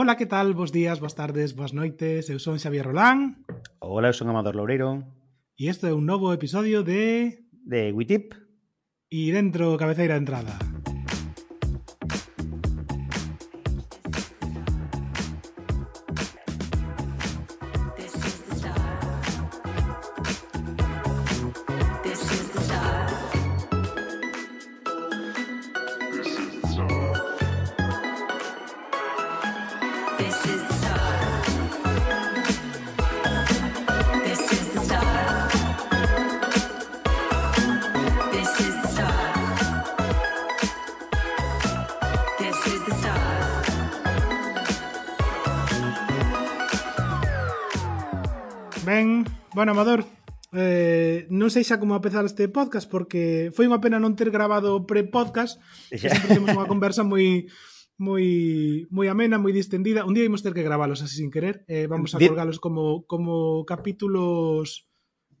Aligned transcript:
Ola, 0.00 0.16
que 0.16 0.26
tal? 0.26 0.54
Bos 0.54 0.70
días, 0.70 1.00
boas 1.00 1.16
tardes, 1.18 1.56
boas 1.58 1.74
noites. 1.74 2.30
Eu 2.30 2.38
son 2.38 2.62
Xavier 2.62 2.86
Rolán. 2.86 3.42
Ola, 3.82 4.06
eu 4.06 4.14
son 4.14 4.30
Amador 4.30 4.54
Loureiro. 4.54 5.02
E 5.58 5.66
isto 5.66 5.90
é 5.90 5.92
un 5.92 6.06
novo 6.06 6.30
episodio 6.30 6.86
de... 6.86 7.50
De 7.66 7.90
Witip. 7.90 8.30
E 9.10 9.34
dentro, 9.34 9.74
cabeceira 9.74 10.14
entrada. 10.14 10.67
Amador, 49.78 50.02
eh, 50.58 51.30
non 51.30 51.54
sei 51.54 51.62
xa 51.62 51.78
como 51.78 51.94
apezar 51.94 52.26
este 52.26 52.50
podcast 52.50 52.90
porque 52.90 53.54
foi 53.54 53.70
unha 53.70 53.78
pena 53.78 54.02
non 54.02 54.18
ter 54.18 54.34
grabado 54.34 54.82
pre-podcast 54.90 55.62
que 55.94 56.10
sempre 56.10 56.34
temos 56.34 56.50
unha 56.50 56.66
conversa 56.66 57.06
moi 57.06 57.46
moi 57.94 58.26
moi 58.90 59.06
amena, 59.06 59.38
moi 59.38 59.54
distendida. 59.54 60.02
Un 60.02 60.18
día 60.18 60.26
imos 60.26 60.42
ter 60.42 60.50
que 60.50 60.66
gravalos 60.66 60.98
así 60.98 61.22
sin 61.22 61.30
querer. 61.30 61.62
Eh, 61.70 61.86
vamos 61.86 62.10
a 62.10 62.18
colgalos 62.18 62.58
como 62.58 63.06
como 63.06 63.62
capítulos 63.70 64.90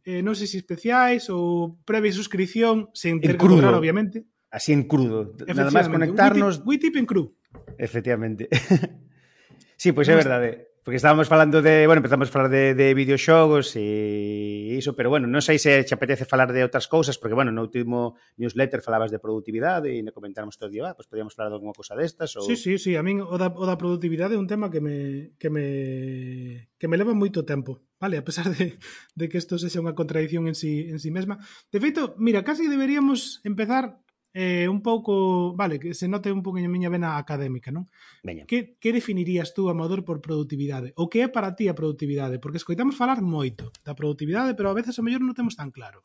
eh, 0.06 0.22
non 0.22 0.38
sei 0.38 0.46
se 0.46 0.62
especiais 0.62 1.26
ou 1.34 1.74
previa 1.82 2.14
suscripción 2.14 2.94
sen 2.94 3.18
ter 3.18 3.34
que 3.34 3.42
cobrar, 3.42 3.74
obviamente. 3.74 4.22
Así 4.54 4.70
en 4.70 4.86
crudo. 4.86 5.34
Nada 5.50 5.74
máis 5.74 5.90
conectarnos. 5.90 6.62
Witip 6.62 6.94
en 6.94 7.10
cru. 7.10 7.34
Efectivamente. 7.74 8.46
sí, 9.82 9.90
pois 9.90 10.06
pues 10.06 10.14
é 10.14 10.22
verdade. 10.22 10.67
Porque 10.82 10.96
estábamos 10.96 11.28
falando 11.28 11.60
de, 11.60 11.86
bueno, 11.86 12.00
empezamos 12.00 12.28
a 12.28 12.32
falar 12.32 12.50
de, 12.50 12.74
de 12.74 12.94
videoxogos 12.94 13.76
e 13.76 14.76
iso, 14.78 14.96
pero 14.96 15.10
bueno, 15.10 15.26
non 15.28 15.44
sei 15.44 15.60
se 15.60 15.84
che 15.84 15.94
apetece 15.94 16.24
falar 16.24 16.54
de 16.54 16.64
outras 16.64 16.88
cousas, 16.88 17.20
porque 17.20 17.36
bueno, 17.36 17.52
no 17.52 17.60
último 17.60 18.16
newsletter 18.40 18.80
falabas 18.80 19.12
de 19.12 19.20
productividade 19.20 19.92
e 19.92 20.00
ne 20.00 20.14
comentáramos 20.14 20.56
todo 20.56 20.70
o 20.70 20.72
día, 20.72 20.88
ah, 20.88 20.94
pois 20.96 21.04
pues 21.04 21.12
podíamos 21.12 21.36
falar 21.36 21.52
de 21.52 21.60
alguma 21.60 21.76
cousa 21.76 21.98
destas 21.98 22.32
ou 22.38 22.46
Sí, 22.46 22.56
sí, 22.56 22.80
sí, 22.80 22.96
a 22.96 23.04
min 23.04 23.20
o 23.20 23.36
da, 23.36 23.52
o 23.52 23.64
da 23.68 23.76
productividade 23.76 24.34
é 24.34 24.40
un 24.40 24.48
tema 24.48 24.72
que 24.72 24.80
me 24.80 25.36
que 25.36 25.52
me 25.52 26.72
que 26.80 26.88
me 26.88 26.96
leva 26.96 27.12
moito 27.12 27.44
tempo, 27.44 27.84
vale, 28.00 28.16
a 28.16 28.24
pesar 28.24 28.48
de, 28.48 28.80
de 29.14 29.24
que 29.28 29.36
isto 29.36 29.60
sexa 29.60 29.82
unha 29.82 29.92
contradición 29.92 30.48
en 30.48 30.56
si 30.56 30.88
sí, 30.88 30.94
en 30.94 30.98
si 31.02 31.08
sí 31.08 31.14
mesma. 31.14 31.42
De 31.68 31.82
feito, 31.82 32.16
mira, 32.16 32.46
casi 32.46 32.64
deberíamos 32.70 33.44
empezar 33.44 34.00
eh, 34.34 34.68
un 34.68 34.82
pouco, 34.82 35.54
vale, 35.56 35.78
que 35.78 35.94
se 35.94 36.08
note 36.08 36.32
un 36.32 36.42
poquinho 36.42 36.68
a 36.68 36.74
miña 36.74 36.92
vena 36.92 37.16
académica, 37.16 37.72
non? 37.72 37.88
Veña. 38.22 38.44
Que, 38.44 38.76
que 38.76 38.92
definirías 38.92 39.56
tú 39.56 39.72
Amador, 39.72 40.04
por 40.04 40.20
productividade? 40.20 40.92
O 41.00 41.08
que 41.08 41.24
é 41.24 41.28
para 41.28 41.56
ti 41.56 41.68
a 41.68 41.78
productividade? 41.78 42.38
Porque 42.38 42.60
escoitamos 42.60 42.94
falar 42.94 43.24
moito 43.24 43.72
da 43.82 43.96
productividade, 43.96 44.52
pero 44.52 44.68
a 44.68 44.76
veces 44.76 44.96
a 45.00 45.04
mellor 45.04 45.24
non 45.24 45.36
temos 45.36 45.56
tan 45.56 45.72
claro. 45.72 46.04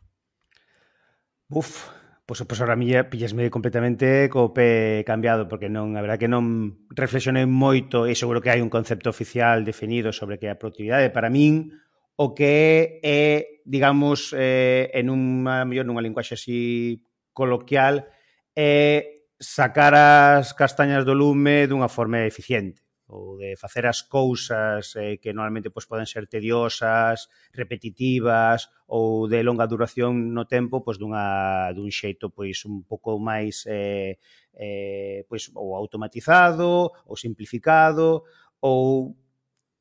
Uf, 1.52 1.92
pois, 2.26 2.40
pois 2.48 2.60
ahora 2.64 2.80
mía 2.80 3.12
pillasme 3.12 3.52
completamente 3.52 4.32
co 4.32 4.56
pé 4.56 5.04
cambiado, 5.04 5.46
porque 5.52 5.68
non, 5.68 6.00
a 6.00 6.02
verdad 6.02 6.18
que 6.18 6.32
non 6.32 6.80
reflexionei 6.96 7.44
moito 7.46 8.08
e 8.08 8.16
seguro 8.16 8.40
que 8.40 8.50
hai 8.50 8.64
un 8.64 8.72
concepto 8.72 9.12
oficial 9.12 9.68
definido 9.68 10.16
sobre 10.16 10.40
que 10.40 10.48
é 10.48 10.56
a 10.56 10.60
productividade. 10.60 11.12
Para 11.12 11.28
min, 11.28 11.76
o 12.16 12.32
que 12.34 13.04
é, 13.04 13.62
digamos, 13.68 14.32
eh, 14.32 14.90
en 14.96 15.12
unha, 15.12 15.68
mellor 15.68 15.86
nunha 15.86 16.02
linguaxe 16.02 16.40
así 16.40 17.04
coloquial, 17.34 18.08
é 18.56 19.24
sacar 19.40 19.94
as 19.94 20.54
castañas 20.54 21.04
do 21.06 21.14
lume 21.14 21.68
dunha 21.68 21.90
forma 21.90 22.24
eficiente 22.24 22.84
ou 23.14 23.38
de 23.38 23.56
facer 23.56 23.86
as 23.86 24.02
cousas 24.02 24.96
eh, 24.96 25.18
que 25.18 25.34
normalmente 25.34 25.70
pois, 25.70 25.86
poden 25.86 26.08
ser 26.08 26.26
tediosas, 26.26 27.30
repetitivas 27.54 28.72
ou 28.88 29.28
de 29.28 29.44
longa 29.44 29.68
duración 29.68 30.34
no 30.34 30.48
tempo 30.48 30.82
pois, 30.82 30.98
dunha, 30.98 31.70
dun 31.76 31.92
xeito 31.92 32.32
pois, 32.32 32.66
un 32.66 32.82
pouco 32.88 33.20
máis 33.20 33.68
eh, 33.70 34.18
eh, 34.56 35.28
pois, 35.30 35.52
ou 35.54 35.76
automatizado 35.76 36.90
ou 37.06 37.16
simplificado 37.20 38.24
ou 38.64 39.14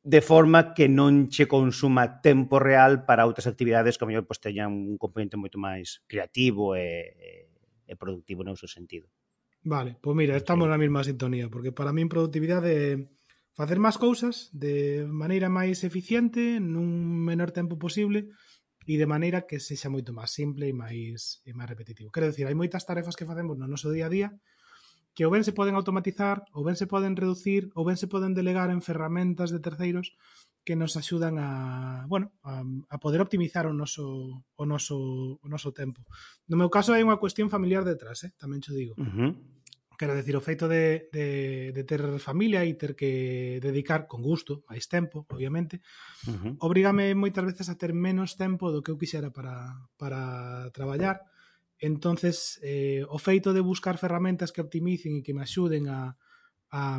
de 0.03 0.21
forma 0.21 0.75
que 0.75 0.91
non 0.91 1.31
che 1.31 1.47
consuma 1.47 2.19
tempo 2.19 2.59
real 2.59 3.07
para 3.07 3.25
outras 3.25 3.47
actividades 3.47 3.95
que, 3.95 4.03
ao 4.03 4.11
mellor, 4.11 4.27
pois, 4.27 4.43
teñan 4.43 4.75
un 4.75 4.99
componente 4.99 5.39
moito 5.39 5.63
máis 5.63 6.03
creativo 6.11 6.75
e, 6.75 7.15
e 7.15 7.52
e 7.93 8.01
productivo 8.01 8.41
no 8.41 8.57
seu 8.57 8.73
sentido. 8.73 9.13
Vale, 9.63 10.01
pois 10.01 10.17
mira, 10.17 10.35
estamos 10.35 10.67
sí. 10.67 10.73
na 10.73 10.81
mesma 10.81 11.05
sintonía, 11.05 11.53
porque 11.53 11.71
para 11.71 11.93
min 11.93 12.09
productividade 12.09 12.73
é 12.73 12.91
facer 13.53 13.77
máis 13.77 14.01
cousas 14.01 14.49
de 14.57 15.05
maneira 15.05 15.53
máis 15.53 15.85
eficiente 15.85 16.57
nun 16.59 16.89
menor 17.21 17.53
tempo 17.53 17.77
posible 17.77 18.33
e 18.89 18.99
de 18.99 19.07
maneira 19.07 19.45
que 19.47 19.61
sexa 19.61 19.93
moito 19.93 20.11
máis 20.17 20.33
simple 20.33 20.67
e 20.67 20.75
máis 20.75 21.45
e 21.47 21.53
máis 21.53 21.69
repetitivo. 21.69 22.11
Quero 22.11 22.33
dicir, 22.33 22.49
hai 22.49 22.57
moitas 22.57 22.83
tarefas 22.89 23.15
que 23.15 23.29
facemos 23.29 23.55
no 23.55 23.69
noso 23.69 23.93
día 23.93 24.09
a 24.09 24.13
día 24.13 24.29
que 25.13 25.29
ou 25.29 25.31
ben 25.31 25.45
se 25.45 25.53
poden 25.53 25.77
automatizar, 25.77 26.49
ou 26.57 26.65
ben 26.65 26.75
se 26.75 26.89
poden 26.89 27.13
reducir, 27.13 27.69
ou 27.77 27.85
ben 27.85 28.01
se 28.01 28.09
poden 28.09 28.33
delegar 28.33 28.73
en 28.73 28.81
ferramentas 28.81 29.53
de 29.53 29.61
terceiros 29.61 30.17
que 30.65 30.77
nos 30.77 30.97
axudan 30.97 31.39
a, 31.39 32.07
bueno, 32.07 32.33
a, 32.43 32.63
a 32.89 32.99
poder 32.99 33.21
optimizar 33.21 33.67
o 33.67 33.75
noso, 33.75 34.47
o, 34.55 34.65
noso, 34.65 35.39
o 35.43 35.47
noso 35.51 35.75
tempo. 35.75 36.07
No 36.47 36.55
meu 36.55 36.71
caso 36.71 36.95
hai 36.95 37.03
unha 37.03 37.19
cuestión 37.19 37.51
familiar 37.51 37.83
detrás, 37.83 38.23
eh? 38.23 38.31
tamén 38.39 38.63
xo 38.63 38.71
digo. 38.71 38.95
Uh 38.95 39.11
-huh. 39.11 39.33
Quero 39.99 40.19
decir, 40.19 40.35
o 40.35 40.43
feito 40.43 40.67
de, 40.67 41.07
de, 41.15 41.71
de 41.71 41.83
ter 41.87 42.03
familia 42.19 42.67
e 42.67 42.75
ter 42.75 42.95
que 42.95 43.59
dedicar 43.63 44.07
con 44.07 44.23
gusto 44.23 44.63
máis 44.71 44.87
tempo, 44.87 45.27
obviamente, 45.31 45.83
uh 46.31 46.39
-huh. 46.39 46.53
obrígame 46.63 47.15
moitas 47.19 47.43
veces 47.43 47.67
a 47.67 47.79
ter 47.79 47.91
menos 47.91 48.39
tempo 48.39 48.71
do 48.71 48.83
que 48.83 48.95
eu 48.95 48.99
quixera 48.99 49.35
para, 49.35 49.83
para 49.99 50.71
traballar. 50.71 51.27
Entonces, 51.83 52.63
eh, 52.63 53.03
o 53.11 53.19
feito 53.19 53.51
de 53.51 53.59
buscar 53.59 53.99
ferramentas 53.99 54.55
que 54.55 54.63
optimicen 54.63 55.19
e 55.19 55.23
que 55.27 55.35
me 55.35 55.43
axuden 55.43 55.91
a, 55.91 56.15
a, 56.73 56.97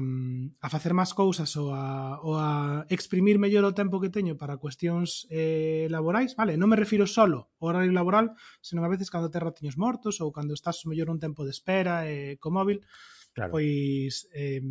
a 0.62 0.68
facer 0.70 0.94
máis 0.94 1.18
cousas 1.18 1.50
ou 1.58 1.74
a, 1.74 2.22
ou 2.22 2.38
a 2.38 2.86
exprimir 2.94 3.42
mellor 3.42 3.66
o 3.66 3.74
tempo 3.74 3.98
que 3.98 4.14
teño 4.14 4.38
para 4.38 4.62
cuestións 4.62 5.26
eh, 5.34 5.90
laborais, 5.90 6.38
vale, 6.38 6.54
non 6.62 6.70
me 6.70 6.78
refiro 6.78 7.10
solo 7.10 7.50
ao 7.58 7.74
horario 7.74 7.90
laboral, 7.90 8.38
senón 8.62 8.86
a 8.86 8.94
veces 8.94 9.10
cando 9.10 9.34
te 9.34 9.42
ratiños 9.42 9.74
mortos 9.74 10.22
ou 10.22 10.30
cando 10.30 10.54
estás 10.54 10.86
mellor 10.86 11.10
un 11.10 11.18
tempo 11.18 11.42
de 11.42 11.50
espera 11.50 12.06
eh, 12.06 12.38
co 12.38 12.54
móvil, 12.54 12.86
claro. 13.34 13.50
pois 13.50 14.30
eh, 14.38 14.62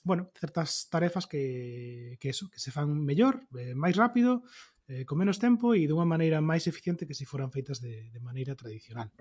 bueno, 0.00 0.32
certas 0.32 0.88
tarefas 0.88 1.28
que, 1.28 2.16
que 2.16 2.32
eso, 2.32 2.48
que 2.48 2.56
se 2.56 2.72
fan 2.72 2.88
mellor, 3.04 3.44
eh, 3.52 3.76
máis 3.76 4.00
rápido, 4.00 4.48
eh, 4.88 5.04
con 5.04 5.20
menos 5.20 5.36
tempo 5.36 5.76
e 5.76 5.84
dunha 5.84 6.08
maneira 6.08 6.40
máis 6.40 6.64
eficiente 6.64 7.04
que 7.04 7.12
se 7.12 7.28
foran 7.28 7.52
feitas 7.52 7.84
de, 7.84 8.08
de 8.08 8.20
maneira 8.24 8.56
tradicional. 8.56 9.12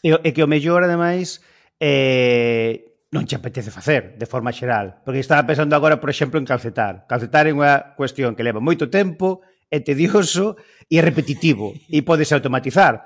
E, 0.00 0.16
e 0.16 0.30
que 0.32 0.40
o 0.40 0.48
mellor, 0.48 0.80
ademais, 0.80 1.44
eh, 1.76 2.91
non 3.12 3.28
che 3.28 3.36
apetece 3.36 3.70
facer 3.70 4.16
de 4.16 4.24
forma 4.24 4.56
xeral. 4.56 5.04
Porque 5.04 5.20
estaba 5.20 5.44
pensando 5.44 5.76
agora, 5.76 6.00
por 6.00 6.08
exemplo, 6.08 6.40
en 6.40 6.48
calcetar. 6.48 7.04
Calcetar 7.04 7.44
é 7.44 7.52
unha 7.52 7.92
cuestión 7.92 8.32
que 8.32 8.42
leva 8.42 8.58
moito 8.58 8.88
tempo, 8.88 9.44
é 9.68 9.84
tedioso 9.84 10.56
e 10.88 10.96
é 10.96 11.04
repetitivo 11.04 11.76
e 11.92 12.00
podes 12.00 12.32
automatizar. 12.32 13.04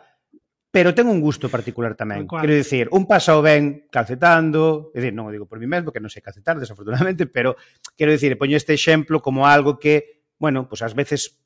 Pero 0.71 0.95
ten 0.95 1.11
un 1.11 1.19
gusto 1.19 1.51
particular 1.51 1.99
tamén. 1.99 2.31
Quero 2.31 2.55
dicir, 2.55 2.87
un 2.95 3.11
pasao 3.11 3.43
ben 3.43 3.91
calcetando, 3.91 4.95
é 4.95 5.03
dicir, 5.03 5.15
non 5.15 5.27
o 5.27 5.35
digo 5.35 5.51
por 5.51 5.59
mí 5.59 5.67
mesmo, 5.67 5.91
que 5.91 5.99
non 5.99 6.11
sei 6.13 6.23
calcetar, 6.23 6.55
desafortunadamente, 6.55 7.27
pero 7.35 7.59
quero 7.99 8.15
dicir, 8.15 8.39
poño 8.39 8.55
este 8.55 8.79
exemplo 8.79 9.19
como 9.19 9.51
algo 9.51 9.75
que, 9.83 10.23
bueno, 10.39 10.71
pues 10.71 10.87
ás 10.87 10.95
veces 10.95 11.43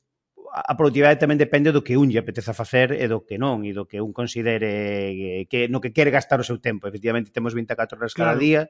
a 0.51 0.75
produtividade 0.75 1.15
tamén 1.15 1.39
depende 1.39 1.71
do 1.71 1.79
que 1.79 1.95
un 1.95 2.11
lle 2.11 2.19
apeteza 2.19 2.51
facer 2.51 2.91
e 2.91 3.07
do 3.07 3.23
que 3.23 3.39
non, 3.39 3.63
e 3.63 3.71
do 3.71 3.87
que 3.87 4.03
un 4.03 4.11
considere 4.11 5.15
eh, 5.15 5.43
que 5.47 5.71
no 5.71 5.79
que 5.79 5.95
quere 5.95 6.11
gastar 6.11 6.43
o 6.43 6.47
seu 6.47 6.59
tempo. 6.59 6.91
Efectivamente, 6.91 7.31
temos 7.31 7.55
24 7.55 7.95
horas 7.95 8.11
claro. 8.11 8.35
cada 8.35 8.39
día. 8.39 8.61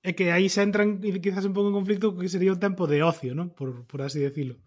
É 0.00 0.16
que 0.16 0.32
aí 0.32 0.48
se 0.48 0.64
entran 0.64 1.00
quizás 1.20 1.44
un 1.44 1.52
pouco 1.56 1.68
en 1.72 1.76
conflicto 1.76 2.16
que 2.16 2.28
sería 2.28 2.52
o 2.52 2.60
tempo 2.60 2.88
de 2.88 3.04
ocio, 3.04 3.32
¿no? 3.36 3.52
por, 3.52 3.84
por 3.88 4.00
así 4.00 4.20
decirlo. 4.20 4.60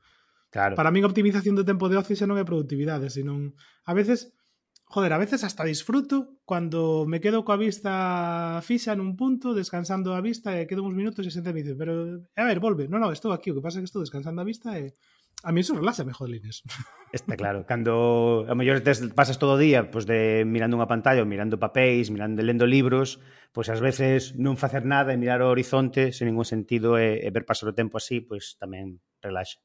Claro. 0.54 0.78
Para 0.78 0.94
min 0.94 1.06
a 1.06 1.10
optimización 1.10 1.58
do 1.58 1.66
tempo 1.66 1.90
de 1.90 1.98
ocio 1.98 2.14
xa 2.14 2.30
non 2.30 2.38
é 2.38 2.46
produtividade, 2.46 3.10
senón 3.10 3.58
a 3.86 3.94
veces 3.98 4.34
joder, 4.94 5.10
a 5.14 5.18
veces 5.18 5.42
hasta 5.42 5.66
disfruto 5.66 6.38
cando 6.46 7.10
me 7.10 7.18
quedo 7.18 7.42
coa 7.42 7.58
vista 7.58 8.62
fixa 8.62 8.94
nun 8.94 9.18
punto, 9.18 9.58
descansando 9.58 10.14
a 10.14 10.22
vista 10.22 10.54
e 10.54 10.70
quedo 10.70 10.86
uns 10.86 10.94
minutos 10.94 11.26
e 11.26 11.34
xente 11.34 11.50
me 11.50 11.66
dice, 11.66 11.74
pero 11.74 12.22
a 12.38 12.46
ver, 12.46 12.62
volve, 12.62 12.86
non, 12.86 13.02
non, 13.02 13.10
estou 13.10 13.34
aquí, 13.34 13.50
o 13.50 13.58
que 13.58 13.66
pasa 13.66 13.82
é 13.82 13.82
que 13.82 13.90
estou 13.90 14.06
descansando 14.06 14.38
a 14.38 14.46
vista 14.46 14.78
e 14.78 14.94
A 15.44 15.52
mí 15.52 15.60
eso 15.60 15.76
reláxame, 15.76 16.14
Inés. 16.28 16.64
Está 17.12 17.36
claro. 17.36 17.66
Cando, 17.68 18.48
a 18.48 18.56
mellor, 18.56 18.80
tes, 18.80 19.04
pasas 19.14 19.38
todo 19.38 19.54
o 19.54 19.62
día 19.62 19.92
pues, 19.92 20.08
de 20.08 20.48
mirando 20.48 20.80
unha 20.80 20.88
pantalla 20.88 21.20
ou 21.20 21.30
mirando 21.30 21.60
papéis, 21.60 22.08
mirando, 22.10 22.40
lendo 22.42 22.64
libros, 22.64 23.20
pois 23.52 23.68
pues, 23.68 23.76
ás 23.76 23.84
veces 23.84 24.20
non 24.40 24.56
facer 24.56 24.88
nada 24.88 25.12
e 25.12 25.20
mirar 25.20 25.44
o 25.44 25.52
horizonte 25.52 26.16
sen 26.16 26.32
ningún 26.32 26.48
sentido 26.48 26.96
e, 26.96 27.22
e 27.22 27.30
ver 27.30 27.44
pasar 27.44 27.70
o 27.70 27.78
tempo 27.78 28.00
así, 28.00 28.24
pois 28.24 28.56
pues, 28.56 28.62
tamén 28.64 29.04
relaxa. 29.20 29.60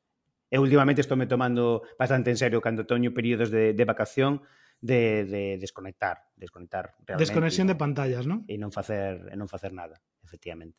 E 0.51 0.59
últimamente 0.59 0.99
estou 0.99 1.15
me 1.15 1.31
tomando 1.31 1.87
bastante 1.95 2.35
en 2.35 2.39
serio 2.43 2.59
cando 2.59 2.83
teño 2.83 3.15
períodos 3.15 3.55
de, 3.55 3.71
de 3.73 3.85
vacación 3.87 4.43
de, 4.83 5.25
de 5.25 5.43
desconectar, 5.63 6.27
desconectar 6.35 6.99
realmente. 7.07 7.23
Desconexión 7.23 7.71
de 7.71 7.79
pantallas, 7.79 8.27
non? 8.27 8.43
E 8.51 8.59
non 8.59 8.75
facer 8.75 9.31
e 9.31 9.37
non 9.39 9.47
facer 9.47 9.71
nada, 9.71 10.03
efectivamente. 10.27 10.77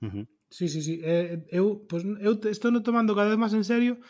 Uh 0.00 0.08
-huh. 0.08 0.24
Sí, 0.50 0.66
sí, 0.66 0.82
sí. 0.82 0.98
Eh, 1.04 1.46
eu, 1.54 1.86
pois, 1.86 2.02
pues, 2.02 2.18
eu 2.24 2.34
estou 2.50 2.74
no 2.74 2.82
tomando 2.82 3.14
cada 3.14 3.30
vez 3.30 3.38
máis 3.38 3.54
en 3.54 3.62
serio, 3.62 4.02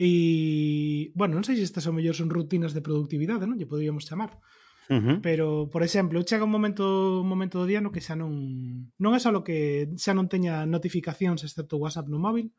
E, 0.00 1.12
bueno, 1.12 1.36
non 1.36 1.44
sei 1.44 1.60
se 1.60 1.68
estas 1.68 1.84
ao 1.84 1.92
mellor 1.92 2.16
son 2.16 2.32
rutinas 2.32 2.72
de 2.72 2.80
productividade, 2.80 3.44
non? 3.44 3.60
Lle 3.60 3.68
podríamos 3.68 4.08
chamar. 4.08 4.40
Uh 4.88 4.96
-huh. 4.96 5.16
Pero, 5.20 5.68
por 5.68 5.84
exemplo, 5.84 6.24
chega 6.24 6.48
un 6.48 6.54
momento 6.56 7.20
un 7.20 7.28
momento 7.28 7.60
do 7.60 7.68
día 7.68 7.84
no 7.84 7.92
que 7.92 8.00
xa 8.00 8.16
non 8.16 8.32
non 8.96 9.12
é 9.12 9.20
só 9.20 9.28
que 9.44 9.92
xa 10.00 10.16
non 10.16 10.32
teña 10.32 10.64
notificacións 10.64 11.44
excepto 11.44 11.76
WhatsApp 11.76 12.08
no 12.08 12.16
móvil, 12.16 12.56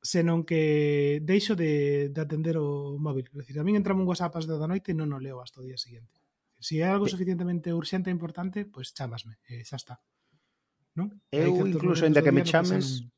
senón 0.00 0.48
que 0.48 1.20
deixo 1.20 1.52
de, 1.60 2.08
de 2.08 2.20
atender 2.24 2.56
o 2.56 2.96
móvil. 2.96 3.28
Es 3.28 3.44
decir, 3.44 3.60
a 3.60 3.64
min 3.68 3.76
entra 3.76 3.92
un 3.92 4.08
WhatsApp 4.08 4.40
ás 4.40 4.48
da 4.48 4.56
noite 4.64 4.90
e 4.90 4.98
non 4.98 5.12
o 5.12 5.20
leo 5.20 5.44
hasta 5.44 5.60
o 5.60 5.66
día 5.68 5.76
seguinte. 5.76 6.24
Se 6.56 6.80
si 6.80 6.80
é 6.80 6.88
algo 6.88 7.04
suficientemente 7.04 7.68
urxente 7.76 8.08
e 8.08 8.16
importante, 8.16 8.64
pois 8.64 8.88
pues 8.88 8.96
chámasme, 8.96 9.36
e 9.44 9.60
xa 9.60 9.76
está. 9.76 10.00
Non? 10.96 11.12
Eu 11.28 11.52
incluso, 11.68 12.08
ainda 12.08 12.24
que 12.24 12.32
me 12.32 12.48
chames, 12.48 13.11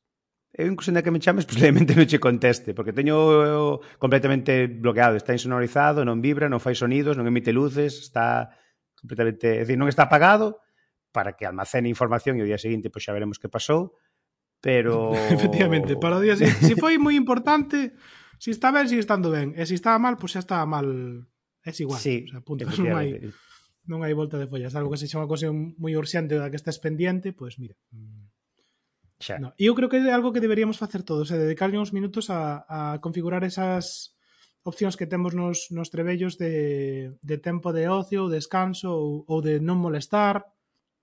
Eu 0.54 0.70
incluso 0.70 0.94
ainda 0.94 1.02
que 1.02 1.10
me 1.10 1.18
chames, 1.18 1.42
posiblemente 1.42 1.94
non 1.98 2.06
che 2.06 2.22
conteste, 2.22 2.78
porque 2.78 2.94
teño 2.94 3.82
completamente 3.98 4.70
bloqueado, 4.70 5.18
está 5.18 5.34
insonorizado, 5.34 6.06
non 6.06 6.22
vibra, 6.22 6.46
non 6.46 6.62
fai 6.62 6.78
sonidos, 6.78 7.18
non 7.18 7.26
emite 7.26 7.50
luces, 7.50 7.98
está 7.98 8.54
completamente, 8.94 9.58
é 9.58 9.66
dicir, 9.66 9.74
non 9.74 9.90
está 9.90 10.06
apagado 10.06 10.62
para 11.10 11.34
que 11.34 11.42
almacene 11.42 11.90
información 11.90 12.38
e 12.38 12.42
o 12.42 12.48
día 12.48 12.58
seguinte 12.58 12.86
pois 12.86 13.02
xa 13.02 13.10
veremos 13.10 13.42
que 13.42 13.50
pasou, 13.50 13.98
pero 14.62 15.10
efectivamente, 15.34 15.98
para 15.98 16.16
o 16.18 16.22
día 16.22 16.38
se, 16.38 16.46
si 16.46 16.78
foi 16.78 17.02
moi 17.02 17.18
importante, 17.18 17.98
se 18.38 18.48
si 18.48 18.50
está 18.54 18.70
ben, 18.70 18.86
sigue 18.86 19.02
estando 19.02 19.34
ben, 19.34 19.58
e 19.58 19.66
se 19.66 19.74
si 19.74 19.82
estaba 19.82 19.98
mal, 19.98 20.14
pois 20.14 20.38
xa 20.38 20.40
estaba 20.40 20.62
mal, 20.70 20.86
é 21.66 21.70
igual, 21.82 21.98
sí, 21.98 22.30
o 22.30 22.30
sea, 22.30 22.46
punto, 22.46 22.62
non 22.78 22.94
hai 22.94 23.18
non 23.90 24.06
hai 24.06 24.14
volta 24.14 24.38
de 24.38 24.46
follas, 24.46 24.78
algo 24.78 24.94
que 24.94 25.02
se 25.02 25.10
chama 25.10 25.26
cosa 25.26 25.50
moi 25.50 25.92
urxente 25.98 26.38
da 26.38 26.46
que 26.46 26.56
estás 26.56 26.78
pendiente, 26.78 27.34
pois 27.34 27.60
mira, 27.60 27.76
mm, 27.90 28.23
Xa. 29.24 29.40
No, 29.40 29.56
eu 29.56 29.72
creo 29.72 29.88
que 29.88 29.96
é 29.96 30.12
algo 30.12 30.36
que 30.36 30.44
deberíamos 30.44 30.76
facer 30.76 31.00
todos, 31.00 31.32
eh, 31.32 31.40
é 31.40 31.48
dedicarlle 31.48 31.80
uns 31.80 31.96
minutos 31.96 32.28
a, 32.28 32.68
a 32.68 32.80
configurar 33.00 33.40
esas 33.40 34.12
opcións 34.68 35.00
que 35.00 35.08
temos 35.08 35.32
nos, 35.32 35.72
nos 35.72 35.88
trebellos 35.88 36.36
de, 36.36 37.16
de 37.24 37.36
tempo 37.40 37.72
de 37.72 37.88
ocio, 37.88 38.28
descanso 38.28 38.92
ou, 38.92 39.24
ou 39.24 39.40
de 39.40 39.64
non 39.64 39.80
molestar. 39.80 40.44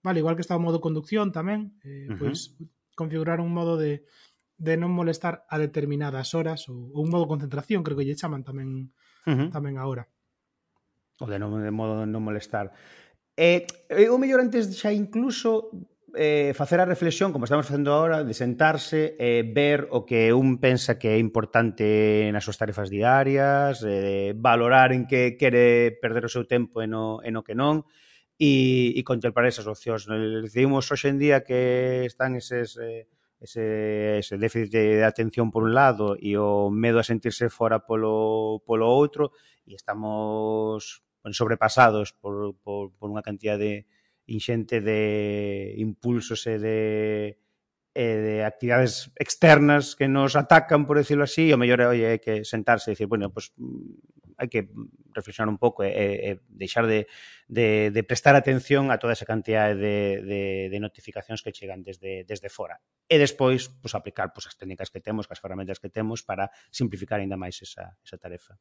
Vale, 0.05 0.21
igual 0.21 0.37
que 0.37 0.45
está 0.45 0.53
o 0.53 0.61
modo 0.61 0.77
conducción 0.77 1.33
tamén, 1.33 1.73
eh, 1.81 2.09
uh 2.09 2.13
-huh. 2.13 2.19
pois 2.21 2.53
configurar 2.93 3.41
un 3.41 3.49
modo 3.49 3.73
de, 3.81 4.05
de 4.61 4.77
non 4.77 4.93
molestar 4.93 5.49
a 5.49 5.57
determinadas 5.57 6.37
horas 6.37 6.69
ou, 6.69 6.93
ou 6.93 7.01
un 7.01 7.09
modo 7.09 7.25
concentración, 7.25 7.81
creo 7.81 7.97
que 7.97 8.05
lle 8.05 8.17
chaman 8.17 8.45
tamén 8.45 8.93
uh 9.25 9.33
-huh. 9.33 9.49
tamén 9.49 9.81
agora. 9.81 10.05
O 11.17 11.25
de 11.25 11.41
non 11.41 11.57
de 11.57 11.73
modo 11.73 12.05
de 12.05 12.09
non 12.09 12.21
molestar. 12.21 12.69
Eh, 13.33 13.65
eh 13.89 14.05
eu 14.05 14.17
mellor 14.21 14.41
antes 14.41 14.69
xa 14.77 14.93
incluso 14.93 15.73
eh, 16.15 16.53
facer 16.55 16.79
a 16.79 16.85
reflexión, 16.85 17.31
como 17.31 17.45
estamos 17.45 17.65
facendo 17.65 17.93
agora, 17.93 18.23
de 18.23 18.33
sentarse, 18.33 19.15
eh, 19.19 19.43
ver 19.47 19.87
o 19.91 20.05
que 20.05 20.33
un 20.33 20.59
pensa 20.59 20.99
que 20.99 21.15
é 21.15 21.17
importante 21.17 22.27
nas 22.31 22.43
súas 22.43 22.59
tarefas 22.59 22.91
diarias, 22.91 23.83
eh, 23.83 24.33
valorar 24.35 24.91
en 24.91 25.07
que 25.07 25.37
quere 25.39 25.95
perder 26.01 26.27
o 26.27 26.33
seu 26.33 26.43
tempo 26.47 26.83
e 26.83 26.87
no, 26.87 27.23
e 27.23 27.29
no 27.31 27.43
que 27.43 27.55
non, 27.55 27.87
e, 28.35 28.93
e 28.97 29.01
contemplar 29.07 29.47
esas 29.47 29.67
opcións. 29.67 30.07
Decidimos 30.07 30.89
hoxe 30.89 31.11
en 31.11 31.17
día 31.19 31.43
que 31.43 32.03
están 32.07 32.35
eses... 32.35 32.75
Eh, 32.79 33.07
ese, 33.41 34.19
ese 34.19 34.37
déficit 34.37 34.69
de 34.71 35.03
atención 35.03 35.49
por 35.49 35.65
un 35.65 35.73
lado 35.73 36.13
e 36.13 36.37
o 36.37 36.69
medo 36.69 37.01
a 37.01 37.03
sentirse 37.03 37.49
fora 37.49 37.81
polo, 37.81 38.61
polo 38.69 38.85
outro 38.85 39.33
e 39.65 39.73
estamos 39.73 41.01
sobrepasados 41.33 42.13
por, 42.13 42.53
por, 42.61 42.93
por 43.01 43.09
unha 43.09 43.25
cantidad 43.25 43.57
de, 43.57 43.89
inxente 44.31 44.79
de 44.79 45.75
impulsos 45.77 46.47
e 46.47 46.55
de 46.55 46.77
e 47.91 48.07
de 48.23 48.35
actividades 48.47 49.11
externas 49.19 49.99
que 49.99 50.07
nos 50.07 50.39
atacan, 50.39 50.87
por 50.87 50.95
decirlo 50.95 51.27
así, 51.27 51.51
o 51.51 51.59
mellor 51.59 51.83
oye, 51.83 52.15
hai 52.15 52.19
que 52.23 52.47
sentarse 52.47 52.87
e 52.87 52.95
dicir, 52.95 53.11
bueno, 53.11 53.35
pues, 53.35 53.51
mm, 53.59 54.39
hai 54.39 54.47
que 54.47 54.71
reflexionar 55.11 55.51
un 55.51 55.59
pouco 55.59 55.83
e, 55.83 55.91
e 55.91 56.29
deixar 56.47 56.87
de, 56.87 57.11
de, 57.51 57.91
de 57.91 58.01
prestar 58.07 58.39
atención 58.39 58.95
a 58.95 58.97
toda 58.97 59.11
esa 59.11 59.27
cantidad 59.27 59.75
de, 59.75 60.23
de, 60.23 60.41
de 60.71 60.79
notificacións 60.79 61.43
que 61.43 61.51
chegan 61.51 61.83
desde, 61.83 62.23
desde 62.23 62.47
fora. 62.47 62.79
E 63.11 63.19
despois, 63.19 63.67
pues, 63.67 63.91
aplicar 63.91 64.31
pues, 64.31 64.47
as 64.47 64.55
técnicas 64.55 64.87
que 64.87 65.03
temos, 65.03 65.27
as 65.27 65.43
ferramentas 65.43 65.83
que 65.83 65.91
temos 65.91 66.23
para 66.23 66.47
simplificar 66.71 67.19
ainda 67.19 67.35
máis 67.35 67.59
esa, 67.59 67.99
esa 67.99 68.15
tarefa. 68.15 68.55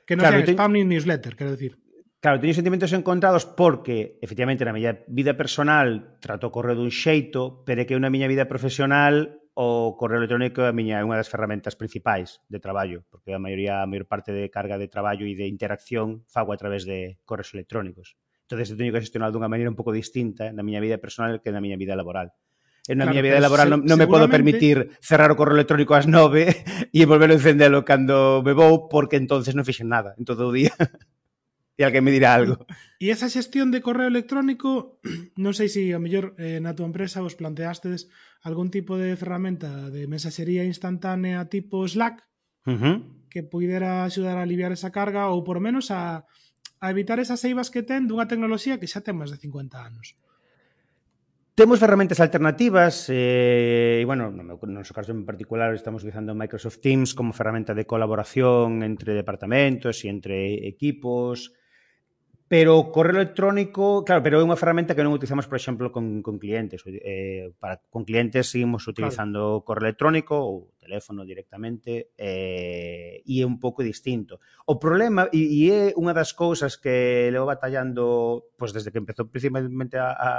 Que 0.08 0.16
non 0.16 0.24
claro, 0.27 0.44
sean 0.44 0.56
spam 0.56 0.72
ni 0.75 0.84
newsletter, 0.88 1.36
quero 1.36 1.56
decir. 1.56 1.80
Claro, 2.18 2.42
teño 2.42 2.56
sentimentos 2.56 2.92
encontrados 2.92 3.46
porque, 3.46 4.18
efectivamente, 4.24 4.66
na 4.66 4.75
miña 4.75 5.06
vida 5.08 5.38
personal 5.38 6.20
trato 6.20 6.50
o 6.50 6.54
correo 6.56 6.75
dun 6.75 6.92
xeito, 6.92 7.63
pero 7.63 7.84
é 7.84 7.86
que 7.86 7.96
na 7.96 8.12
miña 8.12 8.27
vida 8.27 8.50
profesional 8.50 9.47
o 9.60 9.98
correo 9.98 10.22
electrónico 10.22 10.62
é 10.62 10.70
a 10.70 10.78
miña 10.78 11.02
é 11.02 11.04
unha 11.04 11.18
das 11.18 11.34
ferramentas 11.34 11.74
principais 11.74 12.46
de 12.46 12.62
traballo, 12.62 13.10
porque 13.10 13.34
a 13.34 13.42
maioría 13.42 13.82
a 13.82 13.90
maior 13.90 14.06
parte 14.06 14.30
de 14.30 14.54
carga 14.54 14.78
de 14.78 14.86
traballo 14.86 15.26
e 15.26 15.34
de 15.34 15.50
interacción 15.50 16.22
fago 16.30 16.54
a 16.54 16.62
través 16.62 16.86
de 16.86 17.18
correos 17.26 17.58
electrónicos. 17.58 18.22
Entonces 18.46 18.70
eu 18.70 18.78
teño 18.78 18.94
que 18.94 19.02
gestionar 19.02 19.34
dunha 19.34 19.50
maneira 19.50 19.74
un 19.74 19.74
pouco 19.74 19.90
distinta 19.90 20.54
na 20.54 20.62
miña 20.62 20.78
vida 20.78 21.02
personal 21.02 21.42
que 21.42 21.50
na 21.50 21.58
miña 21.58 21.74
vida 21.74 21.98
laboral. 21.98 22.38
En 22.86 23.02
na 23.02 23.10
claro, 23.10 23.18
miña 23.18 23.26
vida 23.26 23.42
laboral 23.42 23.66
se, 23.66 23.74
non, 23.74 23.82
non 23.82 23.98
me 23.98 24.06
podo 24.06 24.30
permitir 24.30 24.94
cerrar 25.02 25.34
o 25.34 25.40
correo 25.42 25.58
electrónico 25.58 25.98
ás 25.98 26.06
nove 26.06 26.54
e 26.94 27.02
volver 27.10 27.34
a 27.34 27.38
encendelo 27.42 27.82
cando 27.82 28.46
me 28.46 28.54
vou 28.54 28.86
porque 28.86 29.18
entonces 29.18 29.58
non 29.58 29.66
fixen 29.66 29.90
nada 29.90 30.14
en 30.22 30.24
todo 30.30 30.48
o 30.48 30.54
día. 30.54 30.78
e 31.78 31.86
alguén 31.86 32.02
me 32.02 32.12
dirá 32.12 32.34
algo. 32.34 32.66
E 32.98 33.14
esa 33.14 33.30
xestión 33.30 33.70
de 33.70 33.86
correo 33.86 34.10
electrónico, 34.10 34.98
non 35.38 35.54
sei 35.54 35.70
se 35.70 35.94
a 35.94 36.02
mellor 36.02 36.34
eh, 36.42 36.58
na 36.58 36.74
túa 36.74 36.90
empresa 36.90 37.22
vos 37.22 37.38
planteastedes 37.38 38.10
algún 38.48 38.72
tipo 38.72 38.96
de 38.96 39.20
ferramenta 39.20 39.92
de 39.92 40.08
mensaxería 40.08 40.63
instantánea 40.63 41.51
tipo 41.51 41.84
Slack 41.84 42.24
uh 42.66 42.72
-huh. 42.72 42.96
que 43.30 43.44
puidera 43.44 44.08
axudar 44.08 44.39
a 44.39 44.48
aliviar 44.48 44.72
esa 44.72 44.96
carga 44.96 45.27
ou 45.36 45.44
por 45.44 45.60
menos 45.60 45.92
a, 45.92 46.24
a 46.80 46.86
evitar 46.88 47.20
esas 47.20 47.44
eivas 47.44 47.68
que 47.68 47.84
ten 47.84 48.08
dunha 48.08 48.32
tecnoloxía 48.32 48.80
que 48.80 48.88
xa 48.88 49.04
ten 49.04 49.20
máis 49.20 49.36
de 49.36 49.38
50 49.44 49.84
anos. 49.84 50.16
Temos 51.58 51.82
ferramentas 51.82 52.22
alternativas 52.22 53.10
eh, 53.10 54.00
e, 54.00 54.06
bueno, 54.06 54.30
no, 54.30 54.46
meu, 54.46 54.62
no 54.62 54.80
noso 54.80 54.94
caso 54.96 55.12
en 55.12 55.25
particular 55.27 55.74
estamos 55.74 56.06
utilizando 56.06 56.38
Microsoft 56.38 56.80
Teams 56.80 57.18
como 57.18 57.36
ferramenta 57.36 57.75
de 57.75 57.89
colaboración 57.89 58.86
entre 58.86 59.18
departamentos 59.18 60.06
e 60.06 60.08
entre 60.08 60.63
equipos 60.70 61.57
Pero 62.48 62.80
o 62.80 62.96
correo 62.96 63.20
electrónico, 63.20 64.08
claro, 64.08 64.24
pero 64.24 64.39
é 64.39 64.46
unha 64.48 64.56
ferramenta 64.56 64.96
que 64.96 65.04
non 65.04 65.12
utilizamos, 65.12 65.51
por 65.51 65.60
exemplo, 65.60 65.92
con, 65.92 66.24
con 66.24 66.39
clientes. 66.39 66.80
Eh, 66.88 67.51
para, 67.60 67.84
con 67.92 68.08
clientes 68.08 68.48
seguimos 68.48 68.88
utilizando 68.88 69.60
claro. 69.60 69.68
correo 69.68 69.92
electrónico 69.92 70.39
ou 70.39 70.72
teléfono 70.80 71.27
directamente 71.27 72.16
eh, 72.16 73.20
e 73.27 73.44
é 73.44 73.46
un 73.46 73.60
pouco 73.60 73.84
distinto. 73.84 74.39
O 74.63 74.80
problema, 74.80 75.27
e, 75.36 75.44
e 75.44 75.62
é 75.75 75.84
unha 76.00 76.16
das 76.16 76.32
cousas 76.32 76.80
que 76.80 77.27
levo 77.36 77.51
batallando 77.51 78.48
pois, 78.56 78.72
desde 78.72 78.96
que 78.96 79.04
empezou 79.04 79.27
principalmente 79.27 80.00
a, 80.00 80.16
a, 80.16 80.32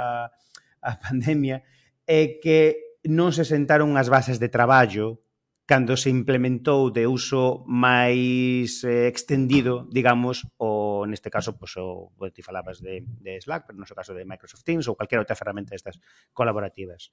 a 0.81 0.91
pandemia, 1.05 1.61
é 2.09 2.41
que 2.41 2.97
non 3.05 3.29
se 3.29 3.45
sentaron 3.45 3.93
as 4.01 4.09
bases 4.09 4.41
de 4.41 4.49
traballo 4.49 5.21
cando 5.69 5.93
se 5.95 6.09
implementou 6.09 6.89
de 6.89 7.05
uso 7.05 7.61
máis 7.69 8.81
eh, 8.81 9.05
extendido, 9.05 9.85
digamos, 9.93 10.49
o, 10.57 10.68
neste 11.09 11.33
caso, 11.33 11.57
pois, 11.57 11.73
o, 11.75 12.13
ti 12.31 12.45
falabas 12.45 12.79
de, 12.79 13.03
de 13.19 13.41
Slack, 13.41 13.67
pero 13.67 13.81
no 13.81 13.89
seu 13.89 13.97
caso 13.97 14.13
de 14.13 14.23
Microsoft 14.23 14.63
Teams 14.63 14.85
ou 14.87 14.95
calquera 14.95 15.25
outra 15.25 15.35
ferramenta 15.35 15.73
destas 15.73 15.97
colaborativas. 16.31 17.09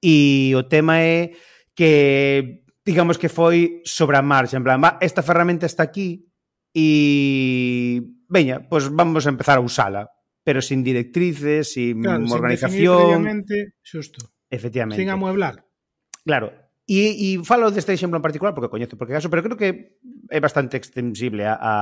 E 0.00 0.56
o 0.56 0.64
tema 0.66 1.04
é 1.04 1.36
que 1.76 2.64
digamos 2.84 3.16
que 3.16 3.28
foi 3.28 3.80
sobre 3.84 4.16
a 4.16 4.24
marcha, 4.24 4.56
en 4.56 4.64
plan, 4.64 4.80
va, 4.80 4.96
esta 5.00 5.24
ferramenta 5.24 5.64
está 5.68 5.84
aquí 5.84 6.28
e 6.74 8.02
veña, 8.28 8.66
pois 8.66 8.90
vamos 8.90 9.24
a 9.24 9.32
empezar 9.32 9.60
a 9.60 9.64
usala, 9.64 10.10
pero 10.42 10.60
sin 10.60 10.84
directrices, 10.84 11.72
sin 11.72 12.02
claro, 12.02 12.24
organización. 12.28 13.44
Sin 13.46 13.72
justo. 13.84 14.32
Efectivamente. 14.50 15.00
Sin 15.00 15.10
amueblar. 15.10 15.64
Claro, 16.24 16.52
E, 16.84 17.16
e 17.16 17.28
falo 17.48 17.72
deste 17.72 17.96
exemplo 17.96 18.20
en 18.20 18.24
particular 18.24 18.52
porque 18.52 18.68
coñezo 18.68 19.00
porque 19.00 19.16
caso, 19.16 19.32
pero 19.32 19.40
creo 19.40 19.56
que 19.56 19.96
é 20.28 20.36
bastante 20.36 20.76
extensible 20.76 21.48
a, 21.48 21.56
a, 21.56 21.72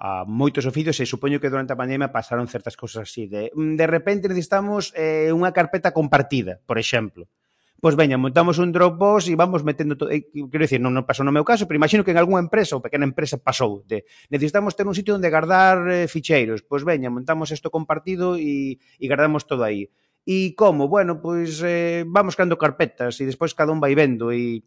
a 0.00 0.10
moitos 0.24 0.64
oficios 0.64 0.96
e 1.00 1.04
supoño 1.04 1.36
que 1.36 1.52
durante 1.52 1.76
a 1.76 1.80
pandemia 1.80 2.08
pasaron 2.08 2.48
certas 2.48 2.72
cousas 2.72 3.04
así 3.04 3.28
de 3.28 3.52
mm, 3.52 3.76
de 3.76 3.86
repente 3.86 4.32
necesitamos 4.32 4.96
eh, 4.96 5.28
unha 5.36 5.52
carpeta 5.52 5.92
compartida, 5.92 6.64
por 6.64 6.80
exemplo. 6.80 7.28
Pois 7.76 7.92
veña, 7.92 8.16
montamos 8.16 8.56
un 8.56 8.72
Dropbox 8.72 9.28
e 9.28 9.36
vamos 9.36 9.66
metendo 9.68 10.00
todo. 10.00 10.08
Eh, 10.08 10.24
quero 10.32 10.64
dicir, 10.64 10.80
non, 10.80 10.96
non 10.96 11.04
pasou 11.04 11.28
no 11.28 11.34
meu 11.34 11.44
caso, 11.44 11.68
pero 11.68 11.76
imagino 11.76 12.00
que 12.00 12.14
en 12.14 12.18
algunha 12.22 12.40
empresa 12.40 12.72
ou 12.72 12.80
pequena 12.80 13.04
empresa 13.04 13.36
pasou 13.36 13.84
de 13.84 14.08
necesitamos 14.32 14.72
ter 14.72 14.88
un 14.88 14.96
sitio 14.96 15.12
onde 15.12 15.28
guardar 15.28 15.84
eh, 15.92 16.08
ficheiros. 16.08 16.64
Pois 16.64 16.88
veña, 16.88 17.12
montamos 17.12 17.52
isto 17.52 17.68
compartido 17.68 18.40
e, 18.40 18.80
e 18.80 19.04
guardamos 19.12 19.44
todo 19.44 19.60
aí 19.60 19.92
E 20.22 20.54
como? 20.54 20.86
Bueno, 20.86 21.18
pois 21.18 21.58
eh, 21.66 22.06
vamos 22.06 22.38
cando 22.38 22.54
carpetas 22.54 23.18
e 23.18 23.26
despois 23.26 23.58
cada 23.58 23.74
un 23.74 23.82
vai 23.82 23.98
vendo 23.98 24.30
e 24.30 24.62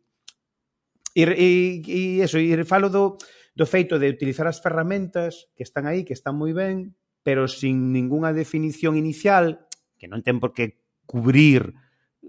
e, 1.16 1.24
e, 1.24 1.50
e 1.88 2.00
eso, 2.20 2.36
e 2.36 2.52
falo 2.68 2.92
do, 2.92 3.16
do 3.56 3.66
feito 3.66 3.96
de 3.96 4.12
utilizar 4.12 4.52
as 4.52 4.60
ferramentas 4.60 5.48
que 5.56 5.64
están 5.64 5.88
aí, 5.88 6.04
que 6.04 6.12
están 6.12 6.36
moi 6.36 6.52
ben, 6.52 6.92
pero 7.24 7.48
sin 7.48 7.96
ningunha 7.96 8.36
definición 8.36 9.00
inicial, 9.00 9.64
que 9.96 10.12
non 10.12 10.20
ten 10.20 10.44
por 10.44 10.52
que 10.52 10.84
cubrir 11.08 11.72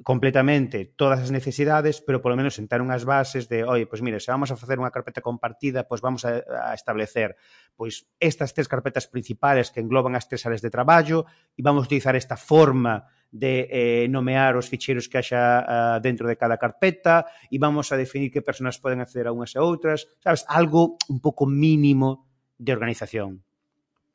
completamente 0.05 0.85
todas 0.95 1.19
as 1.19 1.35
necesidades, 1.35 1.99
pero 1.99 2.23
polo 2.23 2.39
menos 2.39 2.55
sentar 2.55 2.79
unhas 2.79 3.03
bases 3.03 3.51
de, 3.51 3.67
oi, 3.67 3.91
pois 3.91 4.07
mire, 4.07 4.23
se 4.23 4.31
vamos 4.31 4.55
a 4.55 4.59
facer 4.61 4.79
unha 4.79 4.95
carpeta 4.95 5.25
compartida, 5.25 5.89
pois 5.89 5.99
vamos 5.99 6.23
a, 6.23 6.47
a 6.47 6.73
establecer 6.79 7.35
pois 7.75 8.07
estas 8.23 8.55
tres 8.55 8.71
carpetas 8.71 9.11
principales 9.11 9.75
que 9.75 9.83
engloban 9.83 10.15
as 10.15 10.31
tres 10.31 10.47
áreas 10.47 10.63
de 10.63 10.71
traballo 10.71 11.27
e 11.59 11.61
vamos 11.65 11.91
utilizar 11.91 12.15
esta 12.15 12.39
forma 12.39 13.09
de 13.31 13.69
eh, 13.71 14.07
nomear 14.09 14.57
os 14.57 14.69
ficheiros 14.71 15.09
que 15.11 15.19
haxa 15.19 15.63
uh, 15.63 15.99
dentro 16.01 16.25
de 16.29 16.39
cada 16.39 16.57
carpeta 16.57 17.27
e 17.51 17.59
vamos 17.59 17.91
a 17.93 17.97
definir 17.99 18.31
que 18.33 18.41
personas 18.41 18.79
poden 18.79 19.03
acceder 19.03 19.29
a 19.29 19.35
unhas 19.35 19.53
e 19.55 19.61
outras, 19.61 20.09
sabes? 20.23 20.47
Algo 20.49 20.97
un 21.11 21.19
pouco 21.21 21.45
mínimo 21.45 22.27
de 22.57 22.73
organización. 22.73 23.45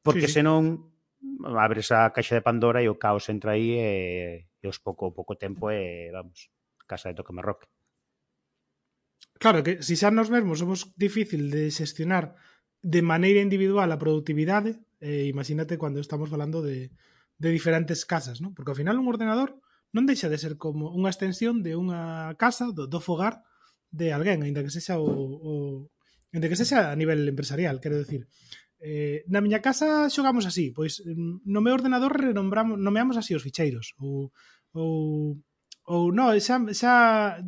Porque 0.01 0.25
sí, 0.25 0.33
sí. 0.33 0.41
senón 0.41 0.91
abres 1.45 1.91
a 1.93 2.09
caixa 2.09 2.33
de 2.33 2.45
Pandora 2.45 2.81
e 2.81 2.89
o 2.89 2.97
caos 2.97 3.29
entra 3.29 3.53
aí 3.53 3.77
e, 3.77 3.89
e 4.57 4.65
os 4.65 4.81
pouco 4.81 5.13
pouco 5.13 5.37
tempo 5.37 5.69
e 5.69 6.09
vamos, 6.09 6.49
casa 6.89 7.13
de 7.13 7.21
toque 7.21 7.33
me 7.33 7.45
roque. 7.45 7.69
Claro 9.37 9.63
que 9.65 9.81
se 9.81 9.93
si 9.93 10.01
xa 10.01 10.09
nos 10.13 10.29
mesmos 10.29 10.61
somos 10.61 10.93
difícil 10.97 11.49
de 11.49 11.69
xestionar 11.69 12.37
de 12.81 13.01
maneira 13.05 13.41
individual 13.41 13.89
a 13.93 14.01
productividade, 14.01 14.81
eh, 15.01 15.29
imagínate 15.29 15.77
cando 15.77 16.01
estamos 16.01 16.29
falando 16.29 16.61
de 16.61 16.93
de 17.41 17.49
diferentes 17.49 18.05
casas, 18.05 18.39
¿no? 18.39 18.53
Porque 18.53 18.69
ao 18.69 18.77
final 18.77 19.01
un 19.01 19.09
ordenador 19.09 19.57
non 19.89 20.05
deixa 20.05 20.29
de 20.29 20.37
ser 20.37 20.61
como 20.61 20.93
unha 20.93 21.09
extensión 21.09 21.65
de 21.65 21.73
unha 21.73 22.37
casa, 22.37 22.69
do, 22.69 22.85
do 22.85 23.01
fogar 23.01 23.41
de 23.89 24.13
alguén, 24.13 24.45
aínda 24.45 24.61
que 24.61 24.69
sexa 24.69 25.01
o, 25.01 25.09
o 25.09 25.53
aínda 26.29 26.47
que 26.47 26.55
sexa 26.55 26.93
a 26.93 26.95
nivel 26.95 27.25
empresarial, 27.25 27.81
quero 27.81 27.97
decir. 27.97 28.29
Eh, 28.77 29.25
na 29.25 29.41
miña 29.41 29.57
casa 29.57 30.05
xogamos 30.13 30.45
así, 30.45 30.69
pois 30.69 31.01
mm, 31.01 31.49
no 31.49 31.59
meu 31.65 31.73
ordenador 31.73 32.13
renombramos, 32.13 32.77
nomeamos 32.77 33.17
así 33.17 33.33
os 33.33 33.41
ficheiros 33.41 33.97
ou 33.97 34.29
ou 34.77 35.41
ou 35.89 36.13
no, 36.13 36.29
xa, 36.37 36.61
xa 36.77 36.93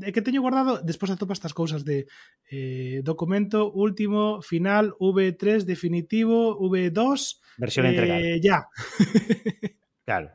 é 0.02 0.10
que 0.10 0.26
teño 0.26 0.42
guardado, 0.42 0.82
despois 0.82 1.14
atopa 1.14 1.38
estas 1.38 1.54
cousas 1.54 1.86
de 1.86 2.10
eh, 2.50 3.06
documento 3.06 3.70
último, 3.70 4.42
final, 4.42 4.98
V3 4.98 5.70
definitivo, 5.70 6.58
V2 6.58 7.40
versión 7.62 7.86
eh, 7.86 7.90
entregada. 7.94 8.26
Ya. 8.42 8.58
Claro. 10.06 10.30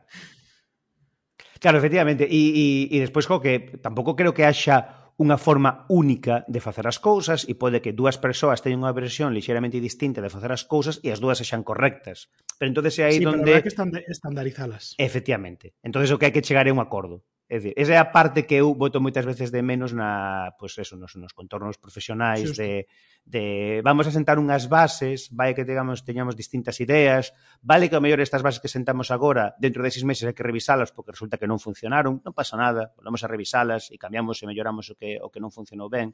Claro, 1.60 1.78
efectivamente. 1.78 2.24
E, 2.24 2.88
e, 2.90 2.96
e 2.96 2.96
despois 3.02 3.26
co 3.26 3.42
que 3.42 3.78
tampouco 3.82 4.14
creo 4.14 4.32
que 4.32 4.46
haxa 4.46 4.98
unha 5.18 5.34
forma 5.34 5.82
única 5.90 6.46
de 6.46 6.62
facer 6.62 6.86
as 6.86 7.02
cousas 7.02 7.42
e 7.50 7.58
pode 7.58 7.82
que 7.82 7.90
dúas 7.90 8.22
persoas 8.22 8.62
teñan 8.62 8.86
unha 8.86 8.94
versión 8.94 9.34
lixeramente 9.34 9.82
distinta 9.82 10.22
de 10.22 10.30
facer 10.30 10.54
as 10.54 10.62
cousas 10.62 11.02
e 11.02 11.10
as 11.10 11.18
dúas 11.18 11.42
sexan 11.42 11.66
correctas. 11.66 12.30
Pero 12.54 12.70
entonces 12.70 12.94
é 13.02 13.10
aí 13.10 13.18
sí, 13.18 13.26
donde... 13.26 13.50
Sí, 13.50 13.58
pero 13.58 13.66
que 13.66 14.14
estandarizalas. 14.14 14.94
Efectivamente. 14.94 15.74
Entonces 15.82 16.14
o 16.14 16.22
que 16.22 16.30
hai 16.30 16.34
que 16.34 16.46
chegar 16.46 16.70
é 16.70 16.72
un 16.72 16.78
acordo. 16.78 17.26
É 17.48 17.56
dicir, 17.56 17.72
esa 17.80 17.96
é 17.96 17.98
a 17.98 18.12
parte 18.12 18.44
que 18.44 18.60
eu 18.60 18.76
voto 18.76 19.00
moitas 19.00 19.24
veces 19.24 19.48
de 19.48 19.64
menos 19.64 19.96
na, 19.96 20.52
pois 20.60 20.76
pues 20.76 20.84
eso, 20.84 21.00
nos, 21.00 21.16
nos 21.16 21.32
contornos 21.32 21.80
profesionais 21.80 22.52
Justo. 22.52 22.60
de, 22.60 22.84
de 23.24 23.80
vamos 23.80 24.04
a 24.04 24.12
sentar 24.12 24.36
unhas 24.36 24.68
bases, 24.68 25.32
vai 25.32 25.56
que 25.56 25.64
digamos, 25.64 26.04
teñamos 26.04 26.36
distintas 26.36 26.76
ideas, 26.84 27.32
vale 27.64 27.88
que 27.88 27.96
o 27.96 28.04
mellor 28.04 28.20
estas 28.20 28.44
bases 28.44 28.60
que 28.60 28.68
sentamos 28.68 29.08
agora, 29.08 29.56
dentro 29.56 29.80
de 29.80 29.88
seis 29.88 30.04
meses 30.04 30.28
hai 30.28 30.36
que 30.36 30.44
revisalas 30.44 30.92
porque 30.92 31.16
resulta 31.16 31.40
que 31.40 31.48
non 31.48 31.56
funcionaron, 31.56 32.20
non 32.20 32.36
pasa 32.36 32.60
nada, 32.60 32.92
volvemos 33.00 33.24
a 33.24 33.32
revisalas 33.32 33.88
e 33.88 33.96
cambiamos 33.96 34.36
e 34.40 34.44
melloramos 34.44 34.92
o 34.92 34.94
que, 35.00 35.16
o 35.16 35.32
que 35.32 35.40
non 35.40 35.48
funcionou 35.48 35.88
ben, 35.88 36.12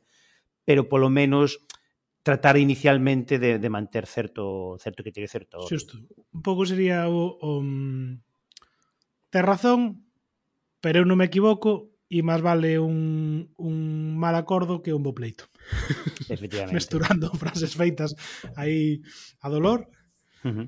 pero 0.62 0.86
polo 0.86 1.10
menos 1.10 1.66
tratar 2.22 2.62
inicialmente 2.62 3.42
de, 3.42 3.58
de 3.58 3.68
manter 3.74 4.06
certo 4.06 4.78
certo 4.78 5.02
que 5.02 5.10
tiene 5.10 5.26
certo... 5.26 5.66
Xusto. 5.66 5.98
Un 6.30 6.42
pouco 6.46 6.62
sería 6.62 7.10
o, 7.10 7.34
o... 7.42 7.58
Mm, 7.58 8.22
ter 9.34 9.42
razón, 9.42 10.06
pero 10.84 11.00
eu 11.00 11.08
non 11.08 11.16
me 11.16 11.32
equivoco 11.32 11.96
e 12.12 12.20
máis 12.20 12.44
vale 12.44 12.76
un, 12.76 13.48
un 13.56 13.76
mal 14.20 14.36
acordo 14.36 14.84
que 14.84 14.92
un 14.92 15.00
bo 15.00 15.16
pleito. 15.16 15.48
Efectivamente. 16.28 16.76
Mesturando 16.76 17.32
frases 17.40 17.72
feitas 17.72 18.12
aí 18.52 19.00
a 19.40 19.48
dolor. 19.48 19.88
Uh 20.44 20.52
-huh. 20.52 20.66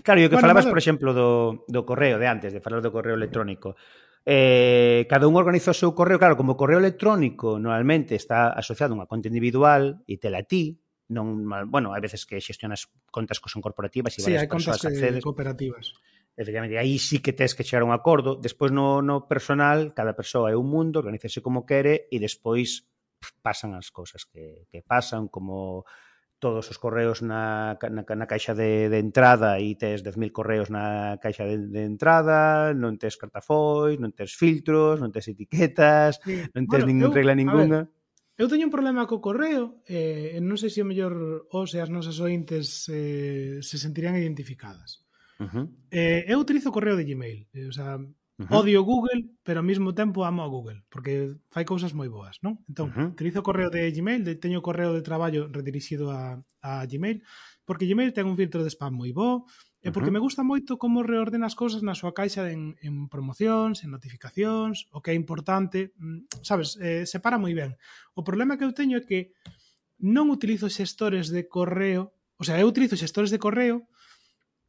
Claro, 0.00 0.24
e 0.24 0.24
o 0.24 0.32
que 0.32 0.40
bueno, 0.40 0.48
falabas, 0.48 0.64
por 0.64 0.80
exemplo, 0.80 1.12
do, 1.12 1.68
do 1.68 1.84
correo 1.84 2.16
de 2.16 2.24
antes, 2.32 2.56
de 2.56 2.64
falar 2.64 2.80
do 2.80 2.88
correo 2.88 3.12
electrónico. 3.12 3.76
Eh, 4.24 5.04
cada 5.08 5.28
un 5.28 5.36
organiza 5.36 5.72
o 5.72 5.76
seu 5.76 5.92
correo, 5.92 6.16
claro, 6.16 6.40
como 6.40 6.56
o 6.56 6.60
correo 6.60 6.80
electrónico 6.80 7.60
normalmente 7.60 8.16
está 8.16 8.56
asociado 8.56 8.96
a 8.96 9.04
unha 9.04 9.08
conta 9.08 9.28
individual 9.28 10.00
e 10.08 10.16
tela 10.16 10.40
ti, 10.48 10.80
non, 11.12 11.44
bueno, 11.68 11.92
hai 11.92 12.00
veces 12.00 12.24
que 12.24 12.40
xestionas 12.40 12.88
contas 13.08 13.40
que 13.40 13.52
son 13.52 13.60
corporativas 13.60 14.16
e 14.16 14.24
sí, 14.24 14.32
varias 14.32 14.44
hai 14.44 14.48
contas 14.48 14.80
que, 14.80 14.88
accedes. 14.92 15.20
cooperativas. 15.24 15.92
Efectivamente, 16.38 16.78
aí 16.78 17.02
sí 17.02 17.18
que 17.18 17.34
tens 17.34 17.58
que 17.58 17.66
chegar 17.66 17.82
a 17.82 17.90
un 17.90 17.90
acordo. 17.90 18.38
Despois 18.38 18.70
no, 18.70 19.02
no 19.02 19.26
personal, 19.26 19.90
cada 19.90 20.14
persoa 20.14 20.54
é 20.54 20.56
un 20.56 20.70
mundo, 20.70 21.02
organízase 21.02 21.42
como 21.42 21.66
quere 21.66 22.06
e 22.14 22.22
despois 22.22 22.86
pasan 23.42 23.74
as 23.74 23.90
cousas 23.90 24.22
que, 24.22 24.70
que 24.70 24.78
pasan, 24.86 25.26
como 25.26 25.82
todos 26.38 26.70
os 26.70 26.78
correos 26.78 27.26
na, 27.26 27.74
na, 27.90 28.06
na 28.06 28.26
caixa 28.30 28.54
de, 28.54 28.86
de 28.86 29.02
entrada 29.02 29.58
e 29.58 29.74
tes 29.74 30.06
10.000 30.06 30.30
correos 30.30 30.70
na 30.70 31.18
caixa 31.18 31.42
de, 31.42 31.58
de 31.58 31.82
entrada, 31.82 32.70
non 32.70 32.94
tes 32.94 33.18
cartafois, 33.18 33.98
non 33.98 34.14
tes 34.14 34.30
filtros, 34.38 35.02
non 35.02 35.10
tes 35.10 35.26
etiquetas, 35.26 36.22
sí. 36.22 36.46
non 36.54 36.70
tes 36.70 36.86
bueno, 36.86 36.86
ningún 36.86 37.10
regla 37.10 37.34
ninguna. 37.34 37.90
Ver, 37.90 38.38
eu 38.38 38.46
teño 38.46 38.70
un 38.70 38.74
problema 38.78 39.10
co 39.10 39.18
correo, 39.18 39.82
eh, 39.90 40.38
non 40.38 40.54
sei 40.54 40.70
se 40.70 40.78
o 40.78 40.86
mellor 40.86 41.50
os 41.50 41.74
e 41.74 41.82
as 41.82 41.90
nosas 41.90 42.22
ointes 42.22 42.86
eh, 42.86 43.58
se 43.58 43.74
sentirían 43.74 44.14
identificadas. 44.14 45.02
Uh 45.38 45.46
-huh. 45.46 45.66
eh, 45.90 46.24
eu 46.26 46.38
utilizo 46.42 46.68
o 46.70 46.74
correo 46.74 46.96
de 46.98 47.06
Gmail. 47.06 47.46
Eh, 47.54 47.66
o 47.68 47.72
sea, 47.72 47.96
uh 47.96 48.46
-huh. 48.46 48.58
odio 48.58 48.82
Google, 48.82 49.30
pero 49.42 49.60
ao 49.60 49.66
mesmo 49.66 49.94
tempo 49.94 50.24
amo 50.24 50.42
a 50.42 50.48
Google, 50.48 50.82
porque 50.90 51.34
fai 51.50 51.64
cousas 51.64 51.94
moi 51.94 52.10
boas, 52.10 52.38
non? 52.42 52.58
Entón, 52.66 52.90
uh 52.90 52.94
-huh. 52.94 53.08
utilizo 53.14 53.40
o 53.40 53.46
correo 53.46 53.70
de 53.70 53.90
Gmail, 53.90 54.22
de, 54.26 54.34
teño 54.34 54.58
o 54.58 54.66
correo 54.66 54.94
de 54.94 55.02
traballo 55.02 55.46
redirixido 55.50 56.10
a, 56.10 56.42
a 56.62 56.86
Gmail, 56.86 57.22
porque 57.66 57.86
Gmail 57.86 58.14
ten 58.14 58.26
un 58.26 58.38
filtro 58.38 58.62
de 58.62 58.70
spam 58.70 58.94
moi 58.94 59.12
bo, 59.14 59.46
e 59.78 59.94
porque 59.94 60.10
uh 60.10 60.14
-huh. 60.14 60.18
me 60.18 60.24
gusta 60.26 60.42
moito 60.42 60.74
como 60.74 61.06
reordena 61.06 61.46
as 61.46 61.54
cousas 61.54 61.86
na 61.86 61.94
súa 61.94 62.10
caixa 62.10 62.42
de, 62.42 62.50
en, 62.58 62.74
en 62.82 63.06
promocións, 63.06 63.86
en 63.86 63.94
notificacións, 63.94 64.90
o 64.90 64.98
que 65.02 65.14
é 65.14 65.16
importante, 65.18 65.94
mm, 65.98 66.42
sabes, 66.42 66.74
eh, 66.82 67.06
separa 67.06 67.38
moi 67.38 67.54
ben. 67.54 67.78
O 68.18 68.26
problema 68.26 68.58
que 68.58 68.66
eu 68.66 68.74
teño 68.74 68.98
é 68.98 69.06
que 69.06 69.30
non 70.02 70.30
utilizo 70.34 70.66
xestores 70.66 71.30
de 71.30 71.46
correo, 71.46 72.14
o 72.38 72.44
sea, 72.46 72.58
eu 72.58 72.66
utilizo 72.66 72.98
xestores 72.98 73.30
de 73.30 73.38
correo, 73.38 73.86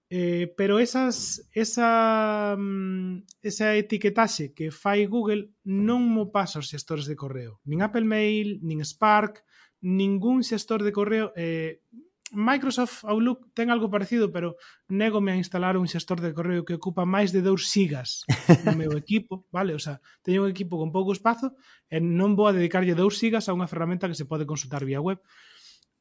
Eh, 0.09 0.51
pero 0.57 0.79
esas, 0.79 1.47
esa, 1.53 2.55
mm, 2.57 3.23
esa 3.43 3.75
etiquetaxe 3.77 4.53
que 4.57 4.73
fai 4.73 5.05
Google 5.05 5.53
non 5.69 6.01
mo 6.01 6.33
pasa 6.33 6.57
aos 6.57 6.73
xestores 6.73 7.05
de 7.05 7.13
correo. 7.13 7.61
Nin 7.69 7.85
Apple 7.85 8.09
Mail, 8.09 8.57
nin 8.65 8.81
Spark, 8.81 9.45
ningún 9.85 10.41
xestor 10.41 10.81
de 10.81 10.89
correo. 10.89 11.29
Eh, 11.37 11.85
Microsoft 12.31 13.05
Outlook 13.05 13.53
ten 13.53 13.69
algo 13.69 13.89
parecido, 13.89 14.33
pero 14.33 14.57
négome 14.89 15.33
a 15.33 15.39
instalar 15.41 15.77
un 15.77 15.85
xestor 15.85 16.21
de 16.21 16.33
correo 16.33 16.65
que 16.65 16.77
ocupa 16.77 17.05
máis 17.05 17.29
de 17.33 17.41
2 17.41 17.69
sigas 17.69 18.25
no 18.65 18.73
meu 18.77 18.93
equipo, 18.97 19.45
vale? 19.55 19.73
O 19.73 19.81
sea, 19.81 20.01
teño 20.21 20.45
un 20.45 20.49
equipo 20.49 20.77
con 20.77 20.93
pouco 20.93 21.13
espazo 21.13 21.53
e 21.89 21.97
non 22.01 22.37
vou 22.37 22.49
a 22.49 22.55
dedicarlle 22.57 22.97
2 22.97 23.13
sigas 23.13 23.49
a 23.49 23.53
unha 23.53 23.69
ferramenta 23.69 24.09
que 24.09 24.17
se 24.17 24.29
pode 24.29 24.45
consultar 24.45 24.85
vía 24.85 25.01
web. 25.01 25.21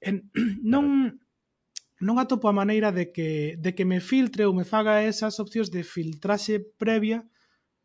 En, 0.01 0.29
non 0.65 1.17
non 1.99 2.23
atopo 2.23 2.47
a 2.47 2.55
maneira 2.55 2.95
de 2.95 3.11
que, 3.11 3.59
de 3.59 3.75
que 3.75 3.83
me 3.83 3.99
filtre 3.99 4.47
ou 4.47 4.55
me 4.55 4.63
faga 4.67 5.03
esas 5.03 5.43
opcións 5.43 5.71
de 5.75 5.83
filtraxe 5.83 6.63
previa 6.79 7.27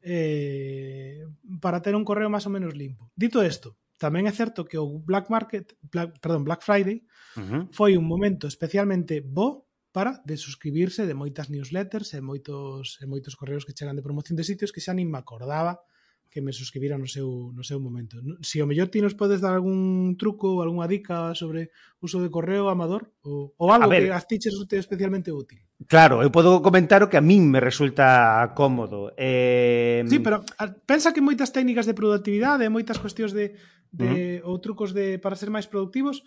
eh, 0.06 1.26
para 1.64 1.82
ter 1.82 1.98
un 1.98 2.06
correo 2.06 2.30
máis 2.30 2.46
ou 2.46 2.54
menos 2.54 2.78
limpo. 2.78 3.10
Dito 3.18 3.42
isto, 3.42 3.80
tamén 3.98 4.30
é 4.30 4.34
certo 4.36 4.68
que 4.68 4.78
o 4.78 5.02
Black 5.02 5.32
Market, 5.34 5.74
Black, 5.82 6.20
perdón, 6.22 6.46
Black 6.46 6.62
Friday 6.62 7.02
uh 7.38 7.42
-huh. 7.42 7.64
foi 7.74 7.98
un 7.98 8.06
momento 8.06 8.46
especialmente 8.46 9.24
bo 9.24 9.66
para 9.94 10.22
desuscribirse 10.26 11.06
de 11.06 11.14
moitas 11.18 11.50
newsletters 11.54 12.18
e 12.18 12.20
moitos 12.22 12.98
e 13.02 13.06
moitos 13.06 13.38
correos 13.38 13.66
que 13.66 13.74
chegan 13.78 13.98
de 13.98 14.06
promoción 14.06 14.38
de 14.38 14.46
sitios 14.46 14.74
que 14.74 14.84
xa 14.84 14.94
nin 14.94 15.10
me 15.10 15.22
acordaba 15.22 15.82
que 16.34 16.42
me 16.42 16.52
suscribira 16.52 16.98
no 16.98 17.06
seu, 17.06 17.54
no 17.54 17.62
seu 17.62 17.78
momento. 17.78 18.18
Si 18.42 18.58
o 18.58 18.66
mellor 18.66 18.90
ti 18.90 19.06
nos 19.06 19.14
podes 19.14 19.38
dar 19.38 19.54
algún 19.54 20.18
truco, 20.18 20.58
ou 20.58 20.66
algunha 20.66 20.90
dica 20.90 21.38
sobre 21.38 21.70
uso 22.02 22.18
de 22.26 22.34
correo 22.34 22.74
amador 22.74 23.14
ou, 23.22 23.54
ou 23.54 23.70
algo 23.70 23.94
ver, 23.94 24.10
que 24.10 24.18
as 24.18 24.26
tiches 24.26 24.58
especialmente 24.58 25.30
útil. 25.30 25.62
Claro, 25.86 26.26
eu 26.26 26.34
podo 26.34 26.66
comentar 26.66 27.06
o 27.06 27.10
que 27.14 27.22
a 27.22 27.24
min 27.24 27.46
me 27.54 27.62
resulta 27.62 28.50
cómodo. 28.58 29.14
Eh... 29.14 30.02
Sí, 30.10 30.18
pero 30.26 30.42
a, 30.58 30.74
pensa 30.74 31.14
que 31.14 31.22
moitas 31.22 31.54
técnicas 31.54 31.86
de 31.86 31.94
productividade, 31.94 32.66
moitas 32.74 32.98
cuestións 32.98 33.30
de, 33.30 33.54
de 33.94 34.42
uh 34.42 34.50
-huh. 34.50 34.50
ou 34.50 34.58
trucos 34.58 34.90
de 34.98 35.22
para 35.22 35.38
ser 35.38 35.54
máis 35.54 35.70
productivos 35.70 36.26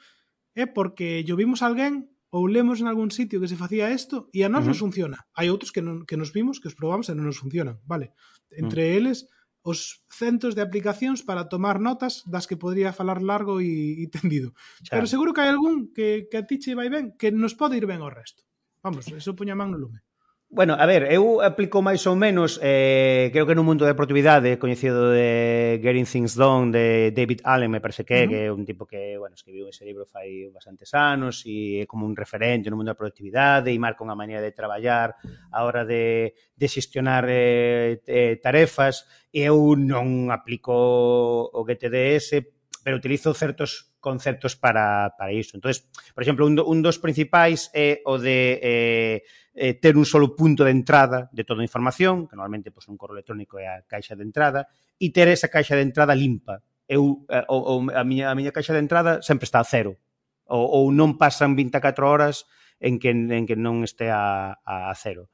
é 0.54 0.70
porque 0.70 1.26
yo 1.26 1.34
vimos 1.34 1.66
alguén 1.66 2.14
ou 2.30 2.46
lemos 2.46 2.78
en 2.78 2.86
algún 2.86 3.10
sitio 3.10 3.42
que 3.42 3.50
se 3.50 3.58
facía 3.58 3.90
isto 3.90 4.30
e 4.30 4.46
a 4.46 4.48
nós 4.48 4.62
uh 4.62 4.70
-huh. 4.70 4.70
nos 4.70 4.78
funciona. 4.78 5.18
Hai 5.34 5.50
outros 5.50 5.74
que, 5.74 5.82
non, 5.82 6.06
que 6.06 6.14
nos 6.14 6.30
vimos, 6.30 6.62
que 6.62 6.70
os 6.70 6.78
probamos 6.78 7.10
e 7.10 7.18
non 7.18 7.26
nos 7.26 7.42
funcionan, 7.42 7.82
vale? 7.90 8.14
Entre 8.54 8.86
uh 8.86 8.90
-huh. 8.94 8.98
eles 9.02 9.26
os 9.66 10.06
centos 10.06 10.54
de 10.54 10.62
aplicacións 10.62 11.26
para 11.26 11.50
tomar 11.50 11.82
notas 11.82 12.22
das 12.30 12.46
que 12.46 12.54
podría 12.54 12.94
falar 12.94 13.18
largo 13.18 13.58
e, 13.58 13.98
e 13.98 14.06
tendido. 14.06 14.54
Xa. 14.86 14.94
Pero 14.94 15.10
seguro 15.10 15.34
que 15.34 15.42
hai 15.42 15.50
algún 15.50 15.90
que, 15.90 16.30
que 16.30 16.38
a 16.38 16.46
ti 16.46 16.62
che 16.62 16.78
vai 16.78 16.86
ben, 16.86 17.18
que 17.18 17.34
nos 17.34 17.58
pode 17.58 17.74
ir 17.74 17.90
ben 17.90 17.98
o 17.98 18.10
resto. 18.10 18.46
Vamos, 18.86 19.10
eso 19.10 19.34
puña 19.34 19.58
man 19.58 19.74
no 19.74 19.78
lume. 19.82 20.05
Bueno, 20.48 20.76
a 20.78 20.86
ver, 20.86 21.10
eu 21.10 21.42
aplico 21.42 21.82
máis 21.82 22.06
ou 22.06 22.14
menos 22.14 22.62
eh, 22.62 23.34
creo 23.34 23.50
que 23.50 23.58
no 23.58 23.66
mundo 23.66 23.82
da 23.82 23.90
de 23.90 23.98
deportividade 23.98 24.62
coñecido 24.62 25.10
de 25.10 25.82
Getting 25.82 26.06
Things 26.06 26.38
Done 26.38 26.70
de 26.70 27.10
David 27.10 27.42
Allen, 27.42 27.66
me 27.66 27.82
parece 27.82 28.06
que, 28.06 28.14
uh 28.14 28.24
-huh. 28.24 28.30
que 28.30 28.38
é 28.46 28.52
un 28.54 28.62
tipo 28.62 28.86
que, 28.86 29.18
bueno, 29.18 29.34
escribiu 29.34 29.66
ese 29.66 29.82
libro 29.82 30.06
fai 30.06 30.46
bastantes 30.54 30.94
anos 30.94 31.42
e 31.50 31.82
é 31.82 31.84
como 31.90 32.06
un 32.06 32.14
referente 32.14 32.70
no 32.70 32.78
mundo 32.78 32.94
da 32.94 33.00
productividade 33.00 33.74
e 33.74 33.82
marca 33.82 34.06
unha 34.06 34.14
maneira 34.14 34.38
de 34.38 34.54
traballar 34.54 35.18
a 35.50 35.66
hora 35.66 35.82
de, 35.82 36.30
de 36.54 36.66
xestionar 36.70 37.26
eh, 37.26 37.98
eh, 38.06 38.38
tarefas 38.38 39.02
e 39.34 39.42
eu 39.50 39.74
non 39.74 40.30
aplico 40.30 41.50
o 41.50 41.60
GTDS 41.66 42.38
pero 42.86 43.02
utilizo 43.02 43.34
certos 43.34 43.95
conceptos 44.06 44.54
para, 44.54 45.18
para 45.18 45.34
iso. 45.34 45.58
Entonces, 45.58 45.90
por 46.14 46.22
exemplo, 46.22 46.46
un, 46.46 46.54
do, 46.54 46.62
un 46.62 46.78
dos 46.78 47.02
principais 47.02 47.74
é 47.74 48.06
o 48.06 48.22
de 48.22 48.62
eh, 48.62 49.16
eh, 49.50 49.74
ter 49.82 49.98
un 49.98 50.06
solo 50.06 50.38
punto 50.38 50.62
de 50.62 50.70
entrada 50.70 51.26
de 51.34 51.42
toda 51.42 51.58
a 51.58 51.66
información, 51.66 52.30
que 52.30 52.38
normalmente 52.38 52.70
pois, 52.70 52.86
pues, 52.86 52.94
un 52.94 52.94
correo 52.94 53.18
electrónico 53.18 53.58
é 53.58 53.66
a 53.66 53.82
caixa 53.82 54.14
de 54.14 54.22
entrada, 54.22 54.70
e 55.02 55.10
ter 55.10 55.26
esa 55.26 55.50
caixa 55.50 55.74
de 55.74 55.82
entrada 55.82 56.14
limpa. 56.14 56.62
Eu, 56.86 57.26
eh, 57.26 57.42
o, 57.50 57.58
o, 57.58 57.74
a, 57.90 58.06
miña, 58.06 58.30
a 58.30 58.38
miña 58.38 58.54
caixa 58.54 58.70
de 58.70 58.78
entrada 58.78 59.26
sempre 59.26 59.50
está 59.50 59.58
a 59.58 59.66
cero, 59.66 59.98
ou, 60.46 60.86
ou 60.86 60.94
non 60.94 61.18
pasan 61.18 61.58
24 61.58 62.06
horas 62.06 62.46
en 62.78 63.02
que, 63.02 63.10
en 63.10 63.42
que 63.42 63.58
non 63.58 63.82
este 63.82 64.06
a, 64.06 64.62
a 64.62 64.94
cero 64.94 65.26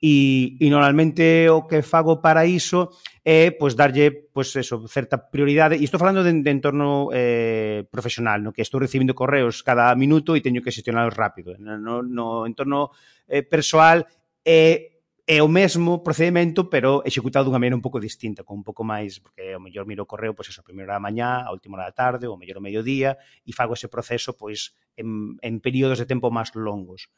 e, 0.00 0.56
e 0.56 0.66
normalmente 0.72 1.52
o 1.52 1.68
que 1.68 1.84
fago 1.84 2.24
para 2.24 2.48
iso 2.48 2.88
é 3.20 3.52
pois 3.52 3.76
darlle 3.76 4.32
pois 4.32 4.48
eso, 4.56 4.80
certa 4.88 5.20
prioridade 5.20 5.76
e 5.76 5.84
estou 5.84 6.00
falando 6.00 6.24
de, 6.24 6.32
de 6.32 6.50
entorno 6.50 7.12
eh, 7.12 7.84
profesional, 7.92 8.40
no 8.40 8.56
que 8.56 8.64
estou 8.64 8.80
recibindo 8.80 9.12
correos 9.12 9.60
cada 9.60 9.92
minuto 9.92 10.32
e 10.32 10.40
teño 10.40 10.64
que 10.64 10.72
xestionalos 10.72 11.12
rápido. 11.12 11.52
No, 11.60 11.76
no, 11.76 12.00
no 12.00 12.48
entorno 12.48 12.96
eh, 13.28 13.44
persoal 13.44 14.08
é 14.40 14.88
eh, 14.88 14.90
é 15.30 15.38
o 15.42 15.46
mesmo 15.46 16.02
procedimento, 16.02 16.66
pero 16.66 17.06
executado 17.06 17.46
dunha 17.46 17.62
maneira 17.62 17.78
un 17.78 17.84
pouco 17.86 18.02
distinta, 18.02 18.42
con 18.42 18.58
un 18.58 18.66
pouco 18.66 18.82
máis, 18.82 19.22
porque 19.22 19.54
o 19.54 19.62
mellor 19.62 19.86
miro 19.86 20.02
o 20.02 20.10
correo, 20.10 20.34
pois 20.34 20.50
eso, 20.50 20.58
a 20.58 20.66
primeira 20.66 20.90
hora 20.90 20.98
da 20.98 21.06
mañá, 21.06 21.46
a 21.46 21.54
última 21.54 21.78
hora 21.78 21.86
da 21.86 21.94
tarde, 21.94 22.26
ou 22.26 22.34
mellor 22.34 22.58
o 22.58 22.66
mediodía, 22.66 23.14
e 23.46 23.54
fago 23.54 23.78
ese 23.78 23.86
proceso, 23.86 24.34
pois, 24.34 24.74
en, 24.98 25.38
en 25.38 25.62
períodos 25.62 26.02
de 26.02 26.10
tempo 26.10 26.34
máis 26.34 26.50
longos 26.58 27.14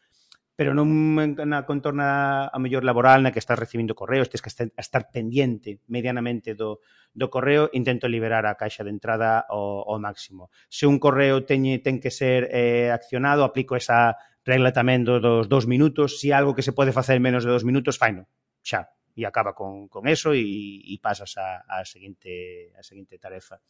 pero 0.55 0.77
non 0.77 1.17
na 1.17 1.65
contorna 1.65 2.47
a 2.53 2.59
mellor 2.61 2.85
laboral 2.85 3.25
na 3.25 3.33
que 3.33 3.41
estás 3.41 3.57
recibindo 3.57 3.97
correos, 3.97 4.29
tens 4.29 4.45
que 4.45 4.53
estar 4.53 5.09
pendiente 5.09 5.81
medianamente 5.89 6.53
do, 6.53 6.85
do 7.17 7.33
correo, 7.33 7.73
intento 7.73 8.05
liberar 8.05 8.45
a 8.45 8.61
caixa 8.61 8.85
de 8.85 8.93
entrada 8.93 9.41
ao, 9.49 9.89
ao 9.89 9.97
máximo. 9.97 10.53
Se 10.69 10.85
un 10.85 11.01
correo 11.01 11.49
teñe, 11.49 11.81
ten 11.81 11.99
que 11.99 12.13
ser 12.13 12.53
eh, 12.53 12.93
accionado, 12.93 13.49
aplico 13.49 13.81
esa 13.81 14.21
regla 14.45 14.77
tamén 14.77 15.09
do, 15.09 15.23
dos 15.25 15.49
dos 15.49 15.65
minutos, 15.65 16.21
se 16.21 16.37
algo 16.37 16.53
que 16.53 16.67
se 16.67 16.77
pode 16.77 16.93
facer 16.93 17.17
en 17.17 17.25
menos 17.25 17.49
de 17.49 17.51
dos 17.51 17.65
minutos, 17.65 17.97
faino, 17.97 18.29
xa, 18.61 18.93
e 19.17 19.25
acaba 19.25 19.53
con, 19.57 19.89
con 19.89 20.09
eso 20.09 20.33
e, 20.33 20.45
e 20.85 20.97
pasas 21.01 21.37
a, 21.37 21.65
a, 21.69 21.85
seguinte, 21.85 22.73
a 22.77 22.83
seguinte 22.85 23.21
tarefa 23.21 23.61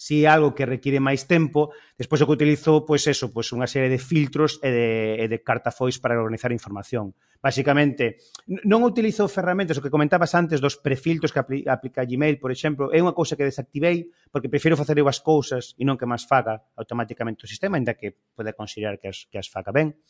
si 0.00 0.24
é 0.24 0.32
algo 0.32 0.56
que 0.56 0.64
require 0.64 0.96
máis 0.96 1.28
tempo, 1.28 1.76
despois 2.00 2.24
o 2.24 2.26
que 2.26 2.40
utilizo, 2.40 2.88
pois 2.88 3.04
eso, 3.04 3.28
pois 3.36 3.52
unha 3.52 3.68
serie 3.68 3.92
de 3.92 4.00
filtros 4.00 4.56
e 4.64 4.72
de, 4.72 4.88
e 5.20 5.24
de 5.28 5.44
cartafois 5.44 6.00
para 6.00 6.16
organizar 6.16 6.56
información. 6.56 7.12
Básicamente, 7.44 8.16
non 8.64 8.80
utilizo 8.80 9.28
ferramentas, 9.28 9.76
o 9.76 9.84
que 9.84 9.92
comentabas 9.92 10.32
antes 10.32 10.56
dos 10.56 10.80
prefiltros 10.80 11.36
que 11.36 11.44
aplica, 11.44 11.76
aplica 11.76 12.00
Gmail, 12.08 12.40
por 12.40 12.48
exemplo, 12.48 12.88
é 12.96 13.00
unha 13.04 13.12
cousa 13.12 13.36
que 13.36 13.44
desactivei 13.44 14.08
porque 14.32 14.48
prefiro 14.48 14.72
facer 14.72 14.96
eu 14.96 15.04
as 15.04 15.20
cousas 15.20 15.76
e 15.76 15.84
non 15.84 16.00
que 16.00 16.08
máis 16.08 16.24
faga 16.24 16.64
automáticamente 16.80 17.44
o 17.44 17.50
sistema, 17.52 17.76
ainda 17.76 17.92
que 17.92 18.16
pode 18.32 18.56
considerar 18.56 18.96
que 18.96 19.12
as, 19.12 19.28
que 19.28 19.36
as 19.36 19.52
faga 19.52 19.68
ben. 19.68 20.00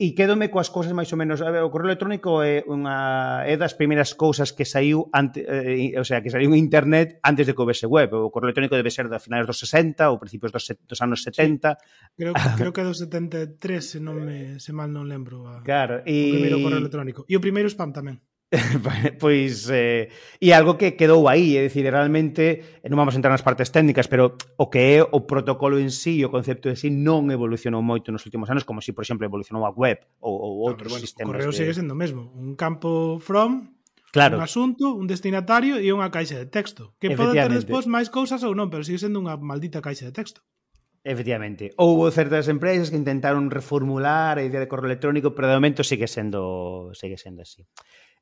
E 0.00 0.16
quédome 0.16 0.48
coas 0.48 0.72
cousas 0.72 0.96
máis 0.96 1.12
ou 1.12 1.20
menos. 1.20 1.44
A 1.44 1.52
ver, 1.52 1.60
o 1.60 1.68
correo 1.68 1.92
electrónico 1.92 2.40
é 2.40 2.64
unha 2.64 3.44
é 3.44 3.60
das 3.60 3.76
primeiras 3.76 4.16
cousas 4.16 4.56
que 4.56 4.64
saiu 4.64 5.12
ante, 5.12 5.44
eh, 5.44 5.92
o 6.00 6.08
sea, 6.08 6.24
que 6.24 6.32
saiu 6.32 6.48
en 6.48 6.56
internet 6.56 7.20
antes 7.20 7.44
de 7.44 7.52
que 7.52 7.60
houvese 7.60 7.84
web. 7.84 8.08
O 8.16 8.32
correo 8.32 8.48
electrónico 8.48 8.80
debe 8.80 8.88
ser 8.88 9.12
da 9.12 9.20
finais 9.20 9.44
dos 9.44 9.60
60 9.60 10.08
ou 10.08 10.16
principios 10.16 10.56
dos, 10.56 10.64
dos 10.88 11.00
anos 11.04 11.20
70. 11.20 11.76
Sí, 11.76 12.16
creo, 12.16 12.32
ah, 12.32 12.56
creo 12.56 12.72
que 12.72 12.80
dos 12.80 12.96
73, 12.96 13.60
se 13.84 14.00
non 14.00 14.24
me 14.24 14.56
se 14.56 14.72
mal 14.72 14.88
non 14.88 15.04
lembro. 15.04 15.44
A, 15.44 15.60
claro, 15.60 16.00
e... 16.08 16.32
o 16.32 16.40
primeiro 16.40 16.64
correo 16.64 16.80
electrónico. 16.80 17.20
E 17.28 17.36
o 17.36 17.44
primeiro 17.44 17.68
spam 17.68 17.92
tamén. 17.92 18.24
pois 19.22 19.70
eh, 19.70 20.10
e 20.42 20.50
algo 20.50 20.74
que 20.74 20.98
quedou 20.98 21.30
aí, 21.30 21.54
é 21.54 21.62
dicir, 21.62 21.86
realmente 21.86 22.82
non 22.82 22.98
vamos 22.98 23.14
entrar 23.14 23.30
nas 23.30 23.46
partes 23.46 23.70
técnicas, 23.70 24.10
pero 24.10 24.34
o 24.58 24.66
que 24.66 24.98
é 24.98 25.06
o 25.06 25.22
protocolo 25.22 25.78
en 25.78 25.94
sí, 25.94 26.18
o 26.26 26.34
concepto 26.34 26.66
en 26.66 26.74
sí 26.74 26.90
non 26.90 27.30
evolucionou 27.30 27.78
moito 27.78 28.10
nos 28.10 28.26
últimos 28.26 28.50
anos, 28.50 28.66
como 28.66 28.82
se, 28.82 28.90
si, 28.90 28.92
por 28.92 29.06
exemplo, 29.06 29.22
evolucionou 29.22 29.62
a 29.62 29.70
web 29.70 30.02
ou, 30.18 30.34
ou 30.34 30.52
outros 30.66 30.90
no, 30.90 30.98
bueno, 30.98 31.06
sistemas. 31.06 31.30
O 31.30 31.32
correo 31.38 31.54
de... 31.54 31.58
sigue 31.62 31.78
sendo 31.78 31.94
o 31.94 32.00
mesmo, 32.00 32.34
un 32.34 32.58
campo 32.58 33.22
from, 33.22 33.70
claro. 34.10 34.42
un 34.42 34.42
asunto, 34.42 34.98
un 34.98 35.06
destinatario 35.06 35.78
e 35.78 35.94
unha 35.94 36.10
caixa 36.10 36.34
de 36.34 36.50
texto, 36.50 36.98
que 36.98 37.14
pode 37.14 37.38
ter 37.38 37.54
despois 37.54 37.86
máis 37.86 38.10
cousas 38.10 38.42
ou 38.42 38.58
non, 38.58 38.66
pero 38.66 38.82
sigue 38.82 38.98
sendo 38.98 39.22
unha 39.22 39.38
maldita 39.38 39.78
caixa 39.78 40.10
de 40.10 40.14
texto. 40.14 40.42
Efectivamente. 41.06 41.72
Houve 41.78 42.10
certas 42.12 42.50
empresas 42.50 42.90
que 42.90 42.98
intentaron 42.98 43.48
reformular 43.48 44.36
a 44.36 44.44
idea 44.44 44.60
de 44.60 44.68
correo 44.68 44.90
electrónico, 44.90 45.32
pero 45.32 45.48
de 45.48 45.54
momento 45.54 45.80
sigue 45.80 46.10
sendo, 46.10 46.92
sigue 46.92 47.16
sendo 47.16 47.40
así. 47.40 47.64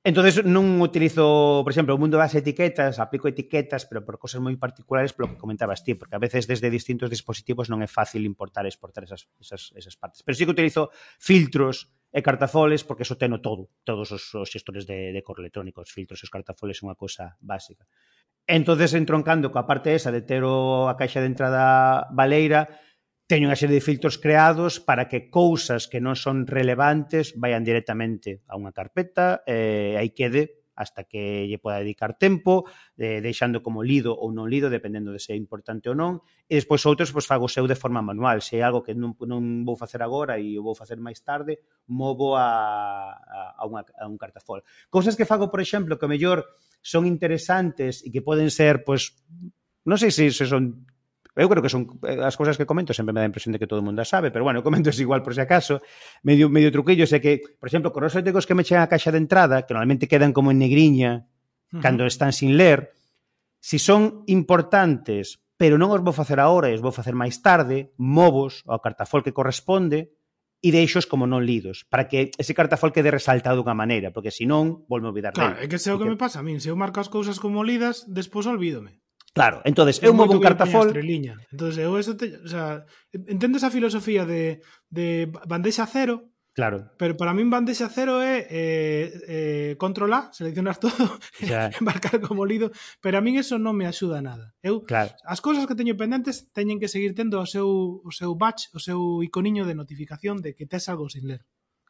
Entonces 0.06 0.46
non 0.46 0.78
utilizo, 0.78 1.66
por 1.66 1.74
exemplo, 1.74 1.92
o 1.92 2.00
mundo 2.00 2.16
das 2.16 2.32
etiquetas, 2.38 3.02
aplico 3.02 3.26
etiquetas, 3.26 3.82
pero 3.84 4.06
por 4.06 4.16
cosas 4.16 4.38
moi 4.38 4.54
particulares, 4.54 5.10
polo 5.10 5.34
que 5.34 5.42
comentabas 5.42 5.82
ti, 5.82 5.98
porque 5.98 6.14
a 6.14 6.22
veces 6.22 6.46
desde 6.46 6.70
distintos 6.70 7.10
dispositivos 7.10 7.66
non 7.66 7.82
é 7.82 7.90
fácil 7.90 8.22
importar 8.22 8.62
e 8.62 8.70
exportar 8.70 9.02
esas, 9.02 9.26
esas, 9.42 9.74
esas 9.74 9.98
partes. 9.98 10.22
Pero 10.22 10.38
sí 10.38 10.46
que 10.46 10.54
utilizo 10.54 10.94
filtros 11.18 11.90
e 12.14 12.22
cartafoles, 12.22 12.86
porque 12.86 13.02
eso 13.02 13.18
teno 13.18 13.42
todo, 13.42 13.74
todos 13.82 14.14
os, 14.14 14.22
os 14.38 14.48
xestores 14.48 14.86
de, 14.86 15.10
de 15.12 15.20
correo 15.20 15.44
electrónico, 15.44 15.82
os 15.82 15.92
filtros 15.92 16.22
e 16.22 16.24
os 16.24 16.32
cartafoles 16.32 16.78
é 16.78 16.86
unha 16.86 16.96
cosa 16.96 17.34
básica. 17.42 17.84
Entonces, 18.48 18.96
entroncando 18.96 19.52
coa 19.52 19.68
parte 19.68 19.92
esa 19.92 20.08
de 20.08 20.24
ter 20.24 20.40
a 20.40 20.94
caixa 20.96 21.20
de 21.20 21.28
entrada 21.28 22.08
baleira, 22.14 22.70
teño 23.28 23.52
unha 23.52 23.60
serie 23.60 23.76
de 23.76 23.84
filtros 23.84 24.16
creados 24.16 24.80
para 24.80 25.04
que 25.04 25.28
cousas 25.28 25.84
que 25.84 26.00
non 26.00 26.16
son 26.16 26.48
relevantes 26.48 27.36
vayan 27.36 27.60
directamente 27.60 28.40
a 28.48 28.56
unha 28.56 28.72
carpeta 28.72 29.44
e 29.44 29.92
eh, 29.92 30.00
aí 30.00 30.16
quede 30.16 30.64
hasta 30.78 31.04
que 31.04 31.44
lle 31.50 31.58
poda 31.58 31.82
dedicar 31.82 32.14
tempo, 32.14 32.64
eh, 32.96 33.18
deixando 33.20 33.66
como 33.66 33.82
lido 33.82 34.14
ou 34.14 34.30
non 34.30 34.46
lido, 34.46 34.70
dependendo 34.70 35.10
de 35.10 35.18
se 35.18 35.34
é 35.34 35.36
importante 35.36 35.90
ou 35.90 35.98
non. 35.98 36.22
E 36.46 36.54
despois 36.54 36.86
outros 36.86 37.10
pois, 37.10 37.26
fago 37.26 37.50
seu 37.50 37.66
de 37.66 37.74
forma 37.74 37.98
manual. 37.98 38.38
Se 38.40 38.56
é 38.56 38.62
algo 38.62 38.86
que 38.86 38.94
non, 38.94 39.18
non 39.26 39.66
vou 39.66 39.74
facer 39.74 40.00
agora 40.06 40.38
e 40.38 40.54
o 40.54 40.62
vou 40.62 40.78
facer 40.78 40.96
máis 41.02 41.18
tarde, 41.26 41.58
movo 41.90 42.38
a, 42.38 43.10
a, 43.58 43.62
unha, 43.66 43.82
a 43.98 44.06
un 44.06 44.14
cartafol. 44.14 44.62
Cousas 44.86 45.18
que 45.18 45.26
fago, 45.26 45.50
por 45.50 45.58
exemplo, 45.58 45.98
que 45.98 46.06
mellor 46.06 46.46
son 46.78 47.10
interesantes 47.10 48.06
e 48.06 48.14
que 48.14 48.22
poden 48.22 48.54
ser, 48.54 48.86
pois, 48.86 49.18
non 49.82 49.98
sei 49.98 50.14
se, 50.14 50.30
se 50.30 50.46
son 50.46 50.86
Eu 51.38 51.46
creo 51.46 51.62
que 51.62 51.70
son 51.70 51.86
eh, 52.02 52.18
as 52.18 52.34
cousas 52.34 52.58
que 52.58 52.66
comento 52.66 52.90
sempre 52.90 53.14
me 53.14 53.22
dá 53.22 53.26
a 53.26 53.30
impresión 53.30 53.54
de 53.54 53.62
que 53.62 53.70
todo 53.70 53.78
o 53.78 53.86
mundo 53.86 54.02
as 54.02 54.10
sabe, 54.10 54.34
pero 54.34 54.42
bueno, 54.42 54.58
comento 54.66 54.90
es 54.90 54.98
igual 54.98 55.22
por 55.22 55.38
se 55.38 55.40
si 55.40 55.46
acaso. 55.46 55.78
Medio, 56.26 56.50
medio 56.50 56.74
truquillo, 56.74 57.06
é 57.06 57.20
que, 57.22 57.38
por 57.62 57.70
exemplo, 57.70 57.94
con 57.94 58.02
os 58.02 58.18
artigos 58.18 58.42
que 58.42 58.58
me 58.58 58.66
chegan 58.66 58.82
a 58.82 58.90
caixa 58.90 59.14
de 59.14 59.22
entrada, 59.22 59.62
que 59.62 59.70
normalmente 59.70 60.10
quedan 60.10 60.34
como 60.34 60.50
en 60.50 60.58
negriña, 60.58 61.30
uh 61.70 61.78
-huh. 61.78 61.80
cando 61.80 62.02
están 62.10 62.34
sin 62.34 62.58
ler, 62.58 62.90
si 63.62 63.78
son 63.78 64.26
importantes, 64.26 65.38
pero 65.54 65.78
non 65.78 65.94
os 65.94 66.02
vou 66.02 66.10
facer 66.10 66.42
agora, 66.42 66.74
os 66.74 66.82
vou 66.82 66.90
facer 66.90 67.14
máis 67.14 67.38
tarde, 67.38 67.94
movos 67.94 68.66
ao 68.66 68.82
cartafol 68.82 69.22
que 69.22 69.30
corresponde, 69.30 70.18
e 70.58 70.74
deixos 70.74 71.06
como 71.06 71.30
non 71.30 71.46
lidos, 71.46 71.86
para 71.86 72.10
que 72.10 72.34
ese 72.34 72.50
cartafol 72.50 72.90
quede 72.90 73.14
resaltado 73.14 73.62
dunha 73.62 73.78
maneira, 73.78 74.10
porque 74.10 74.34
senón 74.34 74.82
volvo 74.90 75.06
a 75.06 75.10
olvidar 75.14 75.30
Claro, 75.30 75.54
é 75.62 75.70
que 75.70 75.78
sei 75.78 75.94
o 75.94 76.02
que, 76.02 76.06
que 76.06 76.10
me 76.10 76.18
pasa 76.18 76.42
a 76.42 76.46
min, 76.46 76.58
se 76.58 76.66
eu 76.66 76.74
marco 76.74 76.98
as 76.98 77.06
cousas 77.06 77.38
como 77.38 77.62
lidas, 77.62 78.10
despois 78.10 78.42
olvídome. 78.50 78.98
Claro, 79.34 79.62
entonces 79.64 80.02
eu 80.02 80.14
movo 80.14 80.34
un 80.34 80.40
cartafol... 80.40 80.90
Entonces, 80.90 81.78
eu 81.78 81.98
eso 81.98 82.16
te, 82.16 82.36
o 82.42 82.48
sea, 82.48 82.84
entendo 83.12 83.58
esa 83.58 83.70
filosofía 83.70 84.26
de, 84.26 84.60
de 84.90 85.30
bandexa 85.46 85.86
cero, 85.86 86.32
Claro. 86.58 86.90
Pero 86.98 87.14
para 87.14 87.30
min 87.38 87.54
bandexa 87.54 87.86
cero 87.86 88.18
é 88.18 88.42
eh, 88.50 89.06
eh, 89.30 89.72
controlar, 89.78 90.34
seleccionar 90.34 90.74
todo, 90.82 91.22
yeah. 91.38 91.70
embarcar 91.78 92.18
como 92.18 92.42
lido, 92.42 92.74
pero 92.98 93.14
a 93.14 93.22
min 93.22 93.38
eso 93.38 93.62
non 93.62 93.78
me 93.78 93.86
axuda 93.86 94.18
nada. 94.18 94.58
Eu 94.58 94.82
claro. 94.82 95.14
as 95.22 95.38
cousas 95.38 95.70
que 95.70 95.78
teño 95.78 95.94
pendentes 95.94 96.50
teñen 96.50 96.82
que 96.82 96.90
seguir 96.90 97.14
tendo 97.14 97.38
o 97.38 97.46
seu 97.46 98.02
o 98.02 98.10
seu 98.10 98.34
batch, 98.34 98.74
o 98.74 98.82
seu 98.82 99.22
iconiño 99.22 99.70
de 99.70 99.78
notificación 99.78 100.42
de 100.42 100.58
que 100.58 100.66
tes 100.66 100.90
algo 100.90 101.06
sin 101.06 101.30
ler. 101.30 101.46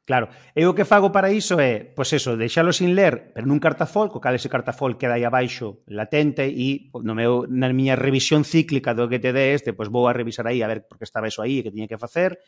Claro, 0.09 0.33
eu 0.57 0.73
o 0.73 0.75
que 0.75 0.88
fago 0.88 1.12
para 1.12 1.29
iso 1.29 1.61
é, 1.61 1.85
pois 1.85 2.09
eso, 2.16 2.33
deixalo 2.33 2.73
sin 2.73 2.97
ler, 2.97 3.37
pero 3.37 3.44
nun 3.44 3.61
cartafol, 3.61 4.09
co 4.09 4.25
cal 4.25 4.33
ese 4.33 4.49
cartafol 4.49 4.97
queda 4.97 5.21
aí 5.21 5.25
abaixo 5.29 5.85
latente 5.85 6.49
e 6.49 6.88
no 7.05 7.12
meu, 7.12 7.44
na 7.44 7.68
miña 7.77 7.92
revisión 7.92 8.40
cíclica 8.40 8.97
do 8.97 9.05
que 9.05 9.21
te 9.21 9.37
dé 9.37 9.53
este, 9.53 9.77
pois 9.77 9.92
vou 9.92 10.09
a 10.09 10.16
revisar 10.16 10.49
aí 10.49 10.64
a 10.64 10.71
ver 10.73 10.88
por 10.88 10.97
que 10.97 11.05
estaba 11.05 11.29
eso 11.29 11.44
aí 11.44 11.61
e 11.61 11.64
que 11.68 11.68
tiña 11.77 11.85
que 11.85 12.01
facer 12.01 12.40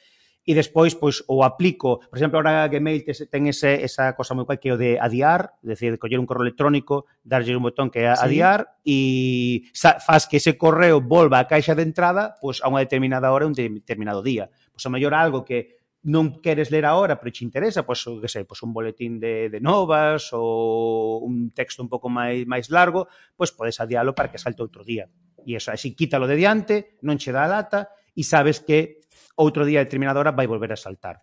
e 0.48 0.56
despois 0.56 0.96
pois 0.96 1.20
o 1.28 1.44
aplico, 1.44 2.00
por 2.08 2.16
exemplo, 2.16 2.40
agora 2.40 2.64
Gmail 2.64 3.04
ten 3.04 3.44
ese, 3.52 3.84
esa 3.84 4.16
cosa 4.16 4.32
moi 4.32 4.48
cual 4.48 4.56
que 4.56 4.72
é 4.72 4.74
o 4.74 4.80
de 4.80 4.96
adiar, 4.96 5.60
é 5.60 5.76
dicir, 5.76 6.00
coller 6.00 6.16
un 6.16 6.24
correo 6.24 6.48
electrónico, 6.48 7.12
darlle 7.20 7.52
un 7.52 7.60
botón 7.68 7.92
que 7.92 8.08
é 8.08 8.08
adiar 8.08 8.80
sí. 8.80 9.68
e 9.68 9.86
faz 10.00 10.24
que 10.24 10.40
ese 10.40 10.56
correo 10.56 11.04
volva 11.04 11.36
á 11.36 11.44
caixa 11.44 11.76
de 11.76 11.84
entrada 11.84 12.40
pois 12.40 12.64
a 12.64 12.72
unha 12.72 12.80
determinada 12.80 13.28
hora, 13.28 13.44
un 13.44 13.52
determinado 13.52 14.24
día. 14.24 14.48
Pois 14.72 14.80
a 14.80 14.88
mellor 14.88 15.12
algo 15.12 15.44
que 15.44 15.79
non 16.02 16.40
queres 16.40 16.72
ler 16.72 16.88
agora, 16.88 17.20
pero 17.20 17.28
che 17.28 17.44
interesa, 17.44 17.84
pois, 17.84 18.00
que 18.00 18.28
sei, 18.28 18.48
pois 18.48 18.60
un 18.64 18.72
boletín 18.72 19.20
de, 19.20 19.52
de 19.52 19.60
novas 19.60 20.32
ou 20.32 21.20
un 21.20 21.52
texto 21.52 21.84
un 21.84 21.92
pouco 21.92 22.08
máis 22.08 22.48
máis 22.48 22.72
largo, 22.72 23.08
pois 23.36 23.52
podes 23.52 23.80
adiálo 23.80 24.16
para 24.16 24.32
que 24.32 24.40
salte 24.40 24.64
outro 24.64 24.80
día. 24.80 25.08
E 25.44 25.56
eso, 25.56 25.72
así 25.72 25.92
quítalo 25.92 26.24
de 26.24 26.36
diante, 26.40 26.96
non 27.04 27.20
che 27.20 27.32
dá 27.32 27.44
lata 27.44 27.92
e 28.16 28.24
sabes 28.24 28.64
que 28.64 29.04
outro 29.36 29.68
día 29.68 29.84
determinada 29.84 30.20
hora 30.20 30.32
vai 30.32 30.48
volver 30.48 30.72
a 30.72 30.80
saltar. 30.80 31.20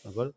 De 0.00 0.08
acordo? 0.08 0.32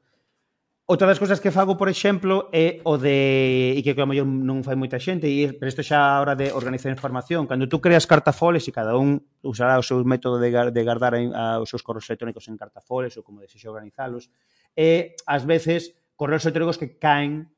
Outra 0.88 1.04
das 1.04 1.20
cousas 1.20 1.44
que 1.44 1.52
fago, 1.52 1.76
por 1.76 1.92
exemplo, 1.92 2.48
é 2.56 2.80
o 2.88 2.96
de, 2.96 3.76
e 3.76 3.84
que 3.84 3.92
a 3.92 4.08
mellor 4.08 4.24
non 4.24 4.64
fai 4.64 4.80
moita 4.80 4.96
xente, 4.96 5.28
e 5.28 5.52
pero 5.52 5.68
isto 5.68 5.84
xa 5.84 6.16
a 6.16 6.24
hora 6.24 6.32
de 6.40 6.56
organizar 6.56 6.88
información, 6.88 7.44
cando 7.44 7.68
tú 7.68 7.84
creas 7.84 8.08
cartafoles 8.08 8.64
e 8.64 8.72
cada 8.72 8.96
un 8.96 9.20
usará 9.44 9.76
o 9.76 9.84
seu 9.84 10.00
método 10.08 10.40
de, 10.40 10.48
de 10.48 10.82
guardar 10.88 11.20
a, 11.36 11.60
os 11.60 11.68
seus 11.68 11.84
correos 11.84 12.08
electrónicos 12.08 12.48
en 12.48 12.56
cartafoles 12.56 13.20
ou 13.20 13.28
como 13.28 13.44
desexe 13.44 13.68
organizalos, 13.68 14.32
e 14.80 15.12
ás 15.28 15.44
veces 15.44 15.92
correos 16.16 16.48
electrónicos 16.48 16.80
que 16.80 16.96
caen 16.96 17.52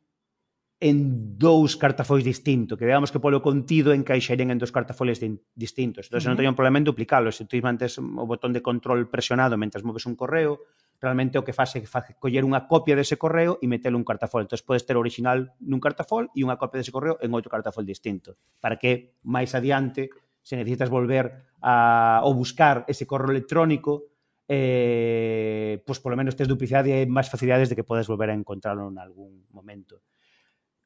en 0.81 1.37
dous 1.37 1.77
cartafois 1.77 2.25
distintos, 2.25 2.81
que 2.81 2.89
digamos 2.89 3.13
que 3.13 3.21
polo 3.21 3.45
contido 3.45 3.93
encaixarían 3.93 4.49
en 4.49 4.57
dos 4.57 4.73
cartafoles 4.73 5.21
distintos. 5.53 6.09
Entón, 6.09 6.17
uh 6.17 6.21
-huh. 6.25 6.29
non 6.33 6.37
teño 6.41 6.49
un 6.49 6.57
problema 6.57 6.81
en 6.81 6.89
duplicalos. 6.89 7.37
Se 7.37 7.45
tú 7.45 7.61
mantes 7.61 8.01
o 8.01 8.25
botón 8.25 8.57
de 8.57 8.65
control 8.65 9.05
presionado 9.05 9.53
mentre 9.53 9.85
moves 9.85 10.09
un 10.09 10.17
correo, 10.17 10.65
realmente 10.99 11.39
o 11.39 11.43
que 11.47 11.55
faz 11.55 11.75
é 11.79 11.83
coller 12.19 12.43
unha 12.43 12.67
copia 12.67 12.95
dese 12.95 13.15
correo 13.15 13.55
e 13.63 13.65
metelo 13.71 13.95
un 13.95 14.03
cartafol. 14.03 14.43
Entón, 14.43 14.59
podes 14.67 14.83
ter 14.83 14.99
o 14.99 15.01
original 15.01 15.55
nun 15.63 15.79
cartafol 15.79 16.27
e 16.35 16.43
unha 16.43 16.59
copia 16.59 16.83
dese 16.83 16.91
correo 16.91 17.15
en 17.23 17.31
outro 17.31 17.47
cartafol 17.47 17.87
distinto, 17.87 18.35
para 18.59 18.75
que 18.75 19.15
máis 19.23 19.55
adiante, 19.55 20.11
se 20.43 20.59
necesitas 20.59 20.91
volver 20.91 21.55
a, 21.63 22.19
ou 22.27 22.35
buscar 22.35 22.83
ese 22.91 23.07
correo 23.07 23.31
electrónico, 23.31 24.11
eh, 24.49 25.79
pois 25.85 26.01
polo 26.03 26.19
menos 26.19 26.35
tes 26.35 26.49
duplicidade 26.49 26.91
e 26.91 27.07
máis 27.07 27.31
facilidades 27.31 27.71
de 27.71 27.77
que 27.79 27.87
podes 27.87 28.09
volver 28.09 28.33
a 28.33 28.35
encontrarlo 28.35 28.91
en 28.91 28.97
algún 28.99 29.45
momento. 29.55 30.03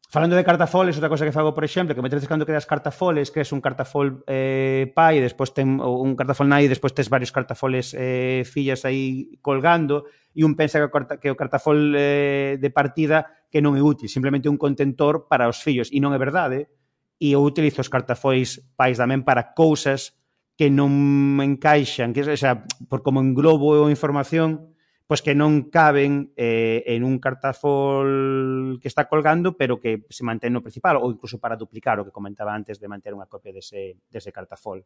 Falando 0.10 0.36
de 0.36 0.44
cartafoles, 0.44 0.96
outra 0.96 1.10
cosa 1.10 1.26
que 1.26 1.32
fago, 1.32 1.56
por 1.56 1.66
exemplo, 1.66 1.96
que 1.96 2.02
me 2.02 2.06
metedes 2.06 2.30
cando 2.30 2.46
creas 2.46 2.70
cartafoles, 2.70 3.32
creas 3.34 3.50
un 3.50 3.62
cartafol 3.62 4.22
eh, 4.28 4.92
pai, 4.94 5.18
despois 5.18 5.58
ten 5.58 5.82
un 5.82 6.14
cartafol 6.14 6.46
nai, 6.46 6.70
despois 6.70 6.94
tes 6.94 7.10
varios 7.10 7.34
cartafoles 7.34 7.98
eh, 7.98 8.46
fillas 8.46 8.86
aí 8.86 9.42
colgando, 9.42 10.06
e 10.38 10.46
un 10.46 10.54
pensa 10.54 10.78
que 11.18 11.30
o 11.32 11.38
cartafol 11.38 11.98
eh, 11.98 12.62
de 12.62 12.70
partida 12.70 13.26
que 13.50 13.58
non 13.58 13.74
é 13.74 13.82
útil, 13.82 14.06
simplemente 14.06 14.50
un 14.50 14.62
contentor 14.62 15.26
para 15.26 15.50
os 15.50 15.62
fillos, 15.62 15.90
e 15.90 15.98
non 15.98 16.14
é 16.14 16.20
verdade, 16.22 16.70
e 17.18 17.34
eu 17.34 17.42
utilizo 17.42 17.82
os 17.82 17.90
cartafois 17.90 18.62
pais 18.78 19.02
tamén 19.02 19.26
para 19.26 19.58
cousas 19.58 20.14
que 20.54 20.70
non 20.70 20.94
me 20.94 21.46
encaixan, 21.46 22.14
que, 22.14 22.22
o 22.22 22.38
sea, 22.38 22.66
por 22.86 23.02
como 23.02 23.18
englobo 23.18 23.74
a 23.74 23.90
información, 23.90 24.73
pois 25.04 25.20
que 25.20 25.36
non 25.36 25.68
caben 25.68 26.32
eh, 26.40 26.84
en 26.88 27.04
un 27.04 27.20
cartafol 27.20 28.80
que 28.80 28.88
está 28.88 29.12
colgando, 29.12 29.60
pero 29.60 29.78
que 29.78 30.08
se 30.08 30.24
mantén 30.24 30.56
no 30.56 30.64
principal, 30.64 30.98
ou 30.98 31.12
incluso 31.12 31.38
para 31.44 31.60
duplicar 31.60 32.00
o 32.00 32.06
que 32.08 32.16
comentaba 32.16 32.56
antes 32.56 32.80
de 32.80 32.88
manter 32.88 33.12
unha 33.12 33.28
copia 33.28 33.52
dese, 33.52 34.00
dese 34.08 34.32
cartafol. 34.32 34.82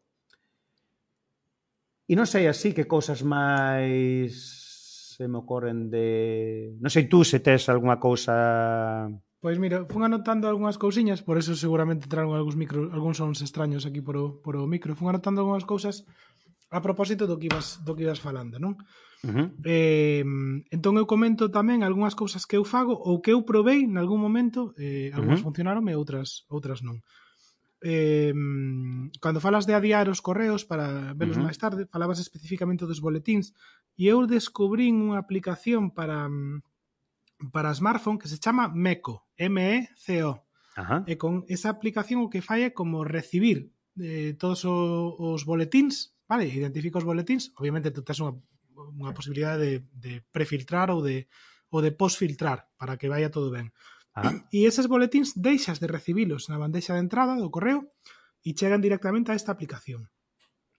E 2.07 2.13
non 2.15 2.25
sei 2.25 2.49
así 2.49 2.73
que 2.73 2.89
cousas 2.89 3.21
máis 3.21 4.33
se 5.17 5.27
me 5.27 5.41
ocorren 5.41 5.89
de... 5.89 6.77
Non 6.77 6.93
sei 6.93 7.09
tú 7.09 7.25
se 7.25 7.41
tes 7.41 7.69
algunha 7.73 7.97
cousa... 7.97 9.09
Pois 9.37 9.57
mira, 9.61 9.85
fun 9.85 10.01
anotando 10.01 10.49
algunhas 10.49 10.81
cousiñas, 10.81 11.21
por 11.21 11.37
eso 11.37 11.53
seguramente 11.53 12.09
entraron 12.09 12.33
algúns 12.33 12.57
micro, 12.57 12.89
algúns 12.89 13.21
sons 13.21 13.41
extraños 13.45 13.85
aquí 13.85 14.01
por 14.01 14.17
o, 14.17 14.41
por 14.41 14.57
o 14.57 14.65
micro. 14.65 14.97
Fun 14.97 15.13
anotando 15.13 15.45
algunhas 15.45 15.65
cousas 15.65 16.09
a 16.73 16.81
propósito 16.81 17.25
do 17.25 17.37
que 17.37 17.49
ibas, 17.49 17.81
do 17.85 17.93
que 17.93 18.05
ibas 18.05 18.21
falando, 18.21 18.57
non? 18.57 18.77
Uh 19.25 19.33
-huh. 19.33 19.47
eh, 19.65 20.21
entón 20.69 20.93
eu 21.01 21.09
comento 21.09 21.49
tamén 21.49 21.81
algunhas 21.81 22.13
cousas 22.13 22.45
que 22.45 22.53
eu 22.53 22.61
fago 22.61 22.93
ou 22.93 23.17
que 23.17 23.33
eu 23.33 23.41
provei 23.41 23.89
nalgún 23.89 24.21
momento, 24.21 24.77
eh, 24.77 25.09
algunhas 25.13 25.41
uh 25.41 25.45
-huh. 25.45 25.49
funcionaron 25.49 25.89
e 25.89 25.97
outras, 25.97 26.45
outras 26.53 26.85
non. 26.85 27.01
Eh, 27.81 28.33
cando 29.21 29.41
falas 29.41 29.65
de 29.65 29.73
adiar 29.73 30.09
os 30.09 30.21
correos 30.21 30.65
para 30.65 31.13
velos 31.17 31.37
uh 31.37 31.41
-huh. 31.41 31.47
máis 31.49 31.57
tarde, 31.57 31.89
falabas 31.89 32.21
especificamente 32.21 32.85
dos 32.85 33.01
boletíns 33.01 33.57
e 33.97 34.05
eu 34.05 34.29
descubrín 34.29 35.01
unha 35.01 35.17
aplicación 35.17 35.89
para 35.89 36.29
para 37.53 37.73
smartphone 37.73 38.17
que 38.17 38.27
se 38.27 38.41
chama 38.41 38.69
Meco, 38.69 39.29
M-E-C-O. 39.37 40.41
Ajá. 40.77 41.01
E 41.09 41.17
con 41.17 41.41
esa 41.49 41.73
aplicación 41.73 42.21
o 42.21 42.29
que 42.29 42.45
fai 42.45 42.69
é 42.69 42.69
como 42.69 43.01
recibir 43.01 43.73
eh, 43.97 44.37
todos 44.37 44.61
o, 44.65 45.17
os 45.17 45.41
boletíns, 45.41 46.13
vale? 46.29 46.45
Identifica 46.45 47.01
os 47.01 47.07
boletíns, 47.07 47.49
obviamente 47.57 47.89
tú 47.89 48.05
tes 48.05 48.21
unha 48.21 48.37
unha 48.77 49.13
posibilidade 49.17 49.65
de, 49.65 49.73
de 49.91 50.13
prefiltrar 50.29 50.93
ou 50.93 51.01
de 51.01 51.25
ou 51.69 51.83
de 51.83 51.91
posfiltrar 51.91 52.71
para 52.79 52.95
que 52.95 53.11
vaya 53.11 53.33
todo 53.33 53.51
ben. 53.51 53.73
Ah. 54.15 54.33
E 54.49 54.65
eses 54.65 54.87
boletins 54.87 55.35
deixas 55.35 55.77
de 55.83 55.91
recibilos 55.91 56.47
na 56.49 56.57
bandexa 56.57 56.95
de 56.95 57.03
entrada 57.03 57.35
do 57.37 57.51
correo 57.51 57.91
e 58.41 58.55
chegan 58.55 58.81
directamente 58.81 59.29
a 59.29 59.37
esta 59.37 59.51
aplicación. 59.51 60.09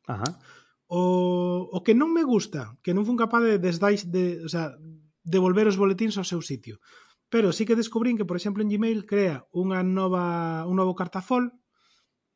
Ajá. 0.08 0.40
O, 0.88 1.68
o 1.68 1.78
que 1.84 1.92
non 1.92 2.10
me 2.16 2.24
gusta, 2.24 2.74
que 2.80 2.96
non 2.96 3.04
fun 3.04 3.20
capaz 3.20 3.44
de 3.44 3.60
desdais 3.60 4.08
de, 4.08 4.40
o 4.40 4.48
sea, 4.48 4.72
devolver 5.20 5.68
os 5.68 5.76
boletins 5.76 6.16
ao 6.16 6.24
seu 6.24 6.40
sitio. 6.40 6.80
Pero 7.28 7.52
sí 7.52 7.68
que 7.68 7.76
descubrín 7.76 8.16
que, 8.16 8.24
por 8.24 8.40
exemplo, 8.40 8.64
en 8.64 8.72
Gmail 8.72 9.04
crea 9.04 9.44
unha 9.52 9.84
nova, 9.84 10.64
un 10.64 10.80
novo 10.80 10.96
cartafol, 10.96 11.52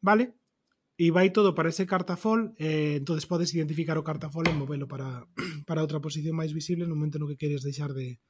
vale? 0.05 0.37
e 0.97 1.09
vai 1.11 1.33
todo 1.33 1.57
para 1.57 1.73
ese 1.73 1.89
cartafol 1.89 2.53
e 2.61 3.01
entonces 3.01 3.25
podes 3.25 3.55
identificar 3.57 3.97
o 3.97 4.05
cartafol 4.05 4.45
e 4.45 4.53
movelo 4.53 4.85
para, 4.85 5.25
para 5.69 5.83
outra 5.83 6.05
posición 6.05 6.37
máis 6.37 6.53
visible 6.53 6.85
no 6.85 6.95
momento 6.95 7.17
no 7.17 7.29
que 7.29 7.41
queres 7.41 7.65
deixar 7.65 7.97
de, 7.97 8.21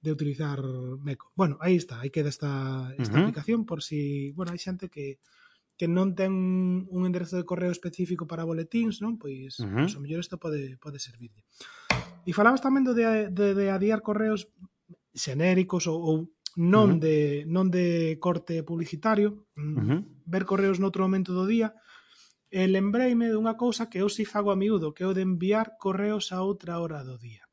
de 0.00 0.10
utilizar 0.12 0.62
Meco. 1.04 1.32
Bueno, 1.36 1.58
aí 1.60 1.76
está, 1.76 2.00
aí 2.00 2.10
queda 2.10 2.32
esta, 2.32 2.94
esta 2.96 3.12
uh 3.12 3.18
-huh. 3.18 3.22
aplicación 3.28 3.66
por 3.68 3.82
si, 3.84 4.32
bueno, 4.32 4.52
hai 4.52 4.60
xente 4.60 4.88
que 4.88 5.20
que 5.78 5.86
non 5.86 6.18
ten 6.18 6.34
un 6.90 7.06
enderezo 7.06 7.38
de 7.38 7.46
correo 7.46 7.70
específico 7.70 8.26
para 8.26 8.42
boletins, 8.42 8.98
non? 8.98 9.14
Pois, 9.14 9.62
uh 9.62 9.68
-huh. 9.68 9.86
pois 9.86 9.94
o 9.94 10.02
mellor 10.02 10.18
isto 10.18 10.34
pode, 10.34 10.74
pode 10.82 10.98
servirlle. 10.98 11.46
E 12.26 12.34
falabas 12.34 12.58
tamén 12.58 12.82
do 12.82 12.98
de, 12.98 13.30
de, 13.30 13.54
de 13.54 13.66
adiar 13.70 14.02
correos 14.02 14.50
xenéricos 15.14 15.86
ou, 15.86 16.02
ou 16.02 16.16
non 16.58 16.88
uh 16.88 16.92
-huh. 16.98 17.02
de 17.04 17.16
non 17.46 17.70
de 17.70 18.18
corte 18.18 18.66
publicitario, 18.66 19.46
uh 19.54 19.78
-huh. 19.78 20.00
ver 20.26 20.42
correos 20.50 20.82
noutro 20.82 21.06
momento 21.06 21.30
do 21.30 21.46
día, 21.46 21.70
E 22.50 22.64
lembreime 22.66 23.28
dunha 23.28 23.54
cousa 23.60 23.88
que 23.90 24.00
eu 24.00 24.08
si 24.08 24.24
fago 24.24 24.50
a 24.50 24.56
miúdo, 24.56 24.94
que 24.96 25.04
é 25.04 25.08
o 25.08 25.12
de 25.12 25.20
enviar 25.20 25.76
correos 25.76 26.32
a 26.32 26.40
outra 26.40 26.80
hora 26.80 27.04
do 27.04 27.20
día. 27.20 27.44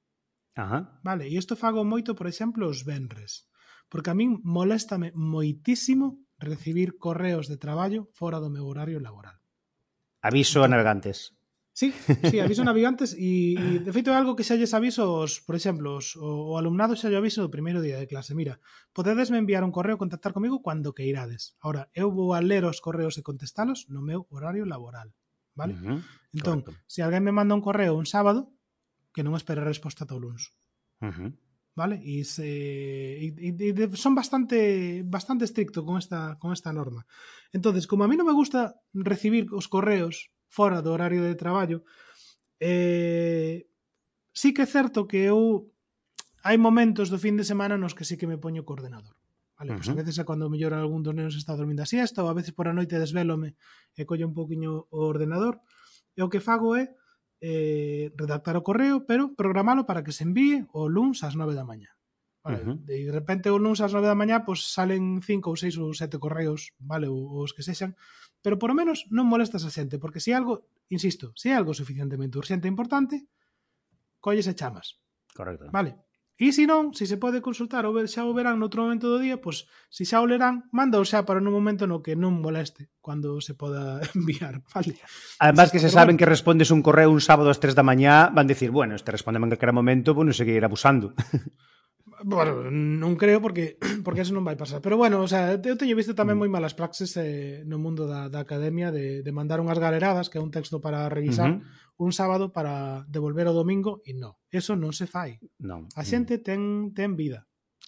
Ajá. 0.56 1.00
Vale, 1.04 1.28
e 1.28 1.36
isto 1.36 1.60
fago 1.60 1.84
moito, 1.84 2.16
por 2.16 2.28
exemplo, 2.28 2.64
os 2.68 2.88
venres. 2.88 3.52
Porque 3.92 4.10
a 4.10 4.16
min 4.16 4.40
moléstame 4.42 5.12
moitísimo 5.14 6.24
recibir 6.40 6.96
correos 6.98 7.52
de 7.52 7.60
traballo 7.60 8.08
fora 8.16 8.40
do 8.40 8.50
meu 8.50 8.66
horario 8.66 9.04
laboral. 9.04 9.36
Aviso 10.24 10.64
a 10.64 10.68
navegantes. 10.72 11.36
Sí, 11.76 11.92
sí, 12.32 12.40
aviso 12.40 12.64
navegantes 12.64 13.12
e, 13.20 13.60
e 13.60 13.84
de 13.84 13.92
feito 13.92 14.08
é 14.08 14.16
algo 14.16 14.40
que 14.40 14.48
xa 14.48 14.56
lles 14.56 14.72
aviso, 14.72 15.04
os, 15.12 15.44
por 15.44 15.60
exemplo, 15.60 16.00
os, 16.00 16.16
o, 16.16 16.56
o 16.56 16.58
alumnado 16.58 16.96
xa 16.96 17.12
lle 17.12 17.20
aviso 17.20 17.44
do 17.44 17.52
primeiro 17.52 17.84
día 17.84 18.00
de 18.00 18.08
clase. 18.08 18.32
Mira, 18.32 18.64
podedesme 18.96 19.36
enviar 19.36 19.60
un 19.68 19.76
correo 19.76 20.00
contactar 20.00 20.32
comigo 20.32 20.64
cando 20.64 20.96
que 20.96 21.04
irades. 21.04 21.60
Ahora, 21.60 21.92
eu 21.92 22.16
vou 22.16 22.32
a 22.32 22.40
ler 22.40 22.64
os 22.64 22.80
correos 22.80 23.20
e 23.20 23.28
contestalos 23.28 23.92
no 23.92 24.00
meu 24.00 24.24
horario 24.32 24.64
laboral, 24.64 25.12
vale? 25.52 25.76
Uh 25.76 26.00
-huh, 26.00 26.00
entón, 26.32 26.64
correcto. 26.64 26.88
se 26.88 27.04
alguén 27.04 27.28
me 27.28 27.36
manda 27.36 27.60
un 27.60 27.66
correo 27.68 28.00
un 28.00 28.08
sábado, 28.08 28.56
que 29.12 29.28
non 29.28 29.36
espere 29.36 29.60
resposta 29.60 30.08
todo 30.08 30.24
lunes. 30.24 30.56
Uh 31.04 31.12
-huh. 31.12 31.30
Vale? 31.76 32.00
E, 32.08 32.24
se, 32.24 32.48
e, 33.20 33.36
e, 33.36 33.52
e 33.52 33.86
son 34.00 34.16
bastante 34.16 35.04
bastante 35.04 35.44
estricto 35.44 35.84
con 35.84 36.00
esta 36.00 36.40
con 36.40 36.56
esta 36.56 36.72
norma. 36.72 37.04
Entonces, 37.52 37.84
como 37.84 38.08
a 38.08 38.10
mí 38.10 38.16
non 38.16 38.32
me 38.32 38.32
gusta 38.32 38.80
recibir 38.96 39.52
os 39.52 39.68
correos 39.68 40.32
fora 40.56 40.80
do 40.80 40.96
horario 40.96 41.20
de 41.28 41.36
traballo. 41.36 41.84
Eh, 42.64 43.68
sí 44.32 44.56
que 44.56 44.64
é 44.64 44.70
certo 44.70 45.04
que 45.04 45.28
eu 45.28 45.68
hai 46.48 46.56
momentos 46.56 47.12
do 47.12 47.20
fin 47.20 47.36
de 47.36 47.44
semana 47.44 47.76
nos 47.76 47.92
que 47.92 48.08
sí 48.08 48.16
que 48.16 48.30
me 48.32 48.40
poño 48.40 48.64
co 48.64 48.72
ordenador. 48.80 49.20
Vale, 49.60 49.72
uh 49.72 49.76
-huh. 49.76 49.84
pois 49.84 49.92
a 49.92 50.00
veces 50.00 50.16
é 50.16 50.24
cando 50.24 50.48
mellor 50.48 50.72
algún 50.72 51.04
dos 51.04 51.16
nenos 51.16 51.36
está 51.36 51.56
dormindo 51.60 51.84
a 51.84 51.92
siesta 51.92 52.24
ou 52.24 52.32
a 52.32 52.38
veces 52.38 52.56
por 52.56 52.72
a 52.72 52.76
noite 52.76 52.96
desvelome 52.96 53.60
e 54.00 54.08
collo 54.08 54.28
un 54.28 54.36
poquinho 54.36 54.88
o 54.96 55.00
ordenador. 55.12 55.60
E 56.16 56.24
o 56.24 56.32
que 56.32 56.40
fago 56.40 56.80
é 56.80 56.96
eh, 57.44 58.16
redactar 58.16 58.56
o 58.56 58.64
correo, 58.64 59.04
pero 59.04 59.36
programalo 59.36 59.84
para 59.84 60.04
que 60.04 60.16
se 60.16 60.24
envíe 60.24 60.64
o 60.72 60.88
luns 60.88 61.24
ás 61.28 61.36
9 61.36 61.52
da 61.52 61.68
mañá. 61.68 61.92
Vale, 62.46 62.62
uh 62.62 62.78
-huh. 62.78 62.78
De 62.86 63.12
repente 63.12 63.50
o 63.50 63.58
lunes 63.58 63.82
ás 63.82 63.90
9 63.90 64.06
da 64.06 64.14
mañá 64.14 64.46
pois 64.46 64.70
salen 64.70 65.18
cinco 65.26 65.50
ou 65.50 65.58
seis 65.58 65.82
ou 65.82 65.90
sete 65.98 66.22
correos, 66.22 66.78
vale, 66.78 67.10
ou, 67.10 67.42
os 67.42 67.58
que 67.58 67.66
sexan, 67.66 67.98
pero 68.46 68.62
por 68.62 68.70
lo 68.70 68.78
menos 68.78 69.10
non 69.10 69.26
molestas 69.26 69.66
a 69.66 69.74
xente, 69.74 69.98
porque 69.98 70.22
se 70.22 70.30
algo, 70.38 70.70
insisto, 70.94 71.34
se 71.34 71.50
algo 71.50 71.74
suficientemente 71.74 72.38
urxente 72.38 72.70
e 72.70 72.74
importante, 72.74 73.26
colles 74.22 74.46
e 74.46 74.54
chamas. 74.54 75.02
Correcto. 75.34 75.74
Vale. 75.74 75.98
E 76.38 76.52
se 76.54 76.70
non, 76.70 76.94
se 76.94 77.10
se 77.10 77.18
pode 77.18 77.42
consultar 77.42 77.90
ou 77.90 77.98
ver, 77.98 78.06
xa 78.06 78.30
o 78.30 78.36
verán 78.38 78.62
noutro 78.62 78.86
momento 78.86 79.10
do 79.10 79.18
día, 79.18 79.42
pois 79.42 79.66
se 79.90 80.06
xa 80.06 80.22
o 80.22 80.30
lerán, 80.30 80.70
manda 80.70 81.02
o 81.02 81.06
xa 81.08 81.26
para 81.26 81.42
un 81.42 81.50
momento 81.50 81.90
no 81.90 82.06
que 82.06 82.14
non 82.14 82.46
moleste 82.46 82.94
cando 83.02 83.42
se 83.42 83.58
poda 83.58 84.06
enviar, 84.14 84.62
vale? 84.70 85.02
Además 85.42 85.74
que 85.74 85.82
se 85.82 85.90
pero 85.90 85.98
saben 85.98 86.14
bueno. 86.14 86.20
que 86.22 86.30
respondes 86.30 86.70
un 86.70 86.86
correo 86.86 87.10
un 87.10 87.26
sábado 87.26 87.50
ás 87.50 87.58
3 87.58 87.74
da 87.74 87.82
mañá, 87.82 88.30
van 88.30 88.46
decir, 88.46 88.70
bueno, 88.70 88.94
este 88.94 89.10
respóndeme 89.10 89.50
en 89.50 89.58
calquera 89.58 89.74
momento, 89.74 90.14
bueno, 90.14 90.30
seguir 90.30 90.62
abusando. 90.62 91.18
Bueno, 92.24 92.72
non 92.72 93.20
creo 93.20 93.42
porque 93.42 93.76
porque 94.06 94.24
eso 94.24 94.32
non 94.32 94.48
vai 94.48 94.56
pasar. 94.56 94.80
Pero 94.80 94.96
bueno, 94.96 95.20
o 95.20 95.28
sea, 95.28 95.52
eu 95.58 95.76
teño 95.76 95.98
visto 95.98 96.16
tamén 96.16 96.38
mm. 96.38 96.42
moi 96.42 96.50
malas 96.52 96.78
praxes 96.78 97.18
eh, 97.20 97.66
no 97.68 97.82
mundo 97.82 98.08
da, 98.08 98.32
da 98.32 98.40
academia 98.40 98.94
de, 98.94 99.26
de 99.26 99.32
mandar 99.36 99.60
unhas 99.60 99.82
galeradas, 99.82 100.32
que 100.32 100.40
é 100.40 100.46
un 100.46 100.54
texto 100.54 100.80
para 100.80 101.10
revisar, 101.12 101.52
uh 101.52 101.60
-huh. 101.60 102.06
un 102.06 102.12
sábado 102.16 102.56
para 102.56 103.04
devolver 103.12 103.50
o 103.52 103.58
domingo, 103.58 104.00
e 104.08 104.16
non. 104.16 104.38
Eso 104.48 104.80
non 104.80 104.96
se 104.96 105.10
fai. 105.10 105.36
Non. 105.60 105.92
A 105.98 106.04
xente 106.08 106.40
mm. 106.40 106.44
ten 106.46 106.62
ten 106.96 107.12
vida. 107.20 107.44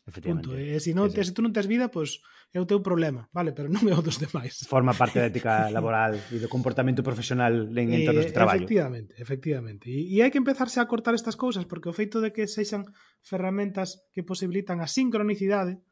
Efectivamente. 0.08 0.48
Punto. 0.48 0.60
Eh. 0.60 0.76
E 0.76 0.80
se, 0.80 0.96
non, 0.96 1.12
sí, 1.12 1.20
sí. 1.20 1.30
se 1.30 1.36
tú 1.36 1.44
non 1.44 1.52
tes 1.52 1.68
vida, 1.68 1.92
pois 1.92 2.24
pues, 2.24 2.56
é 2.56 2.64
o 2.64 2.66
teu 2.66 2.80
problema, 2.80 3.28
vale? 3.36 3.52
Pero 3.52 3.68
non 3.68 3.84
é 3.92 3.94
o 3.94 4.00
dos 4.00 4.24
demais. 4.24 4.64
Forma 4.64 4.96
parte 4.96 5.20
da 5.20 5.28
ética 5.32 5.68
laboral 5.68 6.16
e 6.32 6.40
do 6.40 6.48
comportamento 6.48 7.04
profesional 7.04 7.68
en 7.76 7.92
entornos 7.92 8.24
de 8.24 8.32
eh, 8.32 8.38
traballo. 8.38 8.64
Efectivamente, 8.64 9.12
efectivamente. 9.20 9.86
E, 9.92 10.08
e 10.08 10.24
hai 10.24 10.32
que 10.32 10.40
empezarse 10.40 10.80
a 10.80 10.88
cortar 10.88 11.12
estas 11.12 11.36
cousas, 11.36 11.68
porque 11.68 11.92
o 11.92 11.96
feito 11.96 12.24
de 12.24 12.32
que 12.32 12.48
sexan 12.48 12.88
ferramentas 13.20 14.00
que 14.16 14.24
posibilitan 14.24 14.80
a 14.80 14.88
sincronicidade 14.88 15.84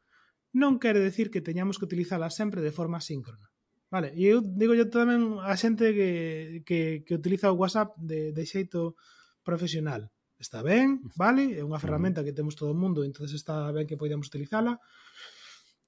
non 0.56 0.80
quere 0.80 1.04
decir 1.04 1.28
que 1.28 1.44
teñamos 1.44 1.76
que 1.76 1.84
utilizalas 1.84 2.32
sempre 2.32 2.64
de 2.64 2.72
forma 2.72 3.04
síncrona. 3.04 3.52
Vale, 3.92 4.16
e 4.16 4.32
eu 4.32 4.40
digo 4.40 4.72
yo 4.72 4.88
tamén 4.88 5.38
a 5.44 5.52
xente 5.60 5.92
que, 5.92 6.10
que, 6.64 7.04
que 7.04 7.14
utiliza 7.14 7.52
o 7.52 7.58
WhatsApp 7.60 7.92
de, 8.00 8.32
de 8.32 8.44
xeito 8.48 8.96
profesional 9.44 10.08
está 10.38 10.62
ben, 10.62 11.00
vale, 11.16 11.56
é 11.56 11.62
unha 11.64 11.80
ferramenta 11.80 12.24
que 12.24 12.36
temos 12.36 12.54
todo 12.54 12.72
o 12.72 12.78
mundo, 12.78 13.04
entonces 13.04 13.36
está 13.36 13.68
ben 13.72 13.88
que 13.88 13.96
podamos 13.96 14.28
utilizala. 14.28 14.78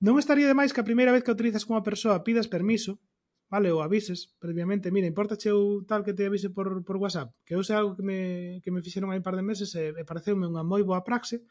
Non 0.01 0.17
estaría 0.17 0.47
de 0.49 0.57
máis 0.57 0.73
que 0.73 0.81
a 0.81 0.89
primeira 0.89 1.13
vez 1.13 1.27
que 1.27 1.35
utilizas 1.35 1.67
cunha 1.67 1.85
persoa 1.85 2.25
pidas 2.25 2.49
permiso, 2.49 3.03
vale, 3.51 3.73
ou 3.73 3.81
avises 3.81 4.33
previamente, 4.39 4.93
mira, 4.93 5.09
importache 5.09 5.49
eu 5.49 5.85
tal 5.89 6.05
que 6.05 6.13
te 6.13 6.29
avise 6.29 6.49
por, 6.53 6.85
por 6.85 6.97
WhatsApp, 7.01 7.33
que 7.45 7.57
eu 7.57 7.65
sei 7.65 7.77
algo 7.77 7.97
que 7.97 8.05
me, 8.05 8.21
que 8.65 8.71
me 8.71 8.85
fixeron 8.85 9.11
hai 9.11 9.21
un 9.21 9.27
par 9.27 9.37
de 9.37 9.45
meses 9.45 9.73
e, 9.77 9.93
e 9.93 10.03
pareceume 10.05 10.49
unha 10.49 10.65
moi 10.65 10.85
boa 10.85 11.05
praxe, 11.05 11.45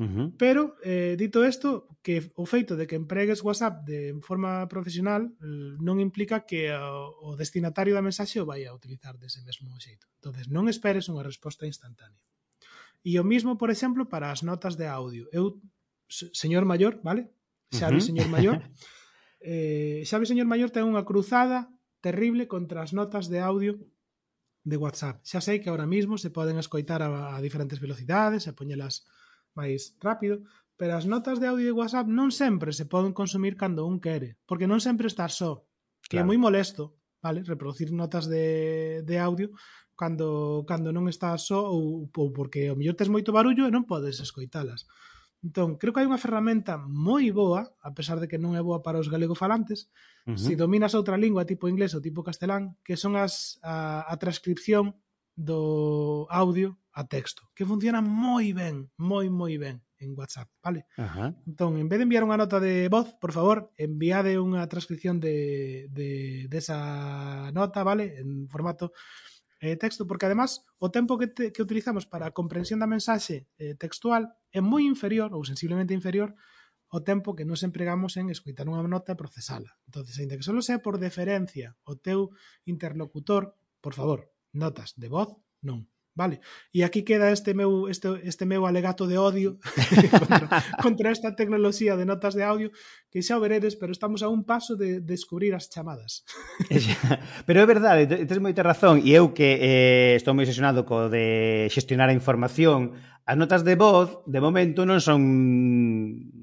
Uh. 0.00 0.32
Pero, 0.38 0.76
eh, 0.82 1.14
dito 1.18 1.44
isto, 1.44 1.88
que 2.00 2.32
o 2.34 2.46
feito 2.48 2.76
de 2.76 2.86
que 2.88 2.96
empregues 2.96 3.44
WhatsApp 3.44 3.84
de 3.84 4.16
forma 4.24 4.66
profesional 4.66 5.28
eh, 5.38 5.76
non 5.78 6.00
implica 6.00 6.48
que 6.48 6.72
o, 6.72 7.32
o 7.32 7.36
destinatario 7.36 7.92
da 7.92 8.02
mensaxe 8.02 8.40
o 8.40 8.48
vai 8.48 8.64
a 8.64 8.72
utilizar 8.72 9.20
dese 9.20 9.44
mesmo 9.44 9.68
xeito. 9.78 10.08
entonces 10.18 10.48
non 10.48 10.66
esperes 10.66 11.12
unha 11.12 11.22
resposta 11.22 11.68
instantánea. 11.68 12.18
E 13.02 13.18
o 13.18 13.24
mismo, 13.26 13.58
por 13.58 13.68
exemplo, 13.68 14.06
para 14.06 14.30
as 14.30 14.46
notas 14.46 14.78
de 14.78 14.86
audio. 14.86 15.26
Eu, 15.34 15.58
señor 16.08 16.64
maior, 16.64 17.02
vale? 17.02 17.28
Xavi, 17.74 17.98
uh 17.98 18.02
-huh. 18.02 18.08
señor 18.08 18.28
maior. 18.30 18.58
eh, 19.42 20.06
Xavi, 20.06 20.24
señor 20.24 20.46
maior, 20.46 20.70
ten 20.70 20.86
unha 20.86 21.02
cruzada 21.02 21.68
terrible 22.00 22.46
contra 22.46 22.82
as 22.82 22.94
notas 22.94 23.26
de 23.26 23.38
audio 23.42 23.78
de 24.62 24.76
WhatsApp. 24.78 25.18
Xa 25.26 25.42
sei 25.42 25.58
que 25.58 25.70
ahora 25.70 25.86
mismo 25.86 26.14
se 26.18 26.30
poden 26.30 26.58
escoitar 26.58 27.02
a, 27.02 27.34
a 27.34 27.42
diferentes 27.42 27.82
velocidades, 27.82 28.46
e 28.46 28.54
poñelas 28.54 29.02
máis 29.54 29.96
rápido, 30.00 30.44
pero 30.76 30.98
as 30.98 31.06
notas 31.06 31.38
de 31.38 31.46
audio 31.46 31.66
de 31.70 31.78
WhatsApp 31.78 32.08
non 32.10 32.34
sempre 32.34 32.74
se 32.74 32.88
poden 32.88 33.14
consumir 33.14 33.54
cando 33.54 33.86
un 33.86 34.02
quere, 34.02 34.40
porque 34.48 34.66
non 34.66 34.82
sempre 34.82 35.06
estás 35.06 35.38
só. 35.38 35.62
Claro. 35.62 36.08
Que 36.10 36.18
é 36.18 36.26
moi 36.26 36.38
molesto, 36.40 36.98
vale, 37.22 37.46
reproducir 37.46 37.94
notas 37.94 38.26
de, 38.26 39.00
de 39.06 39.16
audio 39.22 39.54
cando, 39.94 40.64
cando 40.66 40.90
non 40.90 41.06
estás 41.06 41.46
só 41.46 41.70
ou, 41.70 42.10
ou 42.10 42.28
porque 42.34 42.72
o 42.72 42.76
mellor 42.76 42.98
tes 42.98 43.12
moito 43.12 43.30
barullo 43.30 43.68
e 43.68 43.74
non 43.74 43.86
podes 43.86 44.18
escoitalas. 44.18 44.90
Entón, 45.42 45.74
creo 45.74 45.90
que 45.90 46.02
hai 46.02 46.06
unha 46.10 46.22
ferramenta 46.22 46.78
moi 46.78 47.30
boa, 47.34 47.66
a 47.82 47.90
pesar 47.94 48.22
de 48.22 48.30
que 48.30 48.38
non 48.38 48.54
é 48.54 48.62
boa 48.62 48.82
para 48.82 49.02
os 49.02 49.10
galegofalantes, 49.10 49.90
uh 50.26 50.34
-huh. 50.34 50.38
se 50.38 50.54
dominas 50.58 50.94
outra 50.98 51.18
lingua 51.18 51.46
tipo 51.46 51.66
inglés 51.66 51.94
ou 51.94 52.02
tipo 52.02 52.26
castelán, 52.26 52.78
que 52.86 52.98
son 52.98 53.18
as 53.18 53.58
a, 53.62 54.06
a 54.06 54.14
transcripción 54.18 54.98
do 55.34 56.26
audio 56.30 56.78
a 56.92 57.08
texto, 57.08 57.48
que 57.56 57.64
funciona 57.64 58.04
moi 58.04 58.52
ben, 58.52 58.92
moi 59.00 59.32
moi 59.32 59.56
ben 59.56 59.80
en 60.02 60.12
WhatsApp, 60.18 60.50
vale? 60.62 60.86
Ajá. 60.96 61.34
Entón, 61.46 61.78
en 61.78 61.88
vez 61.88 61.98
de 61.98 62.04
enviar 62.04 62.26
unha 62.26 62.36
nota 62.36 62.60
de 62.60 62.90
voz, 62.92 63.14
por 63.16 63.32
favor, 63.32 63.72
enviade 63.78 64.36
unha 64.36 64.66
transcripción 64.68 65.22
de, 65.22 65.88
de, 65.88 66.46
de 66.50 66.60
nota, 67.54 67.80
vale? 67.86 68.20
En 68.20 68.50
formato 68.50 68.92
eh, 69.62 69.76
texto, 69.76 70.06
porque 70.06 70.26
además 70.26 70.66
o 70.78 70.90
tempo 70.90 71.16
que, 71.16 71.28
te, 71.28 71.52
que 71.52 71.62
utilizamos 71.62 72.04
para 72.04 72.26
a 72.26 72.34
comprensión 72.34 72.82
da 72.82 72.90
mensaxe 72.90 73.46
eh, 73.56 73.78
textual 73.78 74.34
é 74.50 74.60
moi 74.60 74.82
inferior 74.82 75.30
ou 75.32 75.46
sensiblemente 75.46 75.94
inferior 75.94 76.34
o 76.92 77.00
tempo 77.00 77.32
que 77.32 77.48
nos 77.48 77.62
empregamos 77.64 78.18
en 78.20 78.28
escutar 78.28 78.68
unha 78.68 78.84
nota 78.84 79.14
e 79.14 79.20
procesala. 79.20 79.70
entonces 79.88 80.18
ainda 80.20 80.36
que 80.36 80.44
só 80.44 80.52
sea 80.60 80.84
por 80.84 81.00
deferencia 81.00 81.78
o 81.88 81.96
teu 81.96 82.34
interlocutor, 82.68 83.56
por 83.80 83.94
favor, 83.96 84.28
notas 84.52 84.92
de 84.98 85.08
voz, 85.08 85.32
non. 85.62 85.88
Vale. 86.14 86.40
E 86.76 86.84
aquí 86.84 87.08
queda 87.08 87.32
este 87.32 87.56
meu 87.56 87.88
este 87.88 88.20
este 88.28 88.44
meu 88.44 88.68
alegato 88.68 89.08
de 89.08 89.16
odio 89.16 89.56
contra, 90.12 90.46
contra 90.84 91.08
esta 91.08 91.32
tecnoloxía 91.32 91.96
de 91.96 92.04
notas 92.04 92.36
de 92.36 92.44
audio 92.44 92.68
que 93.08 93.24
xa 93.24 93.40
o 93.40 93.44
veredes, 93.44 93.80
pero 93.80 93.96
estamos 93.96 94.20
a 94.20 94.28
un 94.28 94.44
paso 94.44 94.76
de 94.76 95.00
descubrir 95.00 95.56
as 95.56 95.72
chamadas. 95.72 96.28
pero 97.48 97.64
é 97.64 97.66
verdade, 97.66 98.04
tens 98.28 98.44
moita 98.44 98.60
razón 98.60 99.00
e 99.00 99.16
eu 99.16 99.32
que 99.32 99.56
eh, 99.56 100.12
estou 100.20 100.36
moi 100.36 100.44
sesionado 100.44 100.84
co 100.84 101.08
de 101.08 101.72
xestionar 101.72 102.12
a 102.12 102.16
información, 102.16 102.92
as 103.24 103.36
notas 103.40 103.64
de 103.64 103.72
voz 103.72 104.20
de 104.28 104.40
momento 104.44 104.84
non 104.84 105.00
son 105.00 105.24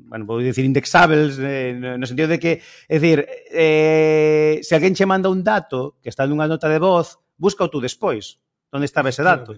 bueno, 0.10 0.26
vou 0.26 0.42
dicir 0.42 0.66
indexables 0.66 1.38
eh, 1.38 1.78
no 1.78 2.10
sentido 2.10 2.34
de 2.34 2.42
que, 2.42 2.66
é 2.90 2.98
dicir, 2.98 3.22
eh, 3.54 4.58
se 4.66 4.74
alguén 4.74 4.98
che 4.98 5.06
manda 5.06 5.30
un 5.30 5.46
dato 5.46 6.02
que 6.02 6.10
está 6.10 6.26
nunha 6.26 6.50
nota 6.50 6.66
de 6.66 6.82
voz, 6.82 7.22
busca 7.38 7.70
tú 7.70 7.78
despois 7.78 8.42
Onde 8.72 8.86
estaba 8.86 9.10
ese 9.10 9.24
dato? 9.24 9.54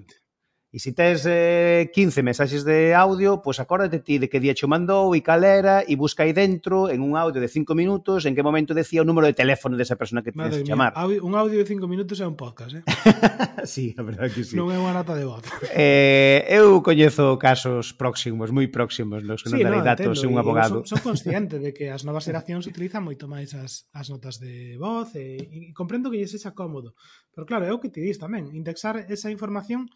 E 0.72 0.80
se 0.80 0.96
tes 0.96 1.28
eh, 1.28 1.92
15 1.92 2.24
mensaxes 2.24 2.64
de 2.64 2.96
audio, 2.96 3.44
pois 3.44 3.60
acórdate 3.60 4.00
ti 4.00 4.24
de 4.24 4.32
que 4.32 4.40
día 4.40 4.56
che 4.56 4.64
mandou 4.72 5.12
e 5.12 5.20
cal 5.20 5.44
era 5.44 5.84
e 5.84 6.00
busca 6.00 6.24
aí 6.24 6.32
dentro 6.32 6.88
en 6.88 7.04
un 7.04 7.20
audio 7.20 7.44
de 7.44 7.52
5 7.52 7.76
minutos 7.76 8.24
en 8.24 8.32
que 8.32 8.40
momento 8.40 8.72
decía 8.72 9.04
o 9.04 9.08
número 9.08 9.28
de 9.28 9.36
teléfono 9.36 9.76
desa 9.76 10.00
de 10.00 10.00
persona 10.00 10.24
que 10.24 10.32
tens 10.32 10.64
que 10.64 10.64
chamar. 10.64 10.96
Mía, 10.96 11.20
un 11.28 11.36
audio 11.36 11.60
de 11.60 11.68
5 11.68 11.92
minutos 11.92 12.24
é 12.24 12.26
un 12.26 12.40
podcast, 12.40 12.80
eh? 12.80 12.84
sí, 13.68 13.92
a 14.00 14.04
verdade 14.08 14.32
que 14.32 14.48
sí. 14.48 14.56
Non 14.56 14.72
é 14.72 14.80
unha 14.80 14.96
nota 14.96 15.12
de 15.12 15.28
voz. 15.28 15.44
Eh, 15.76 16.48
eu 16.48 16.80
coñezo 16.80 17.36
casos 17.36 17.92
próximos, 17.92 18.56
moi 18.56 18.72
próximos, 18.72 19.28
nos 19.28 19.44
que 19.44 19.52
sí, 19.52 19.60
non 19.60 19.76
no, 19.76 19.84
datos 19.84 20.24
entendo, 20.24 20.32
un 20.32 20.36
abogado. 20.40 20.88
Son, 20.88 20.96
son 20.96 21.04
consciente 21.04 21.60
de 21.60 21.76
que 21.76 21.92
as 21.92 22.08
novas 22.08 22.24
xeracións 22.32 22.64
utilizan 22.64 23.04
moito 23.04 23.28
máis 23.28 23.52
as, 23.60 23.92
as 23.92 24.08
notas 24.08 24.40
de 24.40 24.80
voz 24.80 25.12
e, 25.20 25.36
e 25.36 25.76
comprendo 25.76 26.08
que 26.08 26.16
lle 26.16 26.32
sexa 26.32 26.56
cómodo. 26.56 26.96
Pero 27.36 27.44
claro, 27.44 27.68
é 27.68 27.76
o 27.76 27.84
que 27.84 27.92
ti 27.92 28.00
dis 28.00 28.16
tamén, 28.16 28.56
indexar 28.56 29.04
esa 29.12 29.28
información 29.28 29.92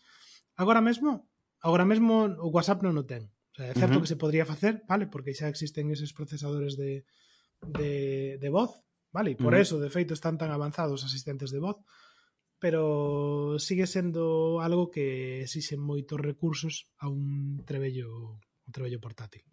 Agora 0.55 0.81
mesmo, 0.81 1.27
agora 1.59 1.85
mesmo 1.85 2.25
o 2.39 2.47
WhatsApp 2.51 2.83
non 2.83 2.95
o 2.95 3.03
ten. 3.03 3.27
O 3.51 3.55
sea, 3.55 3.71
é 3.71 3.75
certo 3.75 3.95
uh 3.95 3.99
-huh. 3.99 4.03
que 4.03 4.11
se 4.11 4.19
podría 4.19 4.43
facer, 4.47 4.83
vale, 4.87 5.07
porque 5.07 5.35
xa 5.35 5.47
existen 5.47 5.91
eses 5.91 6.11
procesadores 6.11 6.75
de, 6.75 7.07
de, 7.63 7.91
de 8.39 8.49
voz, 8.51 8.71
vale, 9.15 9.31
e 9.31 9.39
por 9.39 9.51
uh 9.51 9.59
-huh. 9.59 9.63
eso, 9.63 9.75
de 9.79 9.91
feito, 9.91 10.11
están 10.11 10.35
tan 10.35 10.51
avanzados 10.51 11.03
os 11.03 11.07
asistentes 11.07 11.51
de 11.51 11.63
voz, 11.63 11.79
pero 12.59 13.59
sigue 13.59 13.87
sendo 13.87 14.59
algo 14.59 14.91
que 14.91 15.43
exixe 15.43 15.75
moitos 15.75 16.19
recursos 16.19 16.87
a 16.99 17.07
un 17.11 17.63
trebello 17.63 18.39
un 18.65 18.71
trebello 18.73 18.99
portátil. 18.99 19.43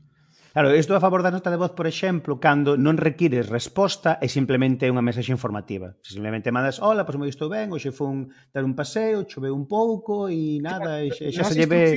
Claro, 0.52 0.68
estou 0.76 0.92
a 0.92 1.00
favor 1.00 1.24
da 1.24 1.32
nota 1.32 1.48
de 1.48 1.56
voz, 1.56 1.72
por 1.72 1.88
exemplo, 1.88 2.36
cando 2.36 2.76
non 2.76 3.00
requires 3.00 3.48
resposta 3.48 4.20
e 4.20 4.28
simplemente 4.28 4.84
é 4.84 4.92
unha 4.92 5.00
mensaxe 5.00 5.32
informativa. 5.32 5.96
Se 6.04 6.12
simplemente 6.12 6.52
mandas, 6.52 6.76
hola, 6.76 7.08
pois 7.08 7.16
pues, 7.16 7.20
moi 7.24 7.30
estou 7.32 7.48
ben, 7.48 7.72
hoxe 7.72 7.88
fun 7.88 8.28
dar 8.52 8.60
un 8.60 8.76
paseo, 8.76 9.24
choveu 9.24 9.56
un 9.56 9.64
pouco 9.64 10.28
e 10.28 10.60
nada, 10.60 11.00
claro, 11.00 11.08
e 11.08 11.32
xa 11.32 11.48
se 11.48 11.56
lleve... 11.56 11.96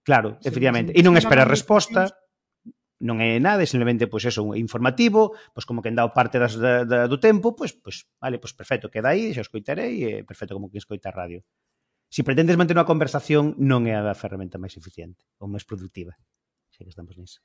Claro, 0.00 0.40
sí, 0.40 0.48
efectivamente. 0.48 0.96
E 0.96 1.04
non 1.04 1.12
esperas 1.20 1.44
resposta, 1.44 2.08
non 3.04 3.20
é 3.20 3.36
nada, 3.36 3.60
é 3.60 3.68
simplemente 3.68 4.08
pois 4.08 4.24
eso, 4.24 4.56
informativo, 4.56 5.36
pois 5.52 5.68
como 5.68 5.84
que 5.84 5.92
han 5.92 6.00
dado 6.00 6.16
parte 6.16 6.40
das, 6.40 6.56
da, 6.56 6.88
da, 6.88 7.04
do 7.04 7.20
tempo, 7.20 7.52
pois, 7.52 7.76
pois 7.76 8.08
vale, 8.16 8.40
pois 8.40 8.56
perfecto, 8.56 8.88
queda 8.88 9.12
aí, 9.12 9.28
xa 9.36 9.44
escoitarei 9.44 10.00
e 10.08 10.10
perfecto 10.24 10.56
como 10.56 10.72
que 10.72 10.80
escoita 10.80 11.12
a 11.12 11.16
radio. 11.20 11.44
Se 12.08 12.20
si 12.20 12.26
pretendes 12.26 12.56
manter 12.56 12.72
unha 12.72 12.88
conversación, 12.88 13.60
non 13.60 13.84
é 13.84 13.92
a 13.92 14.16
ferramenta 14.16 14.56
máis 14.56 14.72
eficiente 14.80 15.28
ou 15.36 15.52
máis 15.52 15.68
productiva. 15.68 16.16
Xa 16.72 16.88
que 16.88 16.92
estamos 16.96 17.12
nisso. 17.20 17.44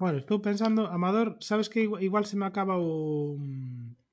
Bueno, 0.00 0.16
estou 0.16 0.40
pensando, 0.40 0.88
Amador, 0.88 1.36
sabes 1.44 1.68
que 1.68 1.84
igual, 1.84 2.24
se 2.24 2.32
me 2.40 2.46
acaba 2.48 2.80
o 2.80 3.36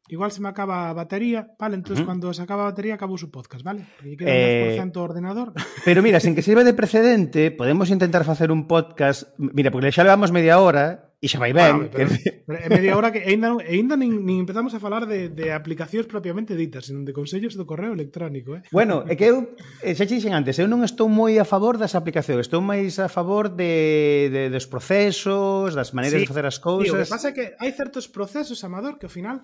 igual 0.09 0.31
se 0.35 0.41
me 0.43 0.49
acaba 0.51 0.91
batería, 0.91 1.55
vale, 1.57 1.75
entonces 1.79 2.03
Ujú. 2.03 2.11
cando 2.11 2.33
se 2.35 2.43
acaba 2.43 2.63
batería 2.67 2.95
acabo 2.99 3.15
o 3.15 3.31
podcast, 3.31 3.63
vale? 3.63 3.87
Porque 3.95 4.19
queda 4.19 4.35
Eh, 4.35 4.67
un 4.83 4.91
10% 4.91 4.99
o 4.99 5.03
ordenador. 5.07 5.55
Pero 5.87 6.03
mira, 6.03 6.19
sen 6.19 6.35
que 6.35 6.43
sirva 6.43 6.67
de 6.67 6.75
precedente, 6.75 7.55
podemos 7.55 7.87
intentar 7.87 8.27
facer 8.27 8.51
un 8.51 8.67
podcast, 8.67 9.31
mira, 9.39 9.71
porque 9.71 9.95
xa 9.95 10.03
levamos 10.03 10.35
media 10.35 10.59
hora 10.59 11.06
e 11.17 11.25
xa 11.25 11.41
vai 11.41 11.49
ben. 11.49 11.85
Ah, 11.85 11.89
pero, 11.89 12.13
pero, 12.45 12.57
é 12.61 12.69
media 12.69 12.93
hora 12.93 13.09
que 13.09 13.25
aínda, 13.25 13.49
aínda 13.65 13.97
nin, 13.97 14.21
nin 14.21 14.45
empezamos 14.45 14.77
a 14.77 14.79
falar 14.79 15.09
de, 15.09 15.33
de 15.33 15.49
aplicacións 15.49 16.05
propiamente 16.05 16.53
ditas, 16.53 16.93
senón 16.93 17.09
de 17.09 17.13
consellos 17.17 17.57
do 17.57 17.65
correo 17.65 17.97
electrónico. 17.97 18.53
Eh? 18.53 18.61
Bueno, 18.69 19.01
é 19.09 19.17
que 19.17 19.33
eu, 19.33 19.57
eh, 19.81 19.97
xa 19.97 20.05
che 20.05 20.21
dixen 20.21 20.37
antes, 20.37 20.61
eu 20.61 20.69
non 20.69 20.85
estou 20.85 21.09
moi 21.09 21.41
a 21.41 21.45
favor 21.45 21.81
das 21.81 21.97
aplicacións, 21.97 22.45
estou 22.45 22.61
máis 22.61 23.01
a 23.01 23.09
favor 23.09 23.49
de, 23.49 24.29
de 24.29 24.41
dos 24.53 24.69
procesos, 24.69 25.73
das 25.73 25.89
maneiras 25.97 26.21
sí. 26.21 26.23
de 26.25 26.29
facer 26.29 26.45
as 26.45 26.61
cousas. 26.61 26.93
Tío, 26.93 27.01
o 27.01 27.01
que 27.01 27.09
pasa 27.09 27.33
é 27.33 27.35
que 27.35 27.57
hai 27.57 27.73
certos 27.73 28.05
procesos, 28.05 28.61
Amador, 28.61 29.01
que 29.01 29.09
ao 29.09 29.13
final 29.13 29.41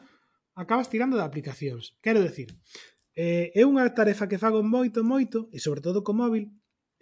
acabas 0.53 0.93
tirando 0.93 1.17
de 1.17 1.25
aplicacións. 1.25 1.97
Quero 2.05 2.21
decir, 2.21 2.53
eh, 3.17 3.49
é 3.53 3.65
unha 3.65 3.89
tarefa 3.97 4.29
que 4.29 4.37
fago 4.37 4.61
moito, 4.61 5.01
moito, 5.01 5.49
e 5.49 5.57
sobre 5.57 5.81
todo 5.81 6.05
co 6.05 6.13
móvil, 6.13 6.53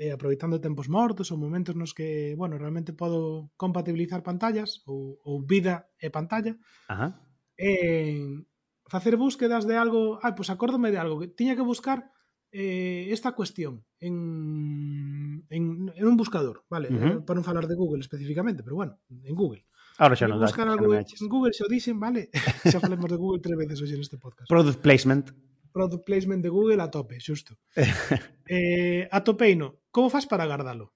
eh, 0.01 0.09
aproveitando 0.09 0.57
tempos 0.57 0.89
mortos 0.89 1.29
ou 1.29 1.37
momentos 1.37 1.77
nos 1.77 1.93
que, 1.93 2.33
bueno, 2.33 2.57
realmente 2.57 2.89
podo 2.89 3.53
compatibilizar 3.53 4.25
pantallas 4.25 4.81
ou, 4.89 5.21
ou 5.21 5.45
vida 5.45 5.93
e 6.01 6.09
pantalla. 6.09 6.57
Ajá. 6.89 7.21
En 7.61 8.49
facer 8.89 9.13
búsquedas 9.13 9.69
de 9.69 9.77
algo, 9.77 10.17
ai, 10.25 10.33
pois 10.33 10.49
pues 10.49 10.53
acórdome 10.57 10.89
de 10.89 10.97
algo 10.97 11.21
que 11.21 11.29
tiña 11.29 11.53
que 11.53 11.61
buscar 11.61 12.09
eh, 12.49 13.13
esta 13.13 13.37
cuestión 13.37 13.85
en, 14.01 15.45
en, 15.53 15.93
en 15.93 16.05
un 16.09 16.17
buscador, 16.17 16.65
vale? 16.65 16.89
Uh 16.89 16.97
-huh. 16.97 17.13
Eh, 17.13 17.21
Para 17.21 17.37
non 17.37 17.45
falar 17.45 17.69
de 17.69 17.77
Google 17.77 18.01
especificamente, 18.01 18.65
pero 18.65 18.81
bueno, 18.81 18.97
en 19.05 19.37
Google. 19.37 19.69
Ahora 20.01 20.17
xa 20.17 20.25
non 20.25 20.41
buscar 20.41 20.65
algo 20.65 20.97
en 20.97 21.29
Google, 21.29 21.53
xa 21.53 21.69
o 21.69 21.69
dixen, 21.69 22.01
vale? 22.01 22.33
xa 22.73 22.81
falemos 22.81 23.05
de 23.05 23.21
Google 23.21 23.37
tres 23.37 23.53
veces 23.53 23.77
hoxe 23.77 23.93
neste 24.01 24.17
podcast. 24.17 24.49
Product 24.49 24.81
placement. 24.81 25.29
Product 25.69 26.03
placement 26.03 26.41
de 26.41 26.49
Google 26.49 26.81
a 26.81 26.89
tope, 26.89 27.21
xusto. 27.21 27.53
eh, 28.49 29.05
atopeino 29.13 29.80
Como 29.91 30.09
fas 30.09 30.25
para 30.25 30.47
gardalo? 30.47 30.95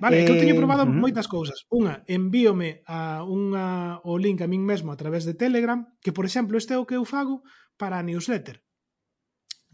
Vale, 0.00 0.22
eh, 0.22 0.24
que 0.24 0.32
eu 0.32 0.40
teño 0.40 0.56
eh, 0.56 0.60
probado 0.60 0.82
uh 0.86 0.88
-huh. 0.88 1.02
moitas 1.04 1.28
cousas. 1.28 1.68
Unha, 1.68 2.00
envíome 2.08 2.80
a 2.88 3.20
unha 3.20 4.00
o 4.00 4.16
link 4.16 4.40
a 4.40 4.48
min 4.48 4.64
mesmo 4.64 4.88
a 4.94 4.96
través 4.96 5.28
de 5.28 5.36
Telegram, 5.36 5.84
que 6.00 6.14
por 6.16 6.24
exemplo, 6.24 6.56
este 6.56 6.72
é 6.72 6.78
o 6.80 6.88
que 6.88 6.96
eu 6.96 7.04
fago 7.04 7.44
para 7.76 8.00
a 8.00 8.06
newsletter. 8.06 8.64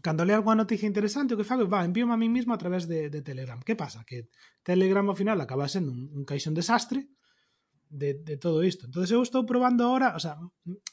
Cando 0.03 0.27
leo 0.27 0.37
algunha 0.37 0.59
noticia 0.59 0.85
interesante, 0.91 1.33
o 1.33 1.39
que 1.39 1.47
fago 1.47 1.63
é, 1.63 1.71
va, 1.71 1.87
envíome 1.87 2.11
a 2.11 2.19
min 2.19 2.35
mesmo 2.35 2.51
a 2.51 2.59
través 2.59 2.91
de, 2.91 3.07
de 3.07 3.23
Telegram. 3.23 3.63
Que 3.63 3.79
pasa? 3.79 4.03
Que 4.03 4.27
Telegram 4.67 5.07
ao 5.07 5.15
final 5.15 5.39
acaba 5.39 5.71
sendo 5.71 5.95
un, 5.95 6.11
un 6.11 6.23
caixón 6.27 6.51
desastre 6.51 7.07
de, 7.89 8.19
de 8.19 8.35
todo 8.35 8.63
isto. 8.63 8.85
entonces 8.85 9.11
eu 9.11 9.23
estou 9.23 9.45
probando 9.47 9.87
agora, 9.87 10.11
o 10.11 10.19
sea, 10.19 10.35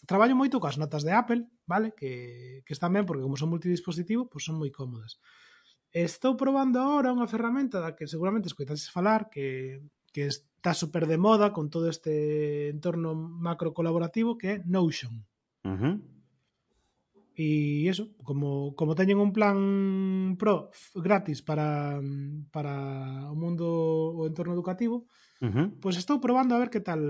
traballo 0.07 0.39
moito 0.39 0.63
coas 0.63 0.79
notas 0.79 1.03
de 1.03 1.11
Apple, 1.11 1.43
vale? 1.67 1.91
Que, 1.99 2.63
que 2.63 2.73
están 2.73 2.95
ben, 2.95 3.03
porque 3.03 3.27
como 3.27 3.35
son 3.35 3.51
multidispositivo, 3.51 4.31
pois 4.31 4.33
pues 4.33 4.43
son 4.47 4.63
moi 4.63 4.71
cómodas. 4.71 5.19
Estou 5.95 6.35
probando 6.35 6.83
agora 6.83 7.15
unha 7.15 7.31
ferramenta 7.31 7.79
da 7.79 7.95
que 7.95 8.11
seguramente 8.11 8.51
escoitases 8.51 8.91
falar, 8.91 9.31
que, 9.31 9.79
que 10.11 10.27
está 10.27 10.75
super 10.75 11.07
de 11.07 11.15
moda 11.15 11.55
con 11.55 11.71
todo 11.71 11.87
este 11.87 12.67
entorno 12.75 13.15
macro 13.15 13.71
colaborativo, 13.71 14.35
que 14.35 14.59
é 14.59 14.63
Notion. 14.67 15.23
Uh 15.63 15.79
-huh. 15.79 15.95
E 17.39 17.87
eso, 17.87 18.11
como, 18.27 18.75
como 18.75 18.99
teñen 18.99 19.23
un 19.23 19.31
plan 19.31 19.59
pro 20.35 20.75
gratis 20.99 21.47
para, 21.47 22.03
para 22.51 22.75
o 23.31 23.39
mundo 23.39 23.67
o 24.19 24.27
entorno 24.27 24.51
educativo, 24.51 25.07
uh 25.39 25.47
-huh. 25.47 25.67
pois 25.79 25.95
estou 25.95 26.19
probando 26.19 26.59
a 26.59 26.63
ver 26.63 26.75
que 26.75 26.83
tal 26.83 27.03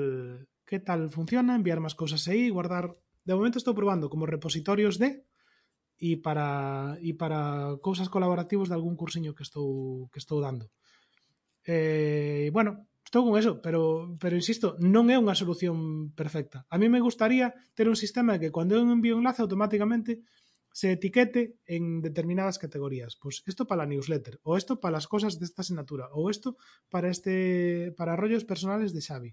que 0.69 0.77
tal 0.77 1.09
funciona, 1.09 1.57
enviar 1.57 1.81
máis 1.81 1.97
cousas 1.97 2.25
aí, 2.29 2.53
guardar... 2.53 2.93
De 3.25 3.33
momento 3.33 3.57
estou 3.57 3.73
probando 3.73 4.13
como 4.13 4.29
repositorios 4.29 5.01
de 5.01 5.25
e 5.99 6.19
para 6.19 6.99
e 7.01 7.15
para 7.15 7.79
cousas 7.81 8.11
colaborativos 8.11 8.69
de 8.69 8.77
algún 8.77 8.99
cursiño 8.99 9.35
que 9.35 9.47
estou 9.47 10.11
que 10.11 10.19
estou 10.19 10.43
dando. 10.43 10.71
Eh, 11.65 12.51
bueno, 12.53 12.87
estou 13.05 13.25
con 13.25 13.39
eso, 13.39 13.63
pero 13.63 14.17
pero 14.19 14.35
insisto, 14.35 14.75
non 14.83 15.09
é 15.09 15.17
unha 15.17 15.39
solución 15.39 16.11
perfecta. 16.19 16.67
A 16.69 16.77
mí 16.77 16.91
me 16.91 16.99
gustaría 16.99 17.55
ter 17.79 17.87
un 17.87 17.97
sistema 17.97 18.41
que 18.43 18.51
cando 18.51 18.75
eu 18.75 18.83
envío 18.85 19.15
un 19.15 19.23
enlace 19.23 19.43
automáticamente 19.43 20.27
se 20.75 20.91
etiquete 20.91 21.55
en 21.67 22.03
determinadas 22.03 22.59
categorías. 22.59 23.15
Pues 23.15 23.45
esto 23.47 23.65
para 23.65 23.87
la 23.87 23.91
newsletter, 23.95 24.41
o 24.43 24.59
esto 24.59 24.81
para 24.81 24.99
las 24.99 25.07
cosas 25.07 25.39
de 25.39 25.47
esta 25.47 25.63
asignatura, 25.63 26.11
o 26.11 26.29
esto 26.29 26.59
para 26.91 27.09
este 27.09 27.95
para 27.97 28.17
rollos 28.17 28.45
personales 28.45 28.93
de 28.93 29.01
Xavi. 29.01 29.31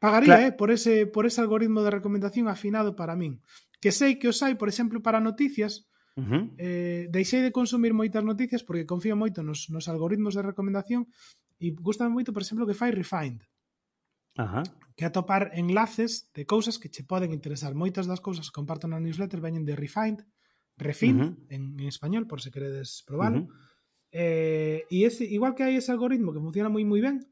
Pagaría, 0.00 0.36
claro. 0.36 0.46
eh, 0.48 0.52
por 0.52 0.70
ese 0.70 1.06
por 1.06 1.26
ese 1.26 1.40
algoritmo 1.42 1.82
de 1.82 1.92
recomendación 1.92 2.48
afinado 2.48 2.96
para 2.96 3.16
min 3.16 3.44
que 3.84 3.92
sei 3.92 4.16
que 4.16 4.32
os 4.32 4.40
hai, 4.40 4.56
por 4.56 4.72
exemplo, 4.72 5.04
para 5.04 5.20
noticias, 5.20 5.84
Uh 6.14 6.22
-huh. 6.22 6.44
eh, 6.62 7.10
deixei 7.10 7.42
de 7.42 7.50
consumir 7.50 7.90
moitas 7.90 8.22
noticias 8.22 8.62
porque 8.62 8.86
confío 8.86 9.18
moito 9.18 9.42
nos, 9.42 9.66
nos 9.66 9.90
algoritmos 9.90 10.38
de 10.38 10.46
recomendación 10.46 11.10
e 11.58 11.74
gustame 11.74 12.14
moito, 12.14 12.30
por 12.30 12.38
exemplo, 12.46 12.70
que 12.70 12.78
fai 12.78 12.94
Refind 12.94 13.42
Ajá. 14.38 14.62
que 14.94 15.02
atopar 15.02 15.50
enlaces 15.58 16.30
de 16.30 16.46
cousas 16.46 16.78
que 16.78 16.86
che 16.86 17.02
poden 17.02 17.34
interesar 17.34 17.74
moitas 17.74 18.06
das 18.06 18.22
cousas 18.22 18.46
que 18.46 18.54
comparto 18.54 18.86
na 18.86 19.02
newsletter 19.02 19.42
veñen 19.42 19.66
de 19.66 19.74
Refind 19.74 20.22
Refin, 20.78 21.16
uh 21.18 21.26
-huh. 21.26 21.34
en, 21.50 21.62
en 21.82 21.86
español, 21.90 22.30
por 22.30 22.38
se 22.38 22.54
queredes 22.54 23.02
probalo 23.02 23.42
uh 23.42 23.46
-huh. 23.50 24.14
eh, 24.14 24.86
e 24.94 25.10
ese, 25.10 25.26
igual 25.26 25.58
que 25.58 25.66
hai 25.66 25.74
ese 25.74 25.90
algoritmo 25.90 26.30
que 26.30 26.38
funciona 26.38 26.70
moi 26.70 26.86
moi 26.86 27.02
ben 27.02 27.26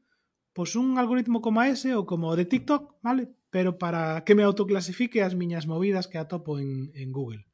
pois 0.51 0.75
un 0.75 0.99
algoritmo 0.99 1.39
como 1.39 1.63
ese 1.63 1.95
ou 1.95 2.03
como 2.03 2.27
o 2.27 2.35
de 2.35 2.43
TikTok, 2.51 2.99
vale? 2.99 3.31
pero 3.53 3.77
para 3.77 4.25
que 4.25 4.33
me 4.33 4.41
autoclasifique 4.41 5.21
as 5.21 5.37
miñas 5.37 5.69
movidas 5.69 6.09
que 6.09 6.17
atopo 6.17 6.57
en, 6.57 6.89
en 6.97 7.13
Google. 7.13 7.45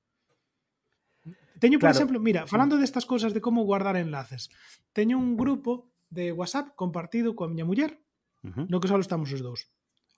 Teño, 1.59 1.75
por 1.75 1.91
claro. 1.91 1.97
exemplo, 1.99 2.17
mira, 2.23 2.47
falando 2.47 2.79
destas 2.79 3.03
cousas 3.03 3.35
de 3.35 3.43
como 3.43 3.67
guardar 3.67 3.99
enlaces, 3.99 4.47
teño 4.95 5.19
un 5.19 5.35
grupo 5.35 5.91
de 6.07 6.31
WhatsApp 6.31 6.71
compartido 6.79 7.35
coa 7.35 7.51
miña 7.51 7.67
muller, 7.67 7.99
uh 8.47 8.47
-huh. 8.47 8.65
no 8.71 8.79
que 8.79 8.87
só 8.87 8.95
estamos 8.95 9.27
os 9.35 9.43
dous. 9.43 9.67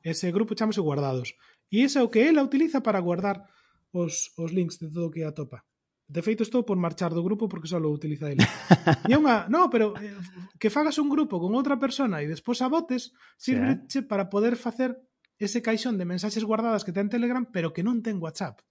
Ese 0.05 0.29
grupo 0.29 0.53
chamase 0.53 0.85
Guardados. 0.85 1.33
E 1.73 1.81
ese 1.81 1.97
é 1.97 2.05
o 2.05 2.13
que 2.13 2.29
ela 2.29 2.45
utiliza 2.45 2.85
para 2.85 3.01
guardar 3.01 3.49
os, 3.89 4.37
os 4.37 4.53
links 4.53 4.77
de 4.77 4.85
todo 4.93 5.09
o 5.09 5.13
que 5.13 5.25
atopa. 5.25 5.65
De 6.05 6.21
feito, 6.21 6.45
estou 6.45 6.61
por 6.61 6.77
marchar 6.77 7.09
do 7.09 7.25
grupo 7.25 7.49
porque 7.49 7.65
só 7.65 7.81
o 7.81 7.89
utiliza 7.89 8.29
ele. 8.29 8.45
E 9.09 9.13
é 9.13 9.17
unha... 9.17 9.49
No, 9.49 9.65
pero 9.73 9.97
eh, 9.97 10.13
que 10.61 10.69
fagas 10.69 11.01
un 11.01 11.09
grupo 11.09 11.41
con 11.41 11.57
outra 11.57 11.81
persona 11.81 12.21
e 12.21 12.29
despois 12.29 12.61
a 12.61 12.69
botes 12.69 13.17
sirve 13.41 13.81
para 14.05 14.29
poder 14.29 14.53
facer 14.61 14.93
ese 15.41 15.65
caixón 15.65 15.97
de 15.97 16.05
mensaxes 16.05 16.45
guardadas 16.45 16.85
que 16.85 16.93
ten 16.93 17.09
Telegram, 17.09 17.49
pero 17.49 17.73
que 17.73 17.81
non 17.81 18.05
ten 18.05 18.21
WhatsApp. 18.21 18.61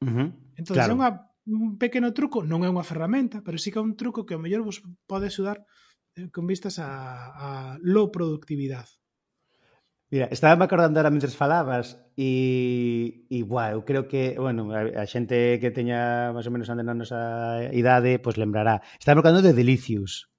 Uh 0.00 0.06
-huh. 0.06 0.28
Entón, 0.54 0.74
claro. 0.78 0.94
é 0.94 0.96
unha, 0.96 1.10
un 1.50 1.74
pequeno 1.82 2.14
truco, 2.14 2.46
non 2.46 2.62
é 2.62 2.70
unha 2.70 2.86
ferramenta, 2.86 3.42
pero 3.42 3.58
sí 3.58 3.74
que 3.74 3.82
é 3.82 3.84
un 3.84 3.98
truco 3.98 4.22
que 4.22 4.38
ao 4.38 4.42
mellor 4.42 4.62
vos 4.62 4.78
pode 5.10 5.26
axudar 5.26 5.66
eh, 6.14 6.30
con 6.30 6.46
vistas 6.46 6.78
a, 6.78 6.88
a 7.34 7.48
low 7.82 8.14
productividade. 8.14 9.02
Mira, 10.06 10.30
estaba 10.30 10.54
me 10.54 10.64
acordando 10.70 11.02
ahora 11.02 11.10
mentres 11.10 11.34
falabas 11.34 11.98
e, 12.14 13.26
e 13.26 13.42
buah, 13.42 13.74
eu 13.74 13.82
creo 13.82 14.06
que, 14.06 14.38
bueno, 14.38 14.70
a, 14.70 15.02
a 15.02 15.04
xente 15.10 15.58
que 15.58 15.74
teña 15.74 16.30
máis 16.30 16.46
ou 16.46 16.54
menos 16.54 16.70
ande 16.70 16.86
na 16.86 16.94
nosa 16.94 17.66
idade, 17.74 18.22
pois 18.22 18.38
pues, 18.38 18.42
lembrará. 18.42 18.86
Estaba 19.02 19.18
acordando 19.18 19.42
de 19.42 19.50
Delicious. 19.50 20.30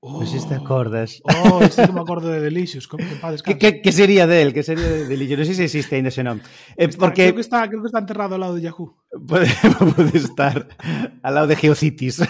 Oh, 0.00 0.22
non 0.22 0.30
sei 0.30 0.38
se 0.38 0.46
te 0.46 0.54
acordas. 0.54 1.18
Oh, 1.26 1.58
este 1.58 1.82
que 1.82 1.90
me 1.90 1.98
acordo 1.98 2.30
de 2.30 2.38
Delicious, 2.38 2.86
como 2.86 3.02
que 3.02 3.18
pá, 3.18 3.34
que, 3.34 3.58
que, 3.58 3.82
que 3.82 3.90
sería 3.90 4.30
del, 4.30 4.54
que 4.54 4.62
sería 4.62 4.86
de 4.86 5.10
Delicious, 5.10 5.42
non 5.42 5.48
sei 5.50 5.58
se 5.58 5.66
existe 5.66 5.98
ainda 5.98 6.14
ese 6.14 6.22
nome. 6.22 6.46
Eh, 6.78 6.86
está, 6.86 7.02
porque 7.02 7.26
creo 7.26 7.34
que 7.34 7.42
está, 7.42 7.66
creo 7.66 7.82
que 7.82 7.90
está 7.90 7.98
enterrado 7.98 8.38
ao 8.38 8.42
lado 8.46 8.54
de 8.54 8.62
Yahoo. 8.62 8.94
Pode, 9.10 9.50
pode 9.98 10.14
estar 10.14 10.70
ao 11.18 11.34
lado 11.34 11.50
de 11.50 11.58
Geocities. 11.58 12.22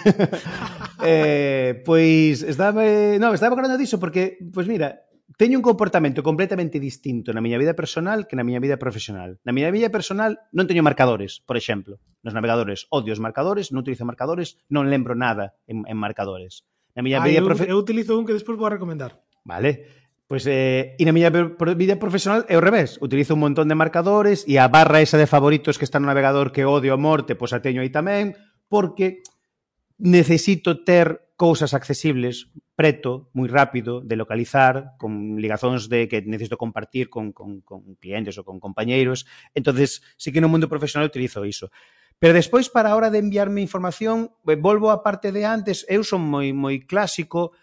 eh, 1.05 1.85
pois 1.85 2.41
estaba, 2.41 2.81
no, 3.21 3.37
estaba 3.37 3.53
acordando 3.53 3.77
diso 3.77 4.01
porque 4.01 4.41
pois 4.49 4.65
mira, 4.65 5.05
teño 5.37 5.61
un 5.61 5.67
comportamento 5.69 6.25
completamente 6.25 6.81
distinto 6.81 7.37
na 7.37 7.45
miña 7.45 7.61
vida 7.61 7.77
personal 7.77 8.25
que 8.25 8.33
na 8.33 8.49
miña 8.49 8.65
vida 8.65 8.81
profesional. 8.81 9.45
Na 9.45 9.53
miña 9.53 9.69
vida 9.69 9.93
personal 9.93 10.41
non 10.57 10.65
teño 10.65 10.81
marcadores, 10.81 11.45
por 11.45 11.61
exemplo, 11.61 12.01
nos 12.25 12.33
navegadores. 12.33 12.89
Odio 12.89 13.13
os 13.13 13.21
marcadores, 13.21 13.77
non 13.77 13.85
utilizo 13.85 14.09
marcadores, 14.09 14.57
non 14.73 14.89
lembro 14.89 15.13
nada 15.13 15.53
en, 15.69 15.85
en 15.85 16.01
marcadores. 16.01 16.65
Na 16.99 17.07
miña 17.07 17.23
ah, 17.23 17.27
vida 17.31 17.39
eu, 17.39 17.47
profe... 17.47 17.71
eu 17.71 17.79
utilizo 17.79 18.19
un 18.19 18.27
que 18.27 18.35
despois 18.35 18.59
vou 18.59 18.67
a 18.67 18.75
recomendar. 18.75 19.23
Vale. 19.47 19.87
Pois 20.27 20.43
pues, 20.43 20.51
eh, 20.51 20.99
e 20.99 21.07
na 21.07 21.15
miña 21.15 21.31
vida 21.79 21.95
profesional 21.95 22.43
é 22.51 22.59
o 22.59 22.61
revés. 22.61 22.99
Utilizo 22.99 23.39
un 23.39 23.47
montón 23.47 23.71
de 23.71 23.79
marcadores 23.79 24.43
e 24.51 24.59
a 24.59 24.67
barra 24.67 24.99
esa 24.99 25.15
de 25.15 25.31
favoritos 25.31 25.79
que 25.79 25.87
está 25.87 26.03
no 26.03 26.11
navegador 26.11 26.51
que 26.51 26.67
odio 26.67 26.91
a 26.91 26.99
morte, 26.99 27.39
pois 27.39 27.55
pues, 27.55 27.57
a 27.57 27.63
teño 27.63 27.87
aí 27.87 27.95
tamén, 27.95 28.35
porque 28.67 29.23
necesito 29.95 30.83
ter 30.83 31.28
cousas 31.39 31.71
accesibles 31.71 32.51
preto, 32.75 33.31
moi 33.31 33.47
rápido 33.47 34.03
de 34.03 34.19
localizar, 34.19 34.99
con 34.99 35.39
ligazóns 35.39 35.87
de 35.87 36.11
que 36.11 36.19
necesito 36.27 36.59
compartir 36.59 37.07
con, 37.07 37.31
con, 37.31 37.63
con 37.63 37.95
clientes 38.03 38.35
ou 38.37 38.45
con 38.45 38.59
compañeiros. 38.59 39.23
entonces 39.55 40.03
sí 40.19 40.35
que 40.35 40.43
no 40.43 40.51
mundo 40.51 40.67
profesional 40.67 41.07
utilizo 41.07 41.47
iso. 41.47 41.71
Pero 42.19 42.35
despois, 42.35 42.67
para 42.67 42.91
a 42.91 42.99
hora 42.99 43.15
de 43.15 43.23
enviarme 43.23 43.63
información, 43.63 44.35
eh, 44.51 44.59
volvo 44.59 44.91
á 44.91 45.07
parte 45.07 45.31
de 45.31 45.47
antes, 45.47 45.87
eu 45.87 46.03
son 46.03 46.27
moi 46.27 46.51
moi 46.51 46.83
clásico, 46.85 47.55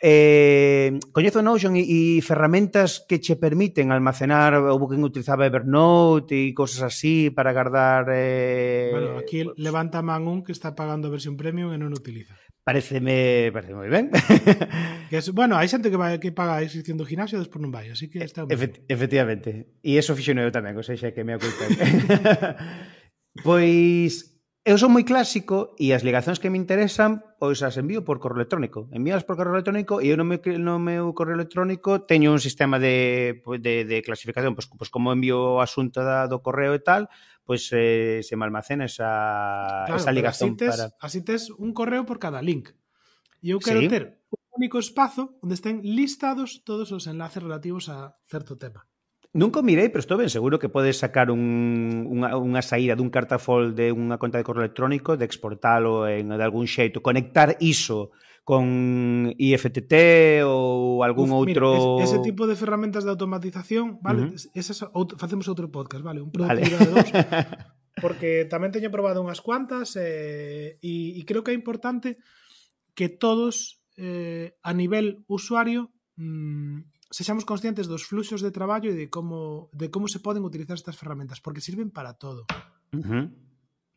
Eh, 0.00 0.96
coñezo 1.12 1.44
Notion 1.44 1.76
e, 1.76 1.84
e 1.84 2.24
ferramentas 2.24 3.04
que 3.04 3.20
che 3.20 3.36
permiten 3.36 3.92
almacenar, 3.92 4.56
houve 4.56 4.96
quen 4.96 5.04
utilizaba 5.04 5.44
Evernote 5.44 6.40
e 6.48 6.56
cosas 6.56 6.88
así 6.88 7.28
para 7.28 7.52
guardar... 7.52 8.08
Eh, 8.08 8.88
bueno, 8.96 9.20
aquí 9.20 9.44
levanta 9.60 10.00
man 10.00 10.24
un 10.24 10.40
que 10.40 10.56
está 10.56 10.72
pagando 10.72 11.12
a 11.12 11.12
versión 11.12 11.36
premium 11.36 11.76
e 11.76 11.76
non 11.76 11.92
utiliza. 11.92 12.32
Pareceme, 12.64 13.50
parece 13.52 13.72
moi 13.72 13.88
ben. 13.88 14.12
que 15.10 15.16
es, 15.16 15.32
bueno, 15.32 15.56
hai 15.56 15.66
xente 15.66 15.88
que, 15.88 15.96
vai, 15.96 16.20
que 16.20 16.30
paga 16.30 16.60
a 16.60 16.64
inscripción 16.64 17.00
do 17.00 17.08
gimnasio 17.08 17.40
e 17.40 17.42
despois 17.42 17.64
non 17.64 17.72
vai, 17.72 17.88
así 17.88 18.12
que 18.12 18.20
está 18.20 18.44
ben. 18.44 18.52
Efect, 18.52 18.84
efectivamente. 18.86 19.80
E 19.80 19.96
eso 19.96 20.12
fixo 20.12 20.36
eu 20.36 20.52
tamén, 20.52 20.76
ou 20.76 20.84
seja, 20.84 21.10
que 21.16 21.24
me 21.24 21.40
oculpa. 21.40 21.64
pois 23.46 24.30
eu 24.60 24.76
son 24.76 24.92
moi 24.92 25.08
clásico 25.08 25.72
e 25.80 25.96
as 25.96 26.04
ligazóns 26.04 26.36
que 26.36 26.52
me 26.52 26.60
interesan 26.60 27.24
pois 27.40 27.64
as 27.64 27.80
envío 27.80 28.04
por 28.04 28.20
correo 28.20 28.44
electrónico. 28.44 28.92
Envíalas 28.92 29.24
por 29.24 29.40
correo 29.40 29.56
electrónico 29.56 30.04
e 30.04 30.12
eu 30.12 30.20
no 30.20 30.28
meu, 30.28 30.36
no 30.60 30.76
meu 30.76 31.16
correo 31.16 31.40
electrónico 31.40 32.04
teño 32.04 32.28
un 32.28 32.44
sistema 32.44 32.76
de, 32.76 33.40
de, 33.40 33.88
de 33.88 33.96
clasificación, 34.04 34.52
pois, 34.52 34.68
pois 34.68 34.92
como 34.92 35.16
envío 35.16 35.56
o 35.56 35.64
asunto 35.64 36.04
da, 36.04 36.28
do 36.28 36.44
correo 36.44 36.76
e 36.76 36.84
tal, 36.84 37.08
pues 37.50 37.68
eh, 37.72 38.20
se 38.22 38.36
me 38.36 38.44
almacena 38.44 38.84
esa, 38.84 39.82
claro, 39.84 39.96
esa 39.96 40.12
ligazón. 40.12 40.50
Así 40.50 40.56
tes, 40.56 40.70
para... 40.70 40.90
así 41.00 41.24
tes 41.24 41.50
un 41.50 41.72
correo 41.74 42.06
por 42.06 42.20
cada 42.20 42.40
link. 42.40 42.68
E 43.42 43.50
eu 43.50 43.58
quero 43.58 43.82
sí. 43.82 43.90
ter 43.90 44.22
un 44.30 44.62
único 44.62 44.78
espazo 44.78 45.34
onde 45.42 45.58
estén 45.58 45.82
listados 45.82 46.62
todos 46.62 46.94
os 46.94 47.10
enlaces 47.10 47.42
relativos 47.42 47.90
a 47.90 48.14
certo 48.30 48.54
tema. 48.54 48.86
Nunca 49.34 49.58
o 49.58 49.66
mirei, 49.66 49.90
pero 49.90 49.98
estou 49.98 50.14
ben 50.14 50.30
seguro 50.30 50.62
que 50.62 50.70
podes 50.70 51.02
sacar 51.02 51.34
un, 51.34 52.06
unha, 52.06 52.38
unha 52.38 52.62
saída 52.62 52.94
dun 52.94 53.10
cartafol 53.10 53.74
de 53.74 53.90
unha 53.90 54.14
conta 54.14 54.38
de 54.38 54.46
correo 54.46 54.62
electrónico, 54.62 55.18
de 55.18 55.26
exportalo 55.26 56.06
en, 56.06 56.30
de 56.30 56.46
algún 56.46 56.70
xeito, 56.70 57.02
conectar 57.02 57.58
iso 57.58 58.14
con 58.50 59.30
IFTT 59.38 60.42
ou 60.42 61.06
algún 61.06 61.30
Uf, 61.30 61.46
outro... 61.46 61.70
Mira, 61.70 62.02
ese, 62.02 62.18
ese 62.18 62.26
tipo 62.26 62.50
de 62.50 62.58
ferramentas 62.58 63.06
de 63.06 63.14
automatización, 63.14 64.02
vale, 64.02 64.26
uh 64.26 64.34
-huh. 64.34 64.58
esas 64.58 64.82
outro, 64.90 65.14
facemos 65.22 65.46
outro 65.46 65.70
podcast, 65.70 66.02
vale, 66.02 66.18
un 66.18 66.34
productividade 66.34 66.90
vale. 66.90 66.98
dos, 66.98 67.14
porque 68.02 68.50
tamén 68.50 68.74
teño 68.74 68.90
probado 68.90 69.22
unhas 69.22 69.38
cuantas 69.38 69.94
eh, 69.94 70.82
e 70.82 71.14
eh, 71.14 71.18
e, 71.18 71.22
creo 71.22 71.46
que 71.46 71.54
é 71.54 71.60
importante 71.62 72.18
que 72.98 73.06
todos 73.06 73.86
eh, 73.94 74.58
a 74.66 74.74
nivel 74.74 75.22
usuario 75.30 75.94
mmm, 76.18 76.90
sexamos 77.06 77.46
conscientes 77.46 77.86
dos 77.86 78.02
fluxos 78.02 78.42
de 78.42 78.50
traballo 78.50 78.90
e 78.90 78.98
de 78.98 79.06
como 79.06 79.70
de 79.70 79.94
como 79.94 80.10
se 80.10 80.18
poden 80.18 80.42
utilizar 80.42 80.74
estas 80.74 80.98
ferramentas, 80.98 81.38
porque 81.38 81.62
sirven 81.62 81.94
para 81.94 82.18
todo. 82.18 82.50
Uh 82.90 82.98
-huh. 82.98 83.24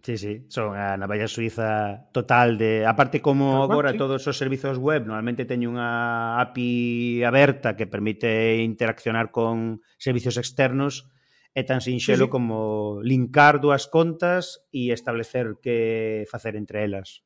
Sí, 0.04 0.18
sí, 0.18 0.46
son 0.50 0.76
eh, 0.76 0.84
a 0.84 0.98
navalla 0.98 1.32
suiza 1.32 2.12
total 2.12 2.58
de... 2.58 2.86
A 2.86 2.94
parte 2.94 3.22
como 3.22 3.64
ah, 3.64 3.64
agora 3.64 3.96
sí. 3.96 3.98
todos 3.98 4.28
os 4.28 4.36
servizos 4.36 4.76
web 4.76 5.08
normalmente 5.08 5.48
teñen 5.48 5.72
unha 5.72 6.44
API 6.44 7.24
aberta 7.24 7.80
que 7.80 7.88
permite 7.88 8.60
interaccionar 8.60 9.32
con 9.32 9.80
servizos 9.96 10.36
externos, 10.36 11.08
é 11.56 11.64
tan 11.64 11.80
sinxelo 11.80 12.28
sí, 12.28 12.30
sí. 12.30 12.34
como 12.36 13.00
linkar 13.00 13.64
dúas 13.64 13.88
contas 13.88 14.68
e 14.76 14.92
establecer 14.92 15.64
que 15.64 16.28
facer 16.28 16.60
entre 16.60 16.84
elas. 16.84 17.24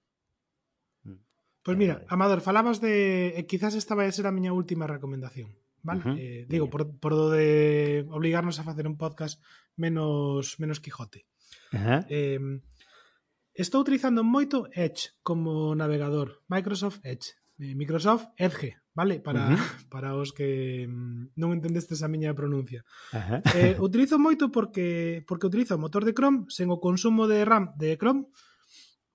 Pois 1.65 1.73
pues 1.73 1.81
mira, 1.81 2.05
Amador, 2.13 2.45
falabas 2.45 2.77
de... 2.77 3.33
E 3.33 3.41
quizás 3.49 3.73
esta 3.73 3.97
vai 3.97 4.05
a 4.05 4.13
ser 4.13 4.29
a 4.29 4.35
miña 4.35 4.53
última 4.53 4.85
recomendación. 4.85 5.57
Vale? 5.81 5.99
Uh 5.99 6.05
-huh. 6.13 6.15
eh, 6.21 6.41
digo, 6.45 6.69
por, 6.69 6.85
por 7.01 7.17
do 7.17 7.33
de 7.33 8.05
obligarnos 8.13 8.61
a 8.61 8.67
facer 8.69 8.85
un 8.85 9.01
podcast 9.01 9.41
menos 9.73 10.61
menos 10.61 10.77
Quijote. 10.77 11.25
Ajá. 11.71 12.05
Eh, 12.09 12.39
estou 13.53 13.81
utilizando 13.81 14.23
moito 14.23 14.69
Edge 14.71 15.17
como 15.25 15.73
navegador, 15.73 16.43
Microsoft 16.47 17.01
Edge, 17.03 17.33
eh, 17.59 17.73
Microsoft 17.73 18.29
Edge, 18.37 18.77
vale? 18.93 19.19
Para, 19.19 19.49
uh 19.49 19.51
-huh. 19.57 19.89
para 19.89 20.15
os 20.15 20.31
que 20.31 20.85
mm, 20.87 21.33
non 21.35 21.51
entendestes 21.57 22.05
a 22.05 22.07
miña 22.07 22.37
pronuncia. 22.37 22.85
Ajá. 23.11 23.41
Eh, 23.57 23.75
utilizo 23.81 24.21
moito 24.21 24.53
porque 24.53 25.25
porque 25.25 25.49
utilizo 25.49 25.75
o 25.75 25.81
motor 25.81 26.05
de 26.05 26.13
Chrome 26.13 26.45
sen 26.53 26.69
o 26.69 26.77
consumo 26.77 27.25
de 27.25 27.43
RAM 27.43 27.73
de 27.75 27.97
Chrome, 27.97 28.29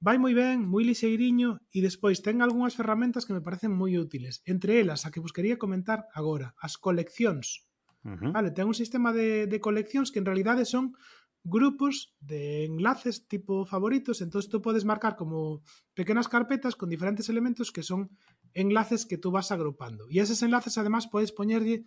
vai 0.02 0.18
moi 0.18 0.34
ben, 0.34 0.66
moi 0.66 0.82
lixeiriño 0.82 1.62
e 1.70 1.78
despois 1.78 2.18
ten 2.26 2.42
algunhas 2.42 2.74
ferramentas 2.74 3.22
que 3.22 3.34
me 3.38 3.44
parecen 3.46 3.70
moi 3.70 3.94
útiles. 3.94 4.42
Entre 4.42 4.82
elas, 4.82 5.06
a 5.06 5.14
que 5.14 5.22
vos 5.22 5.30
quería 5.30 5.62
comentar 5.62 6.10
agora, 6.10 6.58
as 6.58 6.74
coleccións. 6.74 7.62
Uh 8.02 8.18
-huh. 8.18 8.30
Vale, 8.34 8.50
ten 8.50 8.66
un 8.66 8.74
sistema 8.74 9.14
de, 9.14 9.46
de 9.46 9.62
coleccións 9.62 10.10
que 10.10 10.18
en 10.18 10.26
realidade 10.26 10.66
son 10.66 10.98
grupos 11.44 12.14
de 12.20 12.64
enlaces 12.64 13.26
tipo 13.26 13.64
favoritos, 13.66 14.20
entonces 14.20 14.50
tú 14.50 14.62
puedes 14.62 14.84
marcar 14.84 15.16
como 15.16 15.62
pequeñas 15.94 16.28
carpetas 16.28 16.76
con 16.76 16.88
diferentes 16.88 17.28
elementos 17.28 17.72
que 17.72 17.82
son 17.82 18.10
enlaces 18.54 19.06
que 19.06 19.18
tú 19.18 19.30
vas 19.30 19.50
agrupando. 19.50 20.06
Y 20.08 20.20
esos 20.20 20.42
enlaces 20.42 20.78
además 20.78 21.08
puedes 21.08 21.32
ponerle, 21.32 21.86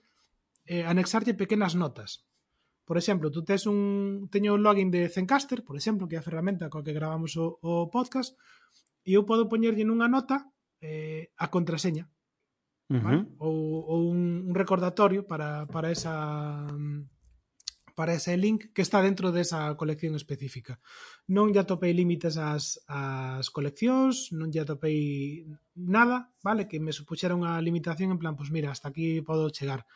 eh, 0.66 0.84
anexarle 0.84 1.34
pequeñas 1.34 1.76
notas. 1.76 2.26
Por 2.84 2.98
exemplo, 2.98 3.32
tú 3.32 3.44
tes 3.44 3.66
un 3.66 4.28
teño 4.30 4.54
un 4.54 4.64
login 4.64 4.92
de 4.92 5.10
Zencaster, 5.10 5.64
por 5.64 5.76
exemplo, 5.76 6.08
que 6.08 6.16
é 6.16 6.20
a 6.20 6.26
ferramenta 6.26 6.70
coa 6.70 6.86
que 6.86 6.94
gravamos 6.94 7.34
o, 7.34 7.58
o 7.66 7.90
podcast, 7.90 8.38
e 9.02 9.18
eu 9.18 9.26
podo 9.26 9.50
poñerlle 9.50 9.82
nunha 9.82 10.06
nota 10.06 10.46
eh, 10.82 11.34
a 11.34 11.50
contraseña. 11.50 12.06
Uh 12.86 12.94
-huh. 12.94 13.02
vale? 13.02 13.22
ou, 13.42 13.58
ou 13.90 14.00
un, 14.14 14.46
un 14.46 14.54
recordatorio 14.54 15.26
para, 15.26 15.66
para 15.66 15.90
esa 15.90 16.70
para 17.96 18.14
ese 18.14 18.36
link 18.36 18.76
que 18.76 18.84
está 18.84 19.02
dentro 19.02 19.32
desa 19.32 19.74
colección 19.80 20.14
específica. 20.20 20.78
Non 21.32 21.56
lle 21.56 21.64
atopei 21.64 21.96
límites 21.96 22.36
ás, 22.36 22.84
ás 22.92 23.48
coleccións, 23.50 24.36
non 24.36 24.52
lle 24.52 24.62
atopei 24.62 25.48
nada, 25.74 26.30
vale? 26.44 26.68
Que 26.68 26.84
me 26.84 26.92
supuxera 26.92 27.40
unha 27.40 27.58
limitación 27.64 28.12
en 28.12 28.20
plan, 28.20 28.36
pois 28.36 28.52
mira, 28.52 28.70
hasta 28.70 28.92
aquí 28.92 29.24
podo 29.24 29.48
chegar. 29.50 29.88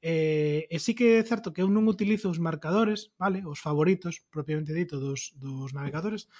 Eh, 0.00 0.64
e 0.70 0.76
sí 0.80 0.96
que 0.96 1.20
é 1.20 1.26
certo 1.26 1.52
que 1.52 1.60
eu 1.60 1.68
non 1.68 1.84
utilizo 1.90 2.32
os 2.32 2.40
marcadores, 2.40 3.12
vale? 3.20 3.44
Os 3.44 3.60
favoritos, 3.60 4.24
propiamente 4.32 4.72
dito, 4.72 4.96
dos, 4.96 5.36
dos 5.36 5.76
navegadores, 5.76 6.30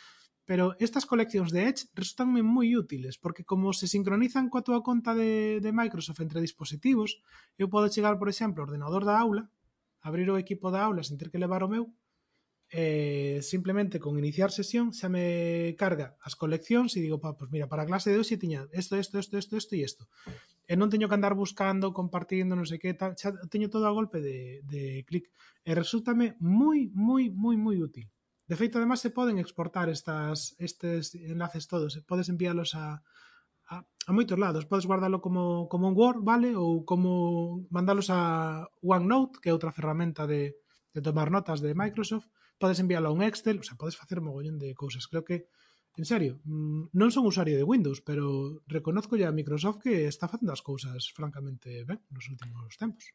pero 0.50 0.74
estas 0.80 1.06
coleccións 1.06 1.52
de 1.54 1.62
Edge 1.68 1.86
resultanme 1.94 2.40
moi 2.42 2.74
útiles, 2.74 3.20
porque 3.22 3.46
como 3.46 3.70
se 3.70 3.86
sincronizan 3.86 4.50
coa 4.50 4.66
túa 4.66 4.80
conta 4.80 5.14
de, 5.14 5.62
de 5.62 5.70
Microsoft 5.70 6.22
entre 6.24 6.42
dispositivos, 6.42 7.22
eu 7.60 7.70
podo 7.70 7.92
chegar, 7.92 8.18
por 8.18 8.26
exemplo, 8.26 8.58
ao 8.58 8.66
ordenador 8.66 9.04
da 9.06 9.14
aula, 9.20 9.46
abrir 10.00 10.28
o 10.30 10.40
equipo 10.40 10.72
da 10.72 10.84
aula 10.84 11.04
sen 11.04 11.20
ter 11.20 11.28
que 11.30 11.40
levar 11.40 11.62
o 11.64 11.68
meu, 11.68 11.84
e 12.70 13.42
simplemente 13.42 13.98
con 13.98 14.14
iniciar 14.14 14.54
sesión 14.54 14.94
xa 14.94 15.10
me 15.10 15.74
carga 15.74 16.14
as 16.22 16.38
coleccións 16.38 16.94
e 16.94 17.02
digo, 17.02 17.18
pa, 17.18 17.34
pues 17.34 17.50
mira, 17.50 17.66
para 17.66 17.82
a 17.82 17.88
clase 17.90 18.14
de 18.14 18.18
hoxe 18.22 18.38
tiña 18.38 18.70
isto, 18.70 18.94
isto, 18.94 19.18
isto, 19.18 19.34
isto, 19.34 19.54
isto 19.58 19.72
e 19.74 19.82
isto. 19.82 20.04
E 20.70 20.78
non 20.78 20.86
teño 20.86 21.10
que 21.10 21.18
andar 21.18 21.34
buscando, 21.34 21.90
compartindo, 21.90 22.54
non 22.54 22.62
sei 22.62 22.78
que, 22.78 22.94
tal, 22.94 23.18
xa 23.18 23.34
teño 23.50 23.66
todo 23.74 23.90
a 23.90 23.96
golpe 23.96 24.22
de, 24.22 24.62
de 24.70 25.02
clic. 25.02 25.34
E 25.66 25.74
resultame 25.74 26.38
moi, 26.38 26.86
moi, 26.94 27.26
moi, 27.34 27.58
moi 27.58 27.76
útil. 27.82 28.06
De 28.46 28.54
feito, 28.54 28.78
además, 28.78 29.02
se 29.02 29.10
poden 29.10 29.42
exportar 29.42 29.90
estas, 29.90 30.54
estes 30.62 31.18
enlaces 31.18 31.66
todos, 31.66 31.98
podes 32.06 32.30
enviálos 32.30 32.78
a, 32.78 33.02
a, 33.70 33.86
a 33.86 34.10
moitos 34.12 34.36
lados. 34.36 34.66
Podes 34.66 34.84
guardalo 34.84 35.22
como, 35.22 35.70
como 35.70 35.88
un 35.88 35.96
Word, 35.96 36.20
vale? 36.26 36.58
Ou 36.58 36.82
como 36.82 37.64
mandalos 37.70 38.10
a 38.10 38.66
OneNote, 38.82 39.38
que 39.38 39.48
é 39.48 39.56
outra 39.56 39.72
ferramenta 39.72 40.26
de, 40.26 40.58
de 40.92 41.00
tomar 41.00 41.30
notas 41.30 41.62
de 41.62 41.72
Microsoft. 41.72 42.26
Podes 42.58 42.82
enviálo 42.82 43.08
a 43.08 43.14
un 43.14 43.22
Excel, 43.22 43.62
o 43.62 43.64
sea, 43.64 43.78
podes 43.78 43.96
facer 43.96 44.20
mogollón 44.20 44.58
de 44.58 44.74
cousas. 44.74 45.06
Creo 45.06 45.24
que, 45.24 45.48
en 45.96 46.04
serio, 46.04 46.42
mm, 46.44 46.92
non 46.92 47.14
son 47.14 47.24
usuario 47.24 47.56
de 47.56 47.64
Windows, 47.64 48.02
pero 48.02 48.60
reconozco 48.66 49.14
ya 49.14 49.30
a 49.30 49.36
Microsoft 49.36 49.80
que 49.80 50.10
está 50.10 50.26
facendo 50.26 50.52
as 50.52 50.60
cousas 50.60 51.08
francamente 51.14 51.86
ben 51.86 52.02
nos 52.10 52.26
últimos 52.28 52.74
tempos. 52.76 53.14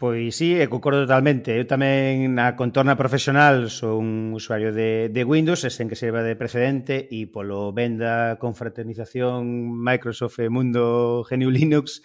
Pois 0.00 0.32
sí, 0.34 0.56
e 0.56 0.64
concordo 0.72 1.04
totalmente. 1.04 1.52
Eu 1.60 1.68
tamén 1.68 2.32
na 2.32 2.56
contorna 2.56 2.96
profesional 2.96 3.68
sou 3.68 4.00
un 4.00 4.32
usuario 4.32 4.72
de, 4.72 5.12
de 5.12 5.22
Windows, 5.28 5.60
sen 5.60 5.92
que 5.92 6.00
sirva 6.00 6.24
de 6.24 6.40
precedente, 6.40 7.04
e 7.12 7.28
polo 7.28 7.68
venda 7.76 8.40
confraternización 8.40 9.44
Microsoft 9.76 10.40
e 10.40 10.48
Mundo 10.48 11.20
GNU 11.28 11.52
Linux, 11.52 12.00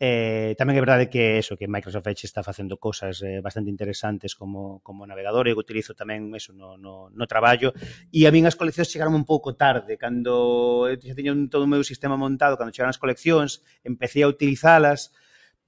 eh, 0.00 0.56
tamén 0.56 0.80
é 0.80 0.80
verdade 0.80 1.12
que 1.12 1.36
eso, 1.36 1.60
que 1.60 1.68
Microsoft 1.68 2.08
Edge 2.08 2.24
está 2.24 2.40
facendo 2.40 2.80
cousas 2.80 3.20
eh, 3.20 3.44
bastante 3.44 3.68
interesantes 3.68 4.32
como, 4.32 4.80
como 4.80 5.04
navegador, 5.04 5.44
e 5.44 5.52
eu 5.52 5.60
utilizo 5.60 5.92
tamén 5.92 6.32
eso 6.32 6.56
no, 6.56 6.80
no, 6.80 7.12
no 7.12 7.24
traballo, 7.28 7.76
e 8.08 8.24
a 8.24 8.32
min 8.32 8.48
as 8.48 8.56
coleccións 8.56 8.88
chegaron 8.88 9.12
un 9.12 9.28
pouco 9.28 9.52
tarde, 9.52 10.00
cando 10.00 10.88
eu 10.88 10.96
xa 10.96 11.12
tiña 11.12 11.36
un, 11.36 11.52
todo 11.52 11.68
o 11.68 11.70
meu 11.70 11.84
sistema 11.84 12.16
montado, 12.16 12.56
cando 12.56 12.72
chegaron 12.72 12.96
as 12.96 13.02
coleccións, 13.04 13.60
empecé 13.84 14.24
a 14.24 14.32
utilizalas, 14.32 15.12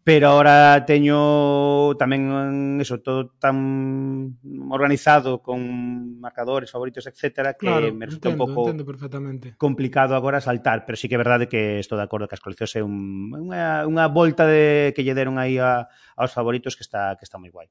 pero 0.06 0.30
ahora 0.30 0.86
teño 0.86 1.18
tamén 1.98 2.78
eso 2.78 3.02
todo 3.02 3.34
tan 3.42 4.38
organizado 4.70 5.42
con 5.42 5.58
marcadores 6.22 6.70
favoritos, 6.70 7.10
etcétera, 7.10 7.58
que 7.58 7.66
claro, 7.66 7.90
me 7.90 8.06
resulta 8.06 8.30
entendo, 8.30 8.46
un 8.46 8.54
pouco 8.54 8.86
perfectamente. 8.86 9.58
complicado 9.58 10.14
agora 10.14 10.38
saltar, 10.38 10.86
pero 10.86 10.94
sí 10.94 11.10
que 11.10 11.18
é 11.18 11.24
verdade 11.26 11.50
que 11.50 11.82
estou 11.82 11.98
de 11.98 12.06
acordo 12.06 12.30
que 12.30 12.38
as 12.38 12.44
coleccións 12.46 12.78
é 12.78 12.86
un, 12.86 13.34
unha, 13.34 13.82
unha 13.82 14.06
volta 14.06 14.46
de 14.46 14.94
que 14.94 15.02
lle 15.02 15.10
deron 15.10 15.42
aí 15.42 15.58
a, 15.58 15.90
aos 16.14 16.30
favoritos 16.30 16.78
que 16.78 16.86
está 16.86 17.18
que 17.18 17.26
está 17.26 17.42
moi 17.42 17.50
guai. 17.50 17.66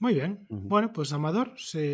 Moi 0.00 0.16
ben. 0.16 0.48
Uh 0.48 0.56
-huh. 0.56 0.64
Bueno, 0.64 0.96
pois 0.96 1.12
pues, 1.12 1.20
Amador, 1.20 1.60
se 1.60 1.84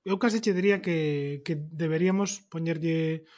eu 0.00 0.16
case 0.16 0.40
che 0.40 0.56
diría 0.56 0.80
que, 0.80 1.44
que 1.44 1.60
deberíamos 1.60 2.40
poñerlle 2.48 3.28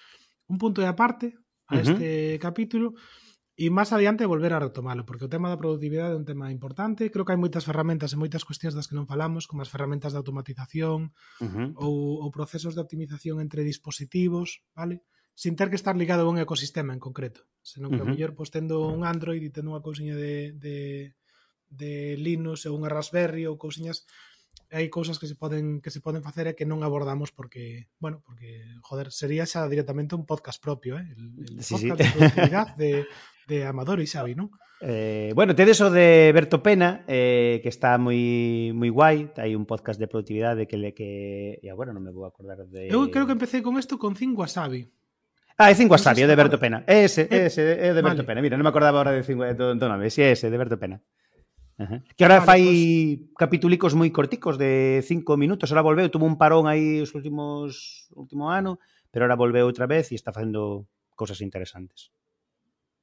un 0.47 0.63
punto 0.63 0.79
de 0.79 0.87
aparte 0.87 1.35
a 1.69 1.77
uh 1.77 1.79
-huh. 1.79 1.93
este 1.93 2.39
capítulo 2.41 2.97
e 3.59 3.75
máis 3.75 3.91
adiante 3.91 4.23
volver 4.23 4.55
a 4.55 4.63
retomalo, 4.63 5.03
porque 5.03 5.27
o 5.27 5.33
tema 5.35 5.51
da 5.51 5.59
productividade 5.59 6.15
é 6.15 6.21
un 6.23 6.23
tema 6.23 6.55
importante, 6.55 7.11
creo 7.11 7.27
que 7.27 7.35
hai 7.35 7.41
moitas 7.43 7.67
ferramentas 7.67 8.15
e 8.15 8.21
moitas 8.23 8.47
cuestións 8.47 8.79
das 8.79 8.87
que 8.87 8.95
non 8.95 9.11
falamos, 9.11 9.51
como 9.51 9.67
as 9.67 9.73
ferramentas 9.75 10.15
de 10.15 10.21
automatización 10.23 11.11
uh 11.43 11.51
-huh. 11.51 11.69
ou, 11.75 12.23
ou 12.23 12.31
procesos 12.31 12.79
de 12.79 12.83
optimización 12.87 13.43
entre 13.43 13.67
dispositivos, 13.67 14.63
vale? 14.79 15.03
Sin 15.35 15.59
ter 15.59 15.75
que 15.75 15.79
estar 15.79 15.99
ligado 15.99 16.23
a 16.23 16.31
un 16.31 16.39
ecosistema 16.39 16.95
en 16.95 17.03
concreto, 17.03 17.51
senón 17.59 17.99
que 17.99 17.99
uh 17.99 18.07
-huh. 18.07 18.09
o 18.09 18.13
mellor 18.15 18.33
pois 18.39 18.55
tendo 18.55 18.95
un 18.95 19.03
Android 19.03 19.43
e 19.43 19.51
tendo 19.51 19.75
unha 19.75 19.83
cousiña 19.83 20.15
de, 20.15 20.55
de, 20.55 20.79
de 21.67 22.15
Linux 22.15 22.63
ou 22.71 22.79
unha 22.79 22.95
Raspberry 22.95 23.51
ou 23.51 23.59
cousiñas 23.59 24.07
hai 24.69 24.93
cousas 24.93 25.17
que 25.17 25.25
se 25.27 25.37
poden 25.37 25.81
que 25.81 25.89
se 25.89 26.05
poden 26.05 26.21
facer 26.21 26.45
e 26.51 26.57
que 26.57 26.69
non 26.69 26.85
abordamos 26.85 27.33
porque, 27.33 27.89
bueno, 28.01 28.21
porque 28.25 28.61
joder, 28.85 29.09
sería 29.13 29.49
xa 29.49 29.65
directamente 29.69 30.13
un 30.17 30.29
podcast 30.29 30.61
propio, 30.61 31.01
eh? 31.01 31.09
El, 31.17 31.57
el 31.59 31.65
Sí, 31.65 31.77
sí. 31.81 31.89
podcast 31.89 32.05
de 32.05 32.13
productividade 32.17 32.73
de, 32.77 32.91
de 33.49 33.57
Amador 33.65 33.99
e 34.01 34.07
Xavi, 34.07 34.37
non? 34.37 34.53
Eh, 34.79 35.33
bueno, 35.35 35.59
tedes 35.59 35.81
o 35.83 35.91
de 35.91 36.31
Berto 36.31 36.63
Pena, 36.63 37.03
eh, 37.11 37.59
que 37.65 37.71
está 37.73 37.99
moi 37.99 38.71
moi 38.77 38.93
guai, 38.93 39.27
hai 39.41 39.57
un 39.59 39.67
podcast 39.67 39.99
de 39.99 40.07
productividade 40.07 40.69
que 40.71 40.79
le 40.79 40.95
que 40.95 41.59
e 41.59 41.67
agora 41.73 41.91
non 41.97 42.05
me 42.05 42.15
vou 42.15 42.29
acordar 42.29 42.63
de 42.69 42.87
Eu 42.93 43.11
creo 43.11 43.27
que 43.27 43.35
empecé 43.35 43.59
con 43.65 43.75
isto 43.81 43.99
con 43.99 44.15
5 44.15 44.37
wasabi. 44.39 44.87
Ah, 45.59 45.73
é 45.73 45.75
Cinco 45.75 45.99
Non 45.99 45.99
sei 45.99 46.15
Wasabi, 46.15 46.23
se 46.23 46.27
é 46.27 46.31
de 46.31 46.39
Berto. 46.39 46.57
Pena. 46.63 46.87
É 46.87 47.03
ese, 47.03 47.27
é 47.27 47.51
ese, 47.51 47.59
é 47.67 47.91
de 47.91 47.99
Berto 47.99 48.23
vale. 48.23 48.31
Pena. 48.31 48.39
Mira, 48.39 48.55
non 48.55 48.63
me 48.63 48.71
acordaba 48.71 49.03
ahora 49.03 49.11
de 49.11 49.27
cinco 49.27 49.43
do, 49.59 49.75
do 49.75 49.87
nome, 49.91 50.07
si 50.15 50.23
é 50.23 50.31
ese, 50.31 50.47
de 50.47 50.55
Berto 50.55 50.79
Pena. 50.79 51.03
Ajá. 51.79 52.03
Que 52.19 52.25
ahora 52.27 52.43
vale, 52.43 52.47
fai 52.47 52.65
pues... 53.23 53.39
capitulicos 53.39 53.95
moi 53.95 54.11
corticos 54.11 54.59
de 54.59 55.01
cinco 55.07 55.39
minutos, 55.39 55.71
ahora 55.71 55.87
volveu, 55.87 56.11
tuvo 56.11 56.27
un 56.27 56.35
parón 56.35 56.67
aí 56.67 56.99
os 56.99 57.15
últimos 57.15 58.11
último 58.19 58.51
ano, 58.51 58.83
pero 59.15 59.25
ahora 59.25 59.39
volveu 59.39 59.65
outra 59.71 59.87
vez 59.87 60.11
e 60.11 60.19
está 60.19 60.35
facendo 60.35 60.91
cousas 61.15 61.39
interesantes. 61.39 62.11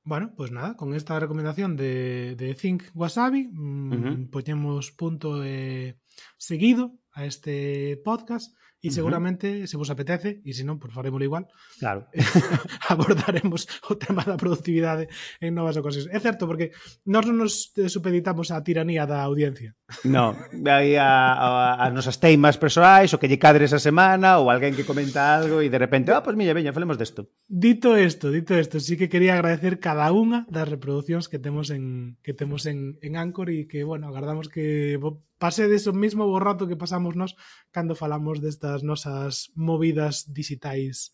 Bueno, 0.05 0.35
pues 0.37 0.51
nada, 0.51 0.75
con 0.77 0.93
esta 0.93 1.17
recomendación 1.17 1.75
de, 1.75 2.35
de 2.37 2.53
Think 2.53 2.93
Wasabi, 2.93 3.49
mm, 3.49 3.91
uh 3.91 3.95
-huh. 3.95 4.29
poñemos 4.29 4.91
punto 4.91 5.41
eh, 5.41 5.97
seguido 6.37 6.99
a 7.15 7.23
este 7.25 7.95
podcast 8.03 8.51
e 8.85 8.91
seguramente, 8.93 9.47
uh 9.49 9.63
-huh. 9.63 9.67
se 9.67 9.77
vos 9.81 9.89
apetece, 9.89 10.45
e 10.45 10.53
se 10.53 10.61
non, 10.61 10.77
pues 10.77 10.93
faremos 10.93 11.17
igual, 11.17 11.49
claro. 11.81 12.05
abordaremos 12.93 13.65
o 13.89 13.97
tema 13.97 14.21
da 14.21 14.37
productividade 14.37 15.09
en 15.41 15.57
novas 15.57 15.73
ocasións. 15.81 16.05
É 16.13 16.21
certo, 16.21 16.45
porque 16.45 16.69
nós 17.09 17.25
non 17.25 17.41
nos 17.41 17.73
supeditamos 17.89 18.53
á 18.53 18.61
tiranía 18.61 19.09
da 19.09 19.25
audiencia. 19.25 19.73
No, 20.05 20.37
hai 20.69 21.01
a, 21.01 21.33
a, 21.33 21.49
a 21.81 21.85
nosas 21.89 22.21
teimas 22.21 22.61
persoais, 22.61 23.09
o 23.09 23.17
que 23.17 23.25
lle 23.25 23.41
cadre 23.41 23.65
esa 23.65 23.81
semana, 23.81 24.37
ou 24.37 24.53
alguén 24.53 24.77
que 24.77 24.85
comenta 24.85 25.33
algo 25.33 25.65
e 25.65 25.67
de 25.73 25.81
repente, 25.81 26.13
ah, 26.13 26.21
oh, 26.21 26.23
pois 26.25 26.37
pues, 26.37 26.45
mira, 26.45 26.53
veña, 26.53 26.69
falemos 26.69 27.01
desto. 27.01 27.25
Dito 27.49 27.97
isto, 27.97 28.29
dito 28.29 28.53
isto, 28.53 28.77
sí 28.77 29.01
que 29.01 29.09
quería 29.09 29.33
agradecer 29.33 29.81
cada 29.81 30.05
unha 30.13 30.45
das 30.45 30.69
reproduccións 30.69 31.25
que 31.25 31.41
temos 31.41 31.73
en 31.73 32.21
que 32.21 32.37
temos 32.37 32.69
en, 32.69 33.01
en 33.01 33.17
Anchor 33.17 33.49
e 33.49 33.65
que, 33.65 33.81
bueno, 33.81 34.13
agardamos 34.13 34.45
que 34.45 35.01
pase 35.37 35.67
de 35.67 35.75
eso 35.75 35.91
mismo 35.93 36.27
borrato 36.27 36.67
que 36.67 36.79
pasamos 36.79 37.04
falamos 37.05 37.15
nós 37.15 37.35
cando 37.71 37.93
falamos 37.93 38.41
destas 38.41 38.81
nosas 38.81 39.51
movidas 39.53 40.25
digitais 40.33 41.13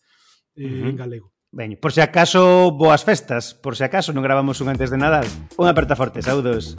eh, 0.56 0.64
uh 0.64 0.70
-huh. 0.70 0.90
en 0.90 0.96
galego. 0.96 1.32
Veño, 1.52 1.76
por 1.76 1.92
se 1.92 2.00
acaso, 2.00 2.72
boas 2.72 3.04
festas, 3.04 3.52
por 3.52 3.76
se 3.76 3.84
acaso 3.84 4.16
non 4.16 4.24
gravamos 4.24 4.64
un 4.64 4.72
antes 4.72 4.88
de 4.88 4.96
Nadal. 4.96 5.28
Unha 5.60 5.76
aperta 5.76 5.92
forte, 5.92 6.24
saudos. 6.24 6.72